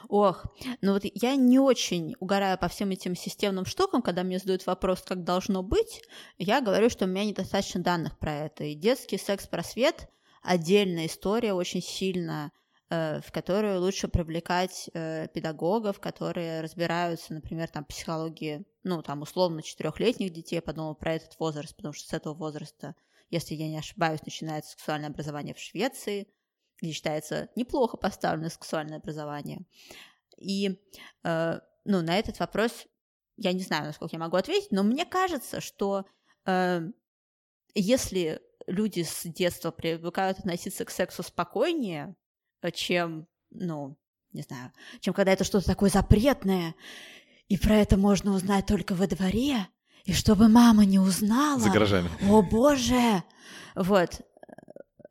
Ох, 0.08 0.46
ну 0.82 0.94
вот 0.94 1.04
я 1.04 1.36
не 1.36 1.60
очень 1.60 2.16
угораю 2.20 2.58
по 2.58 2.68
всем 2.68 2.92
этим 2.92 3.16
системным 3.16 3.66
штукам, 3.66 4.02
когда 4.02 4.24
мне 4.24 4.40
задают 4.40 4.66
вопрос, 4.66 5.02
как 5.02 5.24
должно 5.24 5.64
быть, 5.64 6.02
я 6.38 6.62
говорю, 6.62 6.90
что 6.90 7.06
у 7.06 7.08
меня 7.08 7.26
недостаточно 7.26 7.82
данных 7.82 8.18
про 8.20 8.34
это. 8.34 8.64
И 8.64 8.76
детский 8.76 9.18
секс-просвет— 9.18 10.10
отдельная 10.44 11.08
история, 11.08 11.54
очень 11.54 11.82
сильно 11.82 12.52
Э, 12.54 12.63
в 12.90 13.32
которую 13.32 13.80
лучше 13.80 14.08
привлекать 14.08 14.90
э, 14.94 15.28
педагогов, 15.30 16.00
которые 16.00 16.62
разбираются, 16.62 17.34
например, 17.34 17.70
там, 17.70 17.86
психологии, 17.86 18.66
ну, 18.84 19.02
там, 19.02 19.22
условно, 19.22 19.64
четырехлетних 19.64 20.32
детей, 20.32 20.58
я 20.58 20.62
подумала 20.62 20.94
про 20.94 21.16
этот 21.16 21.40
возраст, 21.40 21.76
потому 21.76 21.94
что 21.94 22.08
с 22.08 22.14
этого 22.14 22.34
возраста, 22.34 22.96
если 23.30 23.56
я 23.56 23.68
не 23.68 23.78
ошибаюсь, 23.78 24.22
начинается 24.24 24.72
сексуальное 24.72 25.10
образование 25.10 25.56
в 25.56 25.60
Швеции, 25.60 26.28
где 26.82 26.92
считается 26.92 27.50
неплохо 27.56 27.98
поставленное 27.98 28.50
сексуальное 28.50 28.98
образование. 28.98 29.66
И, 30.38 30.80
э, 31.24 31.60
ну, 31.86 32.02
на 32.02 32.20
этот 32.20 32.40
вопрос 32.40 32.86
я 33.38 33.54
не 33.54 33.62
знаю, 33.62 33.86
насколько 33.86 34.16
я 34.16 34.20
могу 34.20 34.38
ответить, 34.38 34.72
но 34.72 34.84
мне 34.84 35.06
кажется, 35.06 35.62
что 35.62 36.06
э, 36.46 36.82
если 37.74 38.40
люди 38.68 39.02
с 39.02 39.24
детства 39.24 39.72
привыкают 39.72 40.40
относиться 40.40 40.86
к 40.86 40.92
сексу 40.92 41.24
спокойнее, 41.24 42.16
Э, 42.16 42.23
чем, 42.72 43.28
ну, 43.52 43.98
не 44.32 44.42
знаю, 44.42 44.72
чем 45.00 45.14
когда 45.14 45.32
это 45.32 45.44
что-то 45.44 45.66
такое 45.66 45.90
запретное, 45.90 46.76
и 47.48 47.58
про 47.58 47.76
это 47.76 47.98
можно 47.98 48.34
узнать 48.34 48.66
только 48.66 48.96
во 48.96 49.08
дворе, 49.08 49.68
и 50.06 50.14
чтобы 50.14 50.50
мама 50.50 50.86
не 50.86 51.00
узнала. 51.00 51.60
За 51.60 51.70
гаражами. 51.70 52.10
О, 52.30 52.42
боже! 52.42 53.24
Вот. 53.76 54.22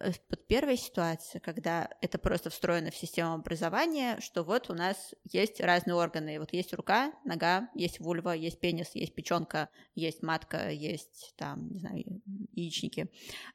Э, 0.03 0.11
вот 0.29 0.47
первая 0.49 0.77
ситуация, 0.77 1.41
когда 1.41 1.89
это 2.01 2.19
просто 2.19 2.51
встроено 2.51 2.91
в 2.91 2.97
систему 2.97 3.35
образования, 3.35 4.19
что 4.21 4.43
вот 4.43 4.69
у 4.71 4.75
нас 4.75 5.15
есть 5.31 5.61
разные 5.61 5.95
органы. 5.95 6.39
Вот 6.39 6.53
есть 6.53 6.75
рука, 6.75 7.13
нога, 7.25 7.69
есть 7.75 8.01
вульва, 8.01 8.31
есть 8.35 8.61
пенис, 8.61 8.91
есть 8.95 9.15
печенка, 9.15 9.69
есть 9.95 10.23
матка, 10.23 10.71
есть 10.71 11.35
там, 11.37 11.71
не 11.71 11.79
знаю, 11.79 12.05
яичники. 12.53 13.11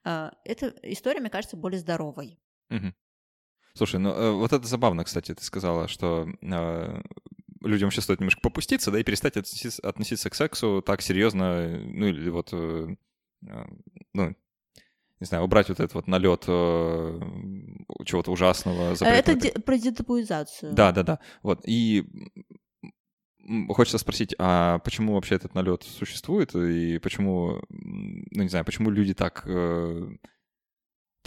Э, 0.05 0.31
эта 0.45 0.73
история, 0.83 1.19
мне 1.19 1.29
кажется, 1.29 1.57
более 1.57 1.79
здоровой. 1.79 2.39
Угу. 2.69 2.93
Слушай, 3.77 3.99
ну 3.99 4.09
э, 4.09 4.31
вот 4.31 4.53
это 4.53 4.65
забавно, 4.67 5.03
кстати, 5.03 5.35
ты 5.35 5.43
сказала, 5.43 5.87
что 5.87 6.27
э, 6.41 7.01
людям 7.61 7.91
сейчас 7.91 8.05
стоит 8.05 8.19
немножко 8.19 8.41
попуститься, 8.41 8.89
да, 8.91 8.99
и 8.99 9.03
перестать 9.03 9.37
относиться, 9.37 9.87
относиться 9.87 10.29
к 10.31 10.35
сексу 10.35 10.81
так 10.81 11.01
серьезно, 11.03 11.79
ну 11.85 12.07
или 12.07 12.29
вот, 12.29 12.49
э, 12.53 12.87
ну, 14.13 14.35
не 15.19 15.25
знаю, 15.25 15.43
убрать 15.43 15.69
вот 15.69 15.79
этот 15.79 15.93
вот 15.93 16.07
налет 16.07 16.41
чего-то 16.45 18.31
ужасного. 18.31 18.95
Это 18.99 19.35
де- 19.35 19.51
про 19.51 19.77
детабуизацию. 19.77 20.73
Да, 20.73 20.91
да, 20.91 21.03
да. 21.03 21.19
Вот. 21.43 21.61
И 21.65 22.05
хочется 23.69 23.97
спросить, 23.97 24.35
а 24.39 24.79
почему 24.79 25.13
вообще 25.13 25.35
этот 25.35 25.55
налет 25.55 25.83
существует, 25.83 26.55
и 26.55 26.99
почему, 26.99 27.61
ну 27.69 28.43
не 28.43 28.49
знаю, 28.49 28.65
почему 28.65 28.89
люди 28.89 29.13
так 29.13 29.43
э, 29.45 30.07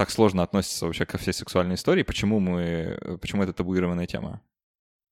так 0.00 0.08
сложно 0.08 0.42
относится 0.42 0.86
вообще 0.86 1.04
ко 1.04 1.18
всей 1.18 1.34
сексуальной 1.34 1.74
истории, 1.74 2.02
почему 2.02 2.40
мы, 2.40 2.98
почему 3.20 3.42
это 3.42 3.52
табуированная 3.52 4.06
тема? 4.06 4.40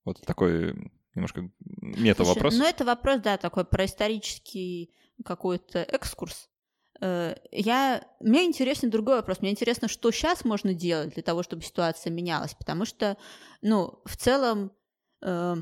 Вот 0.07 0.19
такой 0.23 0.91
немножко 1.15 1.51
мета-вопрос. 1.61 2.57
Ну, 2.57 2.65
это 2.65 2.87
вопрос, 2.87 3.21
да, 3.21 3.37
такой 3.37 3.67
про 3.67 3.85
исторический 3.85 4.91
какой-то 5.27 5.81
экскурс. 5.81 6.49
Э, 7.03 7.35
я... 7.53 8.03
Мне 8.21 8.47
интересен 8.47 8.89
другой 8.89 9.17
вопрос. 9.17 9.43
Мне 9.43 9.51
интересно, 9.51 9.89
что 9.89 10.11
сейчас 10.11 10.47
можно 10.47 10.73
делать 10.73 11.13
для 11.13 11.23
того, 11.23 11.43
чтобы 11.43 11.65
ситуация 11.65 12.11
менялась, 12.11 12.55
потому 12.55 12.87
что, 12.87 13.19
ну, 13.61 14.01
в 14.07 14.17
целом, 14.17 14.73
э, 15.21 15.57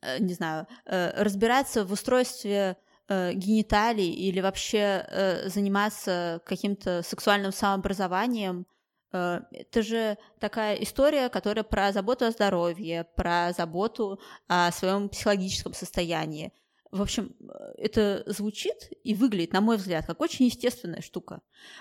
э 0.00 0.18
не 0.20 0.34
знаю, 0.34 0.68
э, 0.84 1.20
разбираться 1.20 1.84
в 1.84 1.90
устройстве 1.90 2.76
э, 3.08 3.32
гениталий 3.32 4.10
или 4.10 4.40
вообще 4.40 5.04
э, 5.08 5.48
заниматься 5.48 6.40
каким-то 6.44 7.02
сексуальным 7.02 7.52
самообразованием. 7.52 8.66
Э, 9.12 9.40
это 9.50 9.82
же 9.82 10.18
такая 10.40 10.76
история, 10.76 11.28
которая 11.28 11.64
про 11.64 11.92
заботу 11.92 12.24
о 12.24 12.30
здоровье, 12.30 13.06
про 13.16 13.52
заботу 13.56 14.20
о 14.48 14.70
своем 14.72 15.08
психологическом 15.08 15.74
состоянии. 15.74 16.52
В 16.94 17.02
общем, 17.02 17.34
это 17.76 18.22
звучит 18.26 18.88
и 19.02 19.14
выглядит, 19.14 19.52
на 19.52 19.60
мой 19.60 19.78
взгляд, 19.78 20.06
как 20.06 20.20
очень 20.20 20.44
естественная 20.44 21.00
штука. 21.00 21.40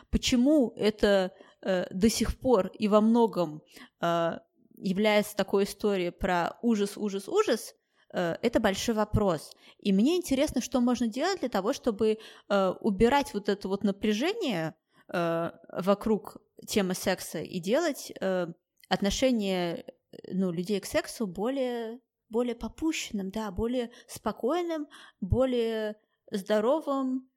Почему 0.10 0.74
это 0.76 1.32
э, 1.62 1.86
до 1.92 2.10
сих 2.10 2.40
пор 2.40 2.72
и 2.80 2.88
во 2.88 3.00
многом 3.00 3.62
э, 4.02 4.40
является 4.76 5.36
такой 5.36 5.66
историей 5.66 6.10
про 6.10 6.58
ужас, 6.64 6.98
ужас, 6.98 7.30
ужас, 7.30 7.76
это 8.14 8.60
большой 8.60 8.96
вопрос. 8.96 9.52
И 9.80 9.92
мне 9.92 10.18
интересно, 10.18 10.62
что 10.62 10.80
можно 10.80 11.08
делать 11.08 11.40
для 11.40 11.50
того, 11.50 11.74
чтобы 11.74 12.18
э, 12.50 12.74
убирать 12.80 13.34
вот 13.34 13.50
это 13.50 13.68
вот 13.68 13.84
напряжение 13.84 14.76
э, 15.12 15.52
вокруг 15.70 16.38
темы 16.68 16.94
секса 16.94 17.40
и 17.40 17.60
делать 17.60 18.14
э, 18.22 18.48
отношение 18.88 19.86
ну, 20.32 20.52
людей 20.52 20.80
к 20.80 20.86
сексу 20.86 21.26
более, 21.26 22.00
более 22.30 22.56
попущенным, 22.56 23.32
да, 23.32 23.52
более 23.52 23.90
спокойным, 24.08 24.88
более 25.20 25.96
здоровым. 26.32 27.28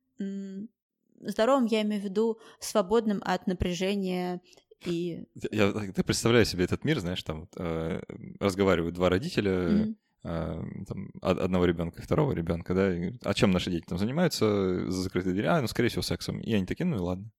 Здоровым 1.20 1.66
я 1.66 1.82
имею 1.82 2.02
в 2.02 2.04
виду 2.04 2.38
свободным 2.60 3.22
от 3.24 3.46
напряжения 3.46 4.42
и... 4.84 5.24
Я, 5.50 5.72
я 5.74 6.04
представляю 6.04 6.44
себе 6.44 6.64
этот 6.64 6.84
мир, 6.84 7.00
знаешь, 7.00 7.22
там 7.22 7.48
э, 7.56 8.02
разговаривают 8.38 8.94
два 8.94 9.08
родителя, 9.08 9.52
mm-hmm 9.52 9.96
там, 10.22 11.10
одного 11.22 11.64
ребенка, 11.66 12.02
второго 12.02 12.32
ребенка, 12.32 12.74
да, 12.74 12.94
и, 12.94 13.14
а 13.22 13.34
чем 13.34 13.50
наши 13.50 13.70
дети 13.70 13.84
там 13.86 13.98
занимаются 13.98 14.90
за 14.90 15.02
закрытой 15.02 15.32
дверью? 15.32 15.52
А, 15.52 15.60
ну, 15.60 15.68
скорее 15.68 15.88
всего, 15.88 16.02
сексом. 16.02 16.40
И 16.40 16.52
они 16.52 16.66
такие, 16.66 16.84
ну 16.84 16.96
и 16.96 17.00
ладно. 17.00 17.30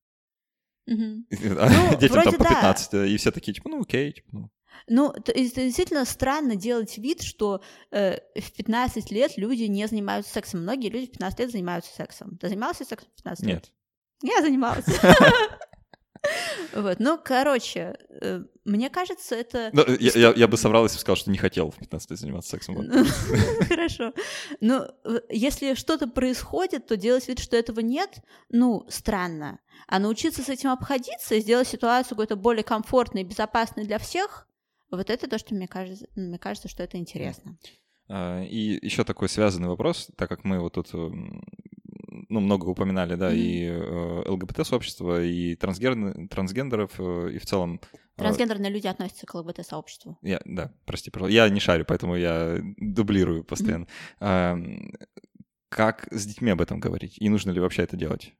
Угу. 0.87 1.25
А 1.59 1.69
ну, 1.69 1.97
детям 1.99 2.23
там 2.23 2.35
по 2.35 2.45
15, 2.45 2.91
да. 2.91 3.05
и 3.05 3.17
все 3.17 3.31
такие, 3.31 3.53
типа, 3.53 3.69
ну 3.69 3.81
окей, 3.81 4.13
типа, 4.13 4.27
ну. 4.31 4.51
Ну, 4.87 5.11
это 5.11 5.33
действительно 5.33 6.05
странно 6.05 6.55
делать 6.55 6.97
вид, 6.97 7.23
что 7.23 7.61
э, 7.91 8.19
в 8.39 8.51
15 8.53 9.11
лет 9.11 9.35
люди 9.37 9.63
не 9.63 9.87
занимаются 9.87 10.31
сексом. 10.31 10.61
Многие 10.61 10.89
люди 10.89 11.07
в 11.07 11.11
15 11.11 11.39
лет 11.39 11.51
занимаются 11.51 11.93
сексом. 11.93 12.37
Ты 12.37 12.47
занимался 12.47 12.85
сексом 12.85 13.09
в 13.11 13.15
15 13.15 13.45
лет? 13.45 13.55
Нет. 13.55 13.71
Я 14.35 14.41
занималась. 14.41 14.85
Вот, 16.73 16.99
ну, 16.99 17.19
короче, 17.23 17.97
э, 18.21 18.43
мне 18.65 18.89
кажется, 18.89 19.35
это... 19.35 19.69
Ну, 19.73 19.83
я, 19.99 20.11
я, 20.15 20.33
я 20.35 20.47
бы 20.47 20.57
соврал, 20.57 20.83
если 20.83 20.97
бы 20.97 21.01
сказал, 21.01 21.15
что 21.15 21.31
не 21.31 21.37
хотел 21.37 21.71
в 21.71 21.77
15 21.77 22.09
лет 22.11 22.19
заниматься 22.19 22.51
сексом. 22.51 22.75
Хорошо. 23.69 24.13
Но 24.59 24.91
ну, 25.03 25.19
если 25.29 25.73
что-то 25.75 26.07
происходит, 26.07 26.87
то 26.87 26.97
делать 26.97 27.27
вид, 27.27 27.39
что 27.39 27.55
этого 27.55 27.79
нет, 27.79 28.19
ну, 28.49 28.85
странно. 28.89 29.59
А 29.87 29.99
научиться 29.99 30.43
с 30.43 30.49
этим 30.49 30.69
обходиться 30.71 31.35
и 31.35 31.39
сделать 31.39 31.67
ситуацию 31.67 32.11
какой-то 32.11 32.35
более 32.35 32.63
комфортной 32.63 33.23
и 33.23 33.25
безопасной 33.25 33.85
для 33.85 33.99
всех, 33.99 34.47
вот 34.91 35.09
это 35.09 35.29
то, 35.29 35.37
что 35.37 35.53
мне 35.53 35.67
кажется, 35.67 36.07
мне 36.15 36.37
кажется, 36.37 36.67
что 36.67 36.83
это 36.83 36.97
интересно. 36.97 37.57
А, 38.09 38.41
и 38.43 38.85
еще 38.85 39.03
такой 39.03 39.29
связанный 39.29 39.67
вопрос, 39.67 40.09
так 40.17 40.29
как 40.29 40.43
мы 40.43 40.59
вот 40.59 40.73
тут 40.73 40.89
ну, 42.29 42.39
много 42.39 42.65
упоминали, 42.65 43.15
да, 43.15 43.31
mm-hmm. 43.31 43.37
и 43.37 43.65
э, 43.65 44.29
ЛГБТ-сообщество, 44.29 45.23
и 45.23 45.55
трансгер... 45.55 46.27
трансгендеров, 46.27 46.91
э, 46.99 47.31
и 47.33 47.37
в 47.39 47.45
целом... 47.45 47.81
Э, 47.93 47.97
Трансгендерные 48.21 48.71
люди 48.71 48.87
относятся 48.87 49.25
к 49.25 49.33
ЛГБТ-сообществу. 49.35 50.17
Я, 50.21 50.41
да, 50.45 50.73
прости, 50.85 51.11
пожалуйста. 51.11 51.33
Я 51.33 51.49
не 51.49 51.59
шарю, 51.59 51.85
поэтому 51.85 52.15
я 52.15 52.59
дублирую 52.77 53.43
постоянно. 53.43 53.87
Mm-hmm. 54.19 55.07
Как 55.69 56.07
с 56.11 56.25
детьми 56.25 56.51
об 56.51 56.61
этом 56.61 56.79
говорить? 56.79 57.17
И 57.19 57.29
нужно 57.29 57.51
ли 57.51 57.59
вообще 57.59 57.83
это 57.83 57.97
делать? 57.97 58.33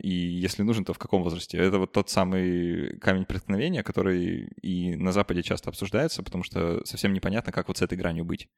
И 0.00 0.10
если 0.10 0.62
нужен, 0.62 0.84
то 0.84 0.92
в 0.92 0.98
каком 0.98 1.22
возрасте? 1.22 1.56
Это 1.56 1.78
вот 1.78 1.92
тот 1.92 2.10
самый 2.10 2.98
камень 2.98 3.24
преткновения, 3.24 3.82
который 3.82 4.48
и 4.60 4.94
на 4.96 5.12
Западе 5.12 5.42
часто 5.42 5.70
обсуждается, 5.70 6.22
потому 6.22 6.44
что 6.44 6.84
совсем 6.84 7.14
непонятно, 7.14 7.50
как 7.50 7.68
вот 7.68 7.78
с 7.78 7.82
этой 7.82 7.96
гранью 7.96 8.26
быть. 8.26 8.48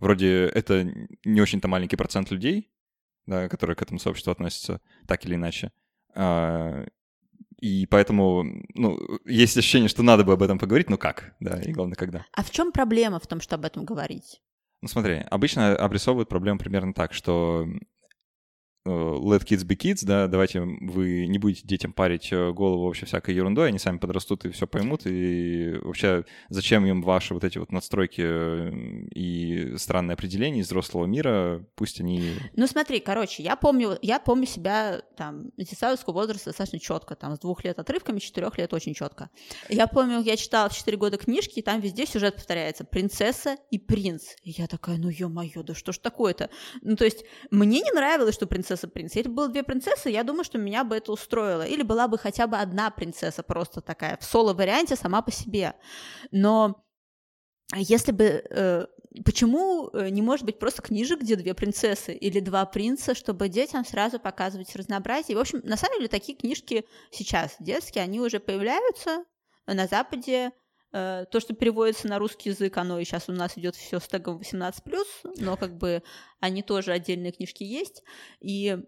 Вроде 0.00 0.46
это 0.46 0.92
не 1.24 1.40
очень-то 1.40 1.68
маленький 1.68 1.94
процент 1.94 2.32
людей, 2.32 2.72
да, 3.26 3.48
которые 3.48 3.76
к 3.76 3.82
этому 3.82 3.98
сообществу 3.98 4.30
относятся 4.30 4.80
так 5.06 5.24
или 5.24 5.34
иначе. 5.34 5.72
А, 6.14 6.84
и 7.60 7.86
поэтому, 7.86 8.44
ну, 8.74 8.98
есть 9.24 9.56
ощущение, 9.56 9.88
что 9.88 10.02
надо 10.02 10.24
бы 10.24 10.32
об 10.32 10.42
этом 10.42 10.58
поговорить, 10.58 10.90
но 10.90 10.98
как, 10.98 11.34
да, 11.40 11.60
и 11.60 11.72
главное, 11.72 11.96
когда. 11.96 12.26
А 12.32 12.42
в 12.42 12.50
чем 12.50 12.72
проблема 12.72 13.18
в 13.18 13.26
том, 13.26 13.40
что 13.40 13.54
об 13.54 13.64
этом 13.64 13.84
говорить? 13.84 14.40
Ну, 14.82 14.88
смотри, 14.88 15.24
обычно 15.30 15.74
обрисовывают 15.74 16.28
проблему 16.28 16.58
примерно 16.58 16.92
так, 16.92 17.14
что 17.14 17.66
let 18.86 19.44
kids 19.44 19.64
be 19.64 19.76
kids, 19.76 20.04
да, 20.04 20.26
давайте 20.26 20.60
вы 20.60 21.26
не 21.26 21.38
будете 21.38 21.66
детям 21.66 21.94
парить 21.94 22.28
э, 22.32 22.52
голову 22.52 22.84
вообще 22.84 23.06
всякой 23.06 23.34
ерундой, 23.34 23.68
они 23.68 23.78
сами 23.78 23.96
подрастут 23.96 24.44
и 24.44 24.50
все 24.50 24.66
поймут, 24.66 25.02
и 25.06 25.78
вообще 25.82 26.24
зачем 26.50 26.84
им 26.84 27.00
ваши 27.00 27.32
вот 27.32 27.44
эти 27.44 27.56
вот 27.56 27.72
надстройки 27.72 28.22
э, 28.22 28.70
и 29.14 29.74
странные 29.78 30.14
определения 30.14 30.60
из 30.60 30.66
взрослого 30.66 31.06
мира, 31.06 31.64
пусть 31.76 32.00
они... 32.00 32.34
Ну 32.56 32.66
смотри, 32.66 33.00
короче, 33.00 33.42
я 33.42 33.56
помню, 33.56 33.98
я 34.02 34.18
помню 34.18 34.46
себя 34.46 35.00
там 35.16 35.50
детсадовского 35.56 36.12
возраста 36.12 36.50
достаточно 36.50 36.78
четко, 36.78 37.16
там 37.16 37.36
с 37.36 37.38
двух 37.38 37.64
лет 37.64 37.78
отрывками, 37.78 38.18
с 38.18 38.22
четырех 38.22 38.58
лет 38.58 38.74
очень 38.74 38.92
четко. 38.92 39.30
Я 39.70 39.86
помню, 39.86 40.20
я 40.20 40.36
читала 40.36 40.68
в 40.68 40.76
четыре 40.76 40.98
года 40.98 41.16
книжки, 41.16 41.60
и 41.60 41.62
там 41.62 41.80
везде 41.80 42.04
сюжет 42.04 42.36
повторяется, 42.36 42.84
принцесса 42.84 43.56
и 43.70 43.78
принц. 43.78 44.34
И 44.42 44.50
я 44.50 44.66
такая, 44.66 44.98
ну 44.98 45.08
ё-моё, 45.08 45.62
да 45.62 45.74
что 45.74 45.92
ж 45.92 45.98
такое-то? 45.98 46.50
Ну 46.82 46.96
то 46.96 47.06
есть 47.06 47.24
мне 47.50 47.80
не 47.80 47.90
нравилось, 47.90 48.34
что 48.34 48.46
принцесса 48.46 48.73
принцесса-принц. 48.74 49.14
Если 49.14 49.28
бы 49.28 49.34
было 49.34 49.48
две 49.48 49.62
принцессы, 49.62 50.10
я 50.10 50.22
думаю, 50.24 50.44
что 50.44 50.58
меня 50.58 50.84
бы 50.84 50.96
это 50.96 51.12
устроило. 51.12 51.62
Или 51.62 51.82
была 51.82 52.08
бы 52.08 52.18
хотя 52.18 52.46
бы 52.46 52.56
одна 52.56 52.90
принцесса 52.90 53.42
просто 53.42 53.80
такая, 53.80 54.16
в 54.18 54.24
соло-варианте 54.24 54.96
сама 54.96 55.22
по 55.22 55.30
себе. 55.30 55.74
Но 56.30 56.84
если 57.74 58.12
бы... 58.12 58.44
Э, 58.50 58.86
почему 59.24 59.90
э, 59.92 60.08
не 60.08 60.22
может 60.22 60.44
быть 60.44 60.58
просто 60.58 60.82
книжек, 60.82 61.20
где 61.20 61.36
две 61.36 61.54
принцессы 61.54 62.12
или 62.12 62.40
два 62.40 62.66
принца, 62.66 63.14
чтобы 63.14 63.48
детям 63.48 63.84
сразу 63.84 64.18
показывать 64.18 64.74
разнообразие? 64.76 65.36
В 65.36 65.40
общем, 65.40 65.60
на 65.64 65.76
самом 65.76 65.98
деле 65.98 66.08
такие 66.08 66.36
книжки 66.36 66.84
сейчас 67.10 67.56
детские, 67.60 68.04
они 68.04 68.20
уже 68.20 68.40
появляются 68.40 69.24
на 69.66 69.86
Западе, 69.86 70.52
то, 70.94 71.40
что 71.40 71.54
переводится 71.54 72.06
на 72.06 72.20
русский 72.20 72.50
язык, 72.50 72.76
оно 72.76 73.00
и 73.00 73.04
сейчас 73.04 73.28
у 73.28 73.32
нас 73.32 73.58
идет 73.58 73.74
все 73.74 73.98
с 73.98 74.06
тегом 74.06 74.38
18+, 74.38 74.72
но 75.38 75.56
как 75.56 75.76
бы 75.76 76.04
они 76.38 76.62
тоже 76.62 76.92
отдельные 76.92 77.32
книжки 77.32 77.64
есть. 77.64 78.04
И 78.40 78.78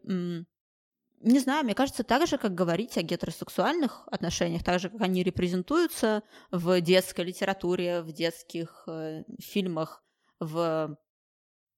не 1.21 1.41
знаю, 1.41 1.65
мне 1.65 1.75
кажется, 1.75 2.05
так 2.05 2.27
же, 2.27 2.39
как 2.39 2.55
говорить 2.55 2.97
о 2.97 3.03
гетеросексуальных 3.03 4.07
отношениях, 4.09 4.63
так 4.63 4.81
же, 4.81 4.91
как 4.91 5.01
они 5.01 5.23
репрезентуются 5.23 6.23
в 6.51 6.81
детской 6.81 7.25
литературе, 7.25 8.03
в 8.03 8.13
детских 8.13 8.85
э, 8.87 9.25
фильмах, 9.41 10.05
в 10.41 10.97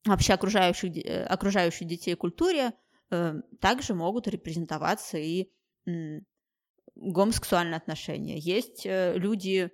вообще 0.04 0.34
окружающих, 0.34 0.96
э, 0.96 1.24
окружающей 1.24 1.84
детей 1.84 2.14
культуре, 2.14 2.72
э, 3.10 3.34
также 3.60 3.94
могут 3.94 4.26
репрезентоваться 4.26 5.18
и 5.18 5.50
э, 5.86 6.20
гомосексуальные 6.96 7.76
отношения. 7.76 8.38
Есть 8.38 8.84
э, 8.84 9.14
люди, 9.16 9.70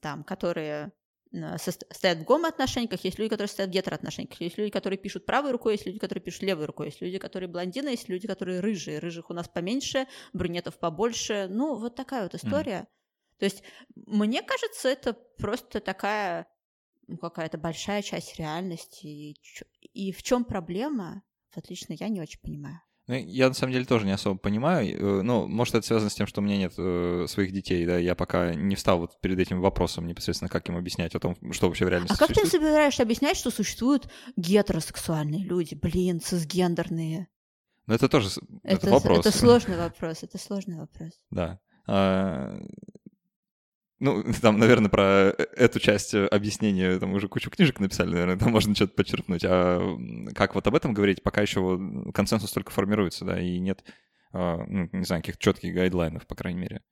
там, 0.00 0.24
которые 0.24 0.92
э, 1.32 1.56
стоят 1.58 2.18
в 2.18 2.24
гомоотношениях, 2.24 3.04
есть 3.04 3.18
люди, 3.18 3.30
которые 3.30 3.48
стоят 3.48 3.70
в 3.70 3.72
гетероотношениях, 3.72 4.40
есть 4.40 4.58
люди, 4.58 4.70
которые 4.70 4.98
пишут 4.98 5.26
правой 5.26 5.50
рукой, 5.50 5.74
есть 5.74 5.86
люди, 5.86 5.98
которые 5.98 6.22
пишут 6.22 6.42
левой 6.42 6.66
рукой, 6.66 6.86
есть 6.86 7.00
люди, 7.00 7.18
которые 7.18 7.48
блондины, 7.48 7.90
есть 7.90 8.08
люди, 8.08 8.26
которые 8.26 8.60
рыжие. 8.60 8.98
Рыжих 8.98 9.30
у 9.30 9.34
нас 9.34 9.48
поменьше, 9.48 10.06
брюнетов 10.32 10.78
побольше. 10.78 11.48
Ну, 11.50 11.74
вот 11.76 11.96
такая 11.96 12.22
вот 12.24 12.34
история. 12.34 12.80
Mm. 12.80 12.86
То 13.38 13.44
есть, 13.46 13.62
мне 13.94 14.42
кажется, 14.42 14.88
это 14.88 15.14
просто 15.14 15.80
такая 15.80 16.46
ну, 17.06 17.16
какая-то 17.16 17.58
большая 17.58 18.02
часть 18.02 18.38
реальности. 18.38 19.06
И, 19.06 19.36
и 19.92 20.12
в 20.12 20.22
чем 20.22 20.44
проблема? 20.44 21.22
Вот 21.54 21.68
лично 21.68 21.94
я 21.94 22.08
не 22.08 22.20
очень 22.20 22.40
понимаю. 22.40 22.80
Ну, 23.10 23.16
я 23.16 23.48
на 23.48 23.54
самом 23.54 23.72
деле 23.72 23.84
тоже 23.84 24.06
не 24.06 24.12
особо 24.12 24.38
понимаю. 24.38 25.18
Э, 25.18 25.22
ну, 25.22 25.48
может, 25.48 25.74
это 25.74 25.84
связано 25.84 26.10
с 26.10 26.14
тем, 26.14 26.28
что 26.28 26.40
у 26.40 26.44
меня 26.44 26.56
нет 26.56 26.74
э, 26.78 27.26
своих 27.28 27.50
детей, 27.50 27.84
да, 27.84 27.98
я 27.98 28.14
пока 28.14 28.54
не 28.54 28.76
встал 28.76 29.00
вот 29.00 29.20
перед 29.20 29.36
этим 29.36 29.60
вопросом 29.60 30.06
непосредственно, 30.06 30.48
как 30.48 30.68
им 30.68 30.76
объяснять 30.76 31.16
о 31.16 31.18
том, 31.18 31.36
что 31.50 31.66
вообще 31.66 31.86
в 31.86 31.88
реальности 31.88 32.14
А 32.14 32.16
как 32.16 32.28
существует. 32.28 32.52
ты 32.52 32.58
собираешься 32.58 33.02
объяснять, 33.02 33.36
что 33.36 33.50
существуют 33.50 34.08
гетеросексуальные 34.36 35.42
люди, 35.44 35.74
блин, 35.74 36.20
цисгендерные? 36.20 37.26
Ну, 37.88 37.94
это 37.94 38.08
тоже 38.08 38.28
это, 38.62 38.86
это 38.86 38.90
вопрос. 38.90 39.26
Это 39.26 39.36
сложный 39.36 39.76
вопрос, 39.76 40.22
это 40.22 40.38
сложный 40.38 40.76
вопрос. 40.76 41.10
Да. 41.32 41.58
А, 41.88 42.60
ну, 44.00 44.24
там, 44.42 44.58
наверное, 44.58 44.90
про 44.90 45.30
э, 45.30 45.46
эту 45.56 45.78
часть 45.78 46.14
э, 46.14 46.26
объяснения 46.26 46.98
там 46.98 47.12
уже 47.12 47.28
кучу 47.28 47.50
книжек 47.50 47.78
написали, 47.78 48.10
наверное, 48.10 48.38
там 48.38 48.50
можно 48.50 48.74
что-то 48.74 48.94
подчеркнуть. 48.94 49.44
А 49.44 49.96
как 50.34 50.54
вот 50.54 50.66
об 50.66 50.74
этом 50.74 50.94
говорить, 50.94 51.22
пока 51.22 51.42
еще 51.42 51.78
консенсус 52.12 52.50
только 52.50 52.72
формируется, 52.72 53.24
да, 53.24 53.40
и 53.40 53.58
нет, 53.58 53.84
а, 54.32 54.64
ну, 54.66 54.88
не 54.92 55.04
знаю, 55.04 55.22
каких-то 55.22 55.42
четких 55.42 55.74
гайдлайнов, 55.74 56.26
по 56.26 56.34
крайней 56.34 56.60
мере. 56.60 56.82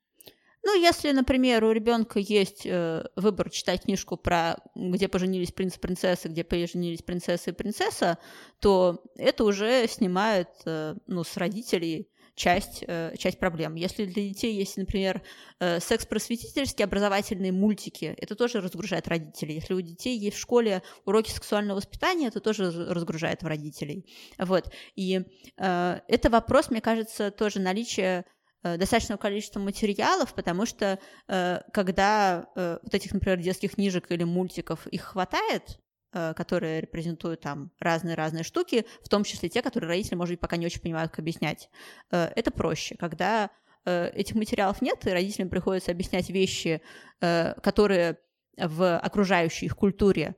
Ну, 0.65 0.79
если, 0.79 1.13
например, 1.13 1.65
у 1.65 1.73
ребенка 1.73 2.19
есть 2.19 2.67
э, 2.67 3.05
выбор 3.17 3.49
читать 3.49 3.85
книжку 3.85 4.17
про 4.17 4.59
где 4.75 5.09
поженились 5.09 5.53
принц 5.53 5.77
и 5.77 5.81
принцесса, 5.81 6.29
где 6.29 6.45
поженились 6.45 7.01
принцесса 7.01 7.51
и 7.51 7.55
принцесса, 7.55 8.19
то 8.61 9.03
это 9.17 9.45
уже 9.45 9.87
снимает 9.89 10.49
э, 10.67 10.95
ну, 11.07 11.25
с 11.25 11.37
родителей 11.39 12.11
часть, 12.39 12.85
э, 12.87 13.15
часть 13.19 13.39
проблем. 13.39 13.75
Если 13.75 14.05
для 14.07 14.23
детей 14.23 14.55
есть, 14.55 14.77
например, 14.77 15.23
э, 15.59 15.81
секс-просветительские 15.81 16.85
образовательные 16.85 17.53
мультики, 17.53 18.15
это 18.17 18.37
тоже 18.37 18.61
разгружает 18.61 19.09
родителей. 19.09 19.57
Если 19.57 19.75
у 19.75 19.81
детей 19.81 20.17
есть 20.17 20.37
в 20.37 20.41
школе 20.41 20.83
уроки 21.05 21.31
сексуального 21.31 21.79
воспитания, 21.79 22.29
это 22.29 22.41
тоже 22.41 22.71
разгружает 22.71 23.43
родителей. 23.43 24.07
Вот. 24.39 24.73
И 24.95 25.23
э, 25.57 26.01
это 26.07 26.31
вопрос, 26.31 26.71
мне 26.71 26.81
кажется, 26.81 27.31
тоже 27.31 27.61
наличия 27.61 28.25
достаточного 28.65 29.21
количества 29.21 29.61
материалов, 29.61 30.35
потому 30.35 30.67
что 30.67 30.99
когда 31.29 32.49
вот 32.57 32.93
этих, 32.93 33.13
например, 33.13 33.39
детских 33.39 33.77
книжек 33.77 34.11
или 34.11 34.25
мультиков 34.25 34.89
их 34.89 35.03
хватает, 35.03 35.63
Э, 35.63 35.88
которые 36.11 36.81
репрезентуют 36.81 37.41
там 37.41 37.71
разные-разные 37.81 38.45
штуки, 38.45 38.87
в 39.03 39.09
том 39.09 39.25
числе 39.25 39.49
те, 39.49 39.63
которые 39.63 39.89
родители, 39.89 40.15
может 40.15 40.33
быть, 40.35 40.41
пока 40.41 40.57
не 40.57 40.67
очень 40.67 40.81
понимают, 40.81 41.11
как 41.11 41.21
объяснять. 41.21 41.69
Э, 42.11 42.31
это 42.35 42.51
проще, 42.51 42.97
когда 42.97 43.51
э, 43.85 44.11
этих 44.15 44.35
материалов 44.35 44.81
нет, 44.81 45.07
и 45.07 45.11
родителям 45.11 45.49
приходится 45.49 45.91
объяснять 45.91 46.31
вещи, 46.31 46.81
которые 47.21 48.19
в 48.57 48.99
окружающей 48.99 49.67
их 49.67 49.77
культуре 49.77 50.37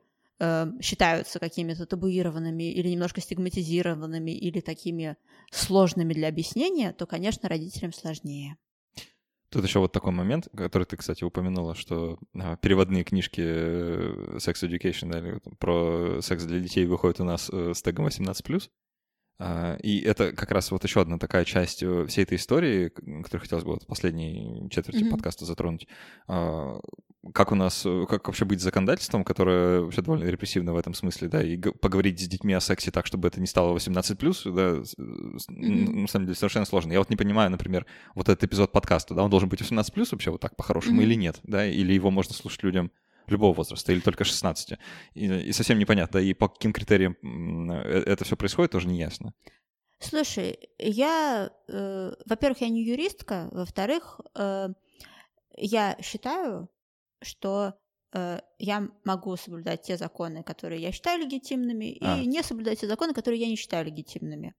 считаются 0.81 1.37
какими-то 1.39 1.85
табуированными 1.85 2.71
или 2.71 2.89
немножко 2.89 3.21
стигматизированными 3.21 4.31
или 4.31 4.59
такими 4.59 5.15
сложными 5.51 6.13
для 6.13 6.27
объяснения, 6.27 6.93
то, 6.93 7.05
конечно, 7.05 7.47
родителям 7.47 7.93
сложнее. 7.93 8.57
Тут 9.51 9.65
еще 9.65 9.79
вот 9.79 9.91
такой 9.91 10.13
момент, 10.13 10.47
который 10.55 10.85
ты, 10.85 10.95
кстати, 10.95 11.25
упомянула, 11.25 11.75
что 11.75 12.17
а, 12.35 12.55
переводные 12.55 13.03
книжки 13.03 13.41
э, 13.43 14.37
Sex 14.37 14.63
Education 14.63 15.17
или 15.17 15.41
про 15.59 16.21
секс 16.21 16.45
для 16.45 16.61
детей 16.61 16.85
выходят 16.85 17.19
у 17.19 17.25
нас 17.25 17.49
э, 17.51 17.73
с 17.75 17.81
тегом 17.81 18.07
18+. 18.07 18.69
А, 19.39 19.75
и 19.81 19.99
это 20.01 20.33
как 20.33 20.51
раз 20.51 20.71
вот 20.71 20.83
еще 20.83 21.01
одна 21.01 21.17
такая 21.17 21.45
часть 21.45 21.81
э, 21.81 22.05
всей 22.05 22.23
этой 22.23 22.37
истории, 22.37 22.89
которую 22.89 23.41
хотелось 23.41 23.63
бы 23.63 23.71
вот 23.71 23.83
в 23.83 23.87
последней 23.87 24.69
четверти 24.69 25.03
mm-hmm. 25.03 25.09
подкаста 25.09 25.45
затронуть. 25.45 25.87
А, 26.27 26.79
как 27.33 27.51
у 27.51 27.55
нас, 27.55 27.85
как 28.09 28.27
вообще 28.27 28.45
быть 28.45 28.61
законодательством, 28.61 29.23
которое 29.23 29.81
вообще 29.81 30.01
довольно 30.01 30.25
репрессивно 30.25 30.73
в 30.73 30.77
этом 30.77 30.93
смысле, 30.93 31.27
да, 31.27 31.43
и 31.43 31.57
поговорить 31.57 32.19
с 32.19 32.27
детьми 32.27 32.53
о 32.53 32.59
сексе 32.59 32.91
так, 32.91 33.05
чтобы 33.05 33.27
это 33.27 33.39
не 33.39 33.47
стало 33.47 33.75
18+, 33.75 34.51
да, 34.53 34.61
mm-hmm. 34.71 35.91
на 35.91 36.07
самом 36.07 36.25
деле 36.25 36.35
совершенно 36.35 36.65
сложно. 36.65 36.91
Я 36.91 36.99
вот 36.99 37.09
не 37.09 37.15
понимаю, 37.15 37.51
например, 37.51 37.85
вот 38.15 38.29
этот 38.29 38.43
эпизод 38.43 38.71
подкаста, 38.71 39.13
да, 39.13 39.23
он 39.23 39.29
должен 39.29 39.49
быть 39.49 39.61
18+, 39.61 40.07
вообще 40.11 40.31
вот 40.31 40.41
так 40.41 40.55
по-хорошему 40.55 41.01
mm-hmm. 41.01 41.03
или 41.03 41.15
нет, 41.15 41.39
да, 41.43 41.65
или 41.65 41.93
его 41.93 42.11
можно 42.11 42.33
слушать 42.33 42.63
людям 42.63 42.91
любого 43.31 43.53
возраста 43.53 43.91
или 43.91 43.99
только 43.99 44.23
16. 44.23 44.77
И, 45.13 45.25
и 45.25 45.51
совсем 45.51 45.79
непонятно, 45.79 46.19
и 46.19 46.33
по 46.33 46.49
каким 46.49 46.73
критериям 46.73 47.15
э, 47.71 48.03
это 48.05 48.25
все 48.25 48.35
происходит, 48.35 48.71
тоже 48.71 48.87
не 48.87 48.99
ясно. 48.99 49.33
Слушай, 49.99 50.69
я, 50.79 51.51
э, 51.67 52.11
во-первых, 52.25 52.61
я 52.61 52.69
не 52.69 52.83
юристка, 52.83 53.49
во-вторых, 53.51 54.19
э, 54.35 54.69
я 55.57 55.97
считаю, 56.01 56.69
что 57.21 57.75
э, 58.13 58.39
я 58.57 58.87
могу 59.05 59.35
соблюдать 59.37 59.83
те 59.83 59.97
законы, 59.97 60.41
которые 60.43 60.81
я 60.81 60.91
считаю 60.91 61.21
легитимными, 61.21 61.97
а. 62.01 62.17
и 62.17 62.25
не 62.25 62.41
соблюдать 62.41 62.79
те 62.79 62.87
законы, 62.87 63.13
которые 63.13 63.41
я 63.41 63.47
не 63.47 63.55
считаю 63.55 63.85
легитимными. 63.85 64.55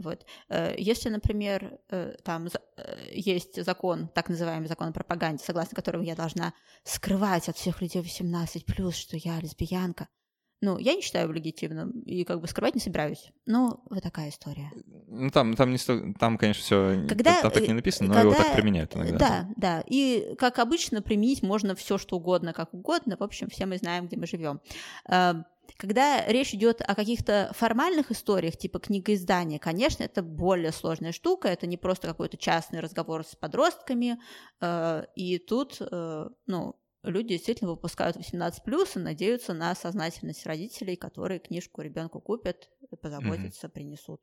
Вот. 0.00 0.24
Э, 0.48 0.74
если, 0.78 1.10
например, 1.10 1.78
э, 1.90 2.14
там 2.24 2.48
есть 3.12 3.62
закон, 3.62 4.08
так 4.08 4.28
называемый 4.28 4.68
закон 4.68 4.88
о 4.88 4.92
пропаганде, 4.92 5.44
согласно 5.44 5.76
которому 5.76 6.04
я 6.04 6.16
должна 6.16 6.54
скрывать 6.84 7.48
от 7.48 7.56
всех 7.56 7.82
людей 7.82 8.02
18+, 8.02 8.92
что 8.92 9.16
я 9.16 9.38
лесбиянка, 9.40 10.08
ну, 10.62 10.76
я 10.76 10.94
не 10.94 11.00
считаю 11.00 11.32
легитимным 11.32 11.90
и 12.02 12.24
как 12.24 12.40
бы 12.40 12.46
скрывать 12.46 12.74
не 12.74 12.82
собираюсь. 12.82 13.30
Ну, 13.46 13.82
вот 13.88 14.02
такая 14.02 14.28
история. 14.28 14.70
Ну, 15.06 15.30
там, 15.30 15.54
там, 15.54 15.70
не, 15.70 15.78
там 16.12 16.36
конечно, 16.36 16.62
все 16.62 17.06
когда, 17.08 17.40
там 17.40 17.50
так 17.50 17.66
не 17.66 17.72
написано, 17.72 18.08
но 18.08 18.14
когда, 18.14 18.28
его 18.28 18.42
так 18.42 18.54
применяют 18.54 18.94
иногда. 18.94 19.18
Да, 19.18 19.48
да. 19.56 19.84
И, 19.86 20.34
как 20.38 20.58
обычно, 20.58 21.00
применить 21.00 21.42
можно 21.42 21.74
все 21.74 21.96
что 21.96 22.16
угодно, 22.16 22.52
как 22.52 22.74
угодно. 22.74 23.16
В 23.18 23.22
общем, 23.22 23.48
все 23.48 23.64
мы 23.64 23.78
знаем, 23.78 24.06
где 24.06 24.18
мы 24.18 24.26
живем. 24.26 24.60
Когда 25.76 26.26
речь 26.26 26.54
идет 26.54 26.80
о 26.80 26.94
каких-то 26.94 27.50
формальных 27.54 28.10
историях, 28.10 28.56
типа 28.56 28.78
книгоиздания, 28.78 29.58
конечно, 29.58 30.02
это 30.02 30.22
более 30.22 30.72
сложная 30.72 31.12
штука, 31.12 31.48
это 31.48 31.66
не 31.66 31.76
просто 31.76 32.08
какой-то 32.08 32.36
частный 32.36 32.80
разговор 32.80 33.24
с 33.24 33.34
подростками, 33.34 34.20
э, 34.60 35.04
и 35.14 35.38
тут, 35.38 35.78
э, 35.80 36.28
ну, 36.46 36.76
люди 37.02 37.30
действительно 37.30 37.70
выпускают 37.70 38.16
18 38.16 38.62
плюс 38.62 38.96
и 38.96 39.00
надеются 39.00 39.54
на 39.54 39.74
сознательность 39.74 40.46
родителей, 40.46 40.96
которые 40.96 41.40
книжку 41.40 41.82
ребенку 41.82 42.20
купят, 42.20 42.70
позаботятся, 43.00 43.66
mm-hmm. 43.66 43.70
принесут. 43.70 44.20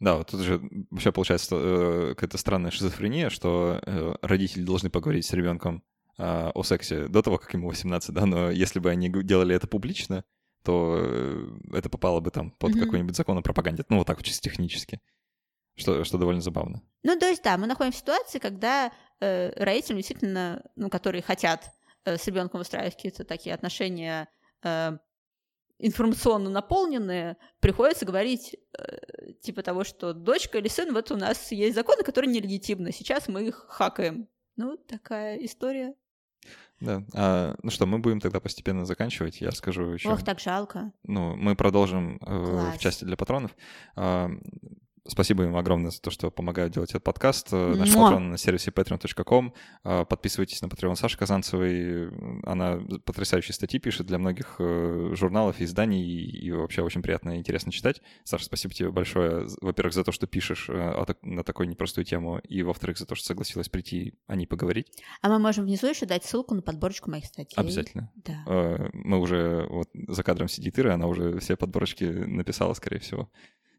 Да, 0.00 0.16
вот 0.16 0.28
тут 0.28 0.40
же 0.40 0.60
вообще 0.90 1.12
получается 1.12 1.56
э, 1.56 2.08
какая-то 2.14 2.38
странная 2.38 2.70
шизофрения, 2.70 3.28
что 3.30 3.80
э, 3.84 4.14
родители 4.22 4.64
должны 4.64 4.90
поговорить 4.90 5.26
с 5.26 5.32
ребенком 5.32 5.82
э, 6.18 6.50
о 6.54 6.62
сексе 6.62 7.08
до 7.08 7.22
того, 7.22 7.38
как 7.38 7.52
ему 7.52 7.68
18, 7.68 8.14
да, 8.14 8.26
но 8.26 8.50
если 8.50 8.78
бы 8.78 8.90
они 8.90 9.10
делали 9.10 9.54
это 9.54 9.66
публично, 9.66 10.24
то 10.66 10.98
э, 10.98 11.48
это 11.72 11.88
попало 11.88 12.20
бы 12.20 12.30
там 12.30 12.50
под 12.50 12.72
mm-hmm. 12.72 12.80
какой-нибудь 12.80 13.16
закон 13.16 13.38
о 13.38 13.42
пропаганде. 13.42 13.84
Ну, 13.88 13.98
вот 13.98 14.06
так 14.06 14.18
вот 14.18 14.26
чисто 14.26 14.42
технически. 14.42 15.00
Что, 15.76 16.04
что 16.04 16.18
довольно 16.18 16.40
забавно. 16.40 16.82
Ну, 17.02 17.18
то 17.18 17.26
есть, 17.28 17.42
да, 17.42 17.56
мы 17.58 17.66
находимся 17.66 17.98
в 17.98 18.00
ситуации, 18.00 18.38
когда 18.38 18.92
э, 19.20 19.50
родители 19.62 19.96
действительно, 19.96 20.62
ну, 20.74 20.88
которые 20.88 21.22
хотят 21.22 21.70
Э, 22.06 22.16
с 22.16 22.26
ребенком 22.28 22.60
выстраивать 22.60 22.94
какие-то 22.94 23.24
такие 23.24 23.52
отношения 23.52 24.28
э, 24.62 24.96
информационно 25.78 26.48
наполненные, 26.48 27.36
приходится 27.60 28.06
говорить 28.06 28.56
э, 28.78 29.32
типа 29.42 29.62
того, 29.62 29.82
что 29.82 30.14
дочка 30.14 30.58
или 30.58 30.68
сын, 30.68 30.94
вот 30.94 31.10
у 31.10 31.16
нас 31.16 31.50
есть 31.50 31.74
законы, 31.74 32.04
которые 32.04 32.32
нелегитимны, 32.32 32.92
сейчас 32.92 33.26
мы 33.26 33.48
их 33.48 33.66
хакаем. 33.68 34.28
Ну, 34.54 34.76
такая 34.76 35.36
история. 35.38 35.94
Да. 36.80 37.02
А, 37.14 37.54
ну 37.62 37.70
что, 37.70 37.86
мы 37.86 37.98
будем 37.98 38.20
тогда 38.20 38.40
постепенно 38.40 38.84
заканчивать. 38.84 39.40
Я 39.40 39.50
расскажу 39.50 39.84
еще. 39.84 40.10
Ох, 40.10 40.22
так 40.22 40.40
жалко. 40.40 40.92
Ну, 41.04 41.36
мы 41.36 41.56
продолжим 41.56 42.18
э, 42.24 42.72
в 42.76 42.78
части 42.78 43.04
для 43.04 43.16
патронов. 43.16 43.52
А, 43.94 44.30
Спасибо 45.08 45.44
им 45.44 45.56
огромное 45.56 45.90
за 45.90 46.00
то, 46.00 46.10
что 46.10 46.30
помогают 46.30 46.74
делать 46.74 46.90
этот 46.90 47.04
подкаст. 47.04 47.48
Э, 47.52 47.74
наш 47.76 47.94
патрон 47.94 48.30
на 48.30 48.38
сервисе 48.38 48.70
patreon.com. 48.70 49.54
Э, 49.84 50.04
подписывайтесь 50.04 50.60
на 50.62 50.68
патреон 50.68 50.96
Саши 50.96 51.16
Казанцевой. 51.18 52.10
Она 52.44 52.80
потрясающие 53.04 53.54
статьи 53.54 53.78
пишет 53.78 54.06
для 54.06 54.18
многих 54.18 54.56
э, 54.58 55.12
журналов 55.14 55.60
и 55.60 55.64
изданий, 55.64 56.02
и 56.02 56.50
вообще 56.50 56.82
очень 56.82 57.02
приятно 57.02 57.36
и 57.36 57.38
интересно 57.38 57.72
читать. 57.72 58.02
Саша, 58.24 58.44
спасибо 58.44 58.74
тебе 58.74 58.90
большое, 58.90 59.48
во-первых, 59.60 59.94
за 59.94 60.04
то, 60.04 60.12
что 60.12 60.26
пишешь 60.26 60.68
на 60.68 61.44
такую 61.44 61.68
непростую 61.68 62.04
тему, 62.04 62.38
и, 62.38 62.62
во-вторых, 62.62 62.98
за 62.98 63.06
то, 63.06 63.14
что 63.14 63.26
согласилась 63.26 63.68
прийти 63.68 64.14
о 64.26 64.36
ней 64.36 64.46
поговорить. 64.46 64.92
А 65.22 65.28
мы 65.28 65.38
можем 65.38 65.64
внизу 65.64 65.86
еще 65.86 66.06
дать 66.06 66.24
ссылку 66.24 66.54
на 66.54 66.62
подборочку 66.62 67.10
моих 67.10 67.26
статей. 67.26 67.54
Обязательно. 67.56 68.10
Да. 68.16 68.88
Мы 68.92 69.18
уже, 69.18 69.66
вот 69.68 69.88
за 69.94 70.22
кадром 70.22 70.48
сидит 70.48 70.78
Ира, 70.78 70.94
она 70.94 71.06
уже 71.06 71.38
все 71.38 71.56
подборочки 71.56 72.04
написала, 72.04 72.74
скорее 72.74 72.98
всего. 72.98 73.30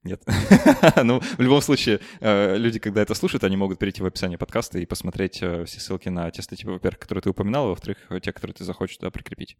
Нет. 0.07 0.23
ну, 1.03 1.19
в 1.19 1.39
любом 1.41 1.61
случае, 1.61 1.99
э, 2.21 2.55
люди, 2.57 2.79
когда 2.79 3.01
это 3.01 3.13
слушают, 3.13 3.43
они 3.43 3.57
могут 3.57 3.77
перейти 3.77 4.01
в 4.01 4.05
описание 4.05 4.37
подкаста 4.37 4.79
и 4.79 4.85
посмотреть 4.85 5.39
э, 5.41 5.65
все 5.65 5.79
ссылки 5.81 6.07
на 6.07 6.31
те 6.31 6.41
статьи, 6.41 6.65
во-первых, 6.65 6.99
которые 6.99 7.21
ты 7.23 7.29
упоминал, 7.29 7.67
во-вторых, 7.67 7.97
те, 8.23 8.31
которые 8.31 8.55
ты 8.55 8.63
захочешь 8.63 8.97
туда 8.97 9.11
прикрепить. 9.11 9.57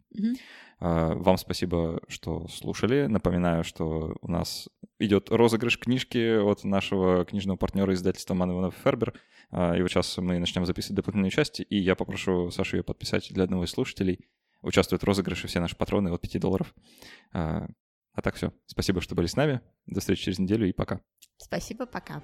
Вам 0.80 1.36
спасибо, 1.38 2.00
что 2.08 2.46
слушали. 2.48 3.06
Напоминаю, 3.06 3.64
что 3.64 4.16
у 4.22 4.30
нас 4.30 4.68
идет 4.98 5.28
розыгрыш 5.28 5.78
книжки 5.78 6.38
от 6.38 6.64
нашего 6.64 7.24
книжного 7.24 7.56
партнера 7.56 7.92
издательства 7.92 8.34
Ман 8.34 8.52
Иванов 8.52 8.74
Фербер. 8.84 9.12
И 9.52 9.82
вот 9.82 9.88
сейчас 9.90 10.16
мы 10.18 10.38
начнем 10.38 10.64
записывать 10.66 10.96
дополнительные 10.96 11.32
части, 11.32 11.62
и 11.62 11.76
я 11.78 11.94
попрошу 11.94 12.50
Сашу 12.52 12.76
ее 12.76 12.84
подписать 12.84 13.28
для 13.32 13.44
одного 13.44 13.64
из 13.64 13.70
слушателей. 13.70 14.20
Участвуют 14.62 15.02
в 15.02 15.06
розыгрыше 15.06 15.48
все 15.48 15.60
наши 15.60 15.76
патроны 15.76 16.10
от 16.10 16.20
5 16.20 16.40
долларов. 16.40 16.72
А 18.18 18.20
так 18.20 18.34
все. 18.34 18.52
Спасибо, 18.66 19.00
что 19.00 19.14
были 19.14 19.28
с 19.28 19.36
нами. 19.36 19.60
До 19.86 20.00
встречи 20.00 20.24
через 20.24 20.40
неделю 20.40 20.68
и 20.68 20.72
пока. 20.72 21.00
Спасибо, 21.36 21.86
пока. 21.86 22.20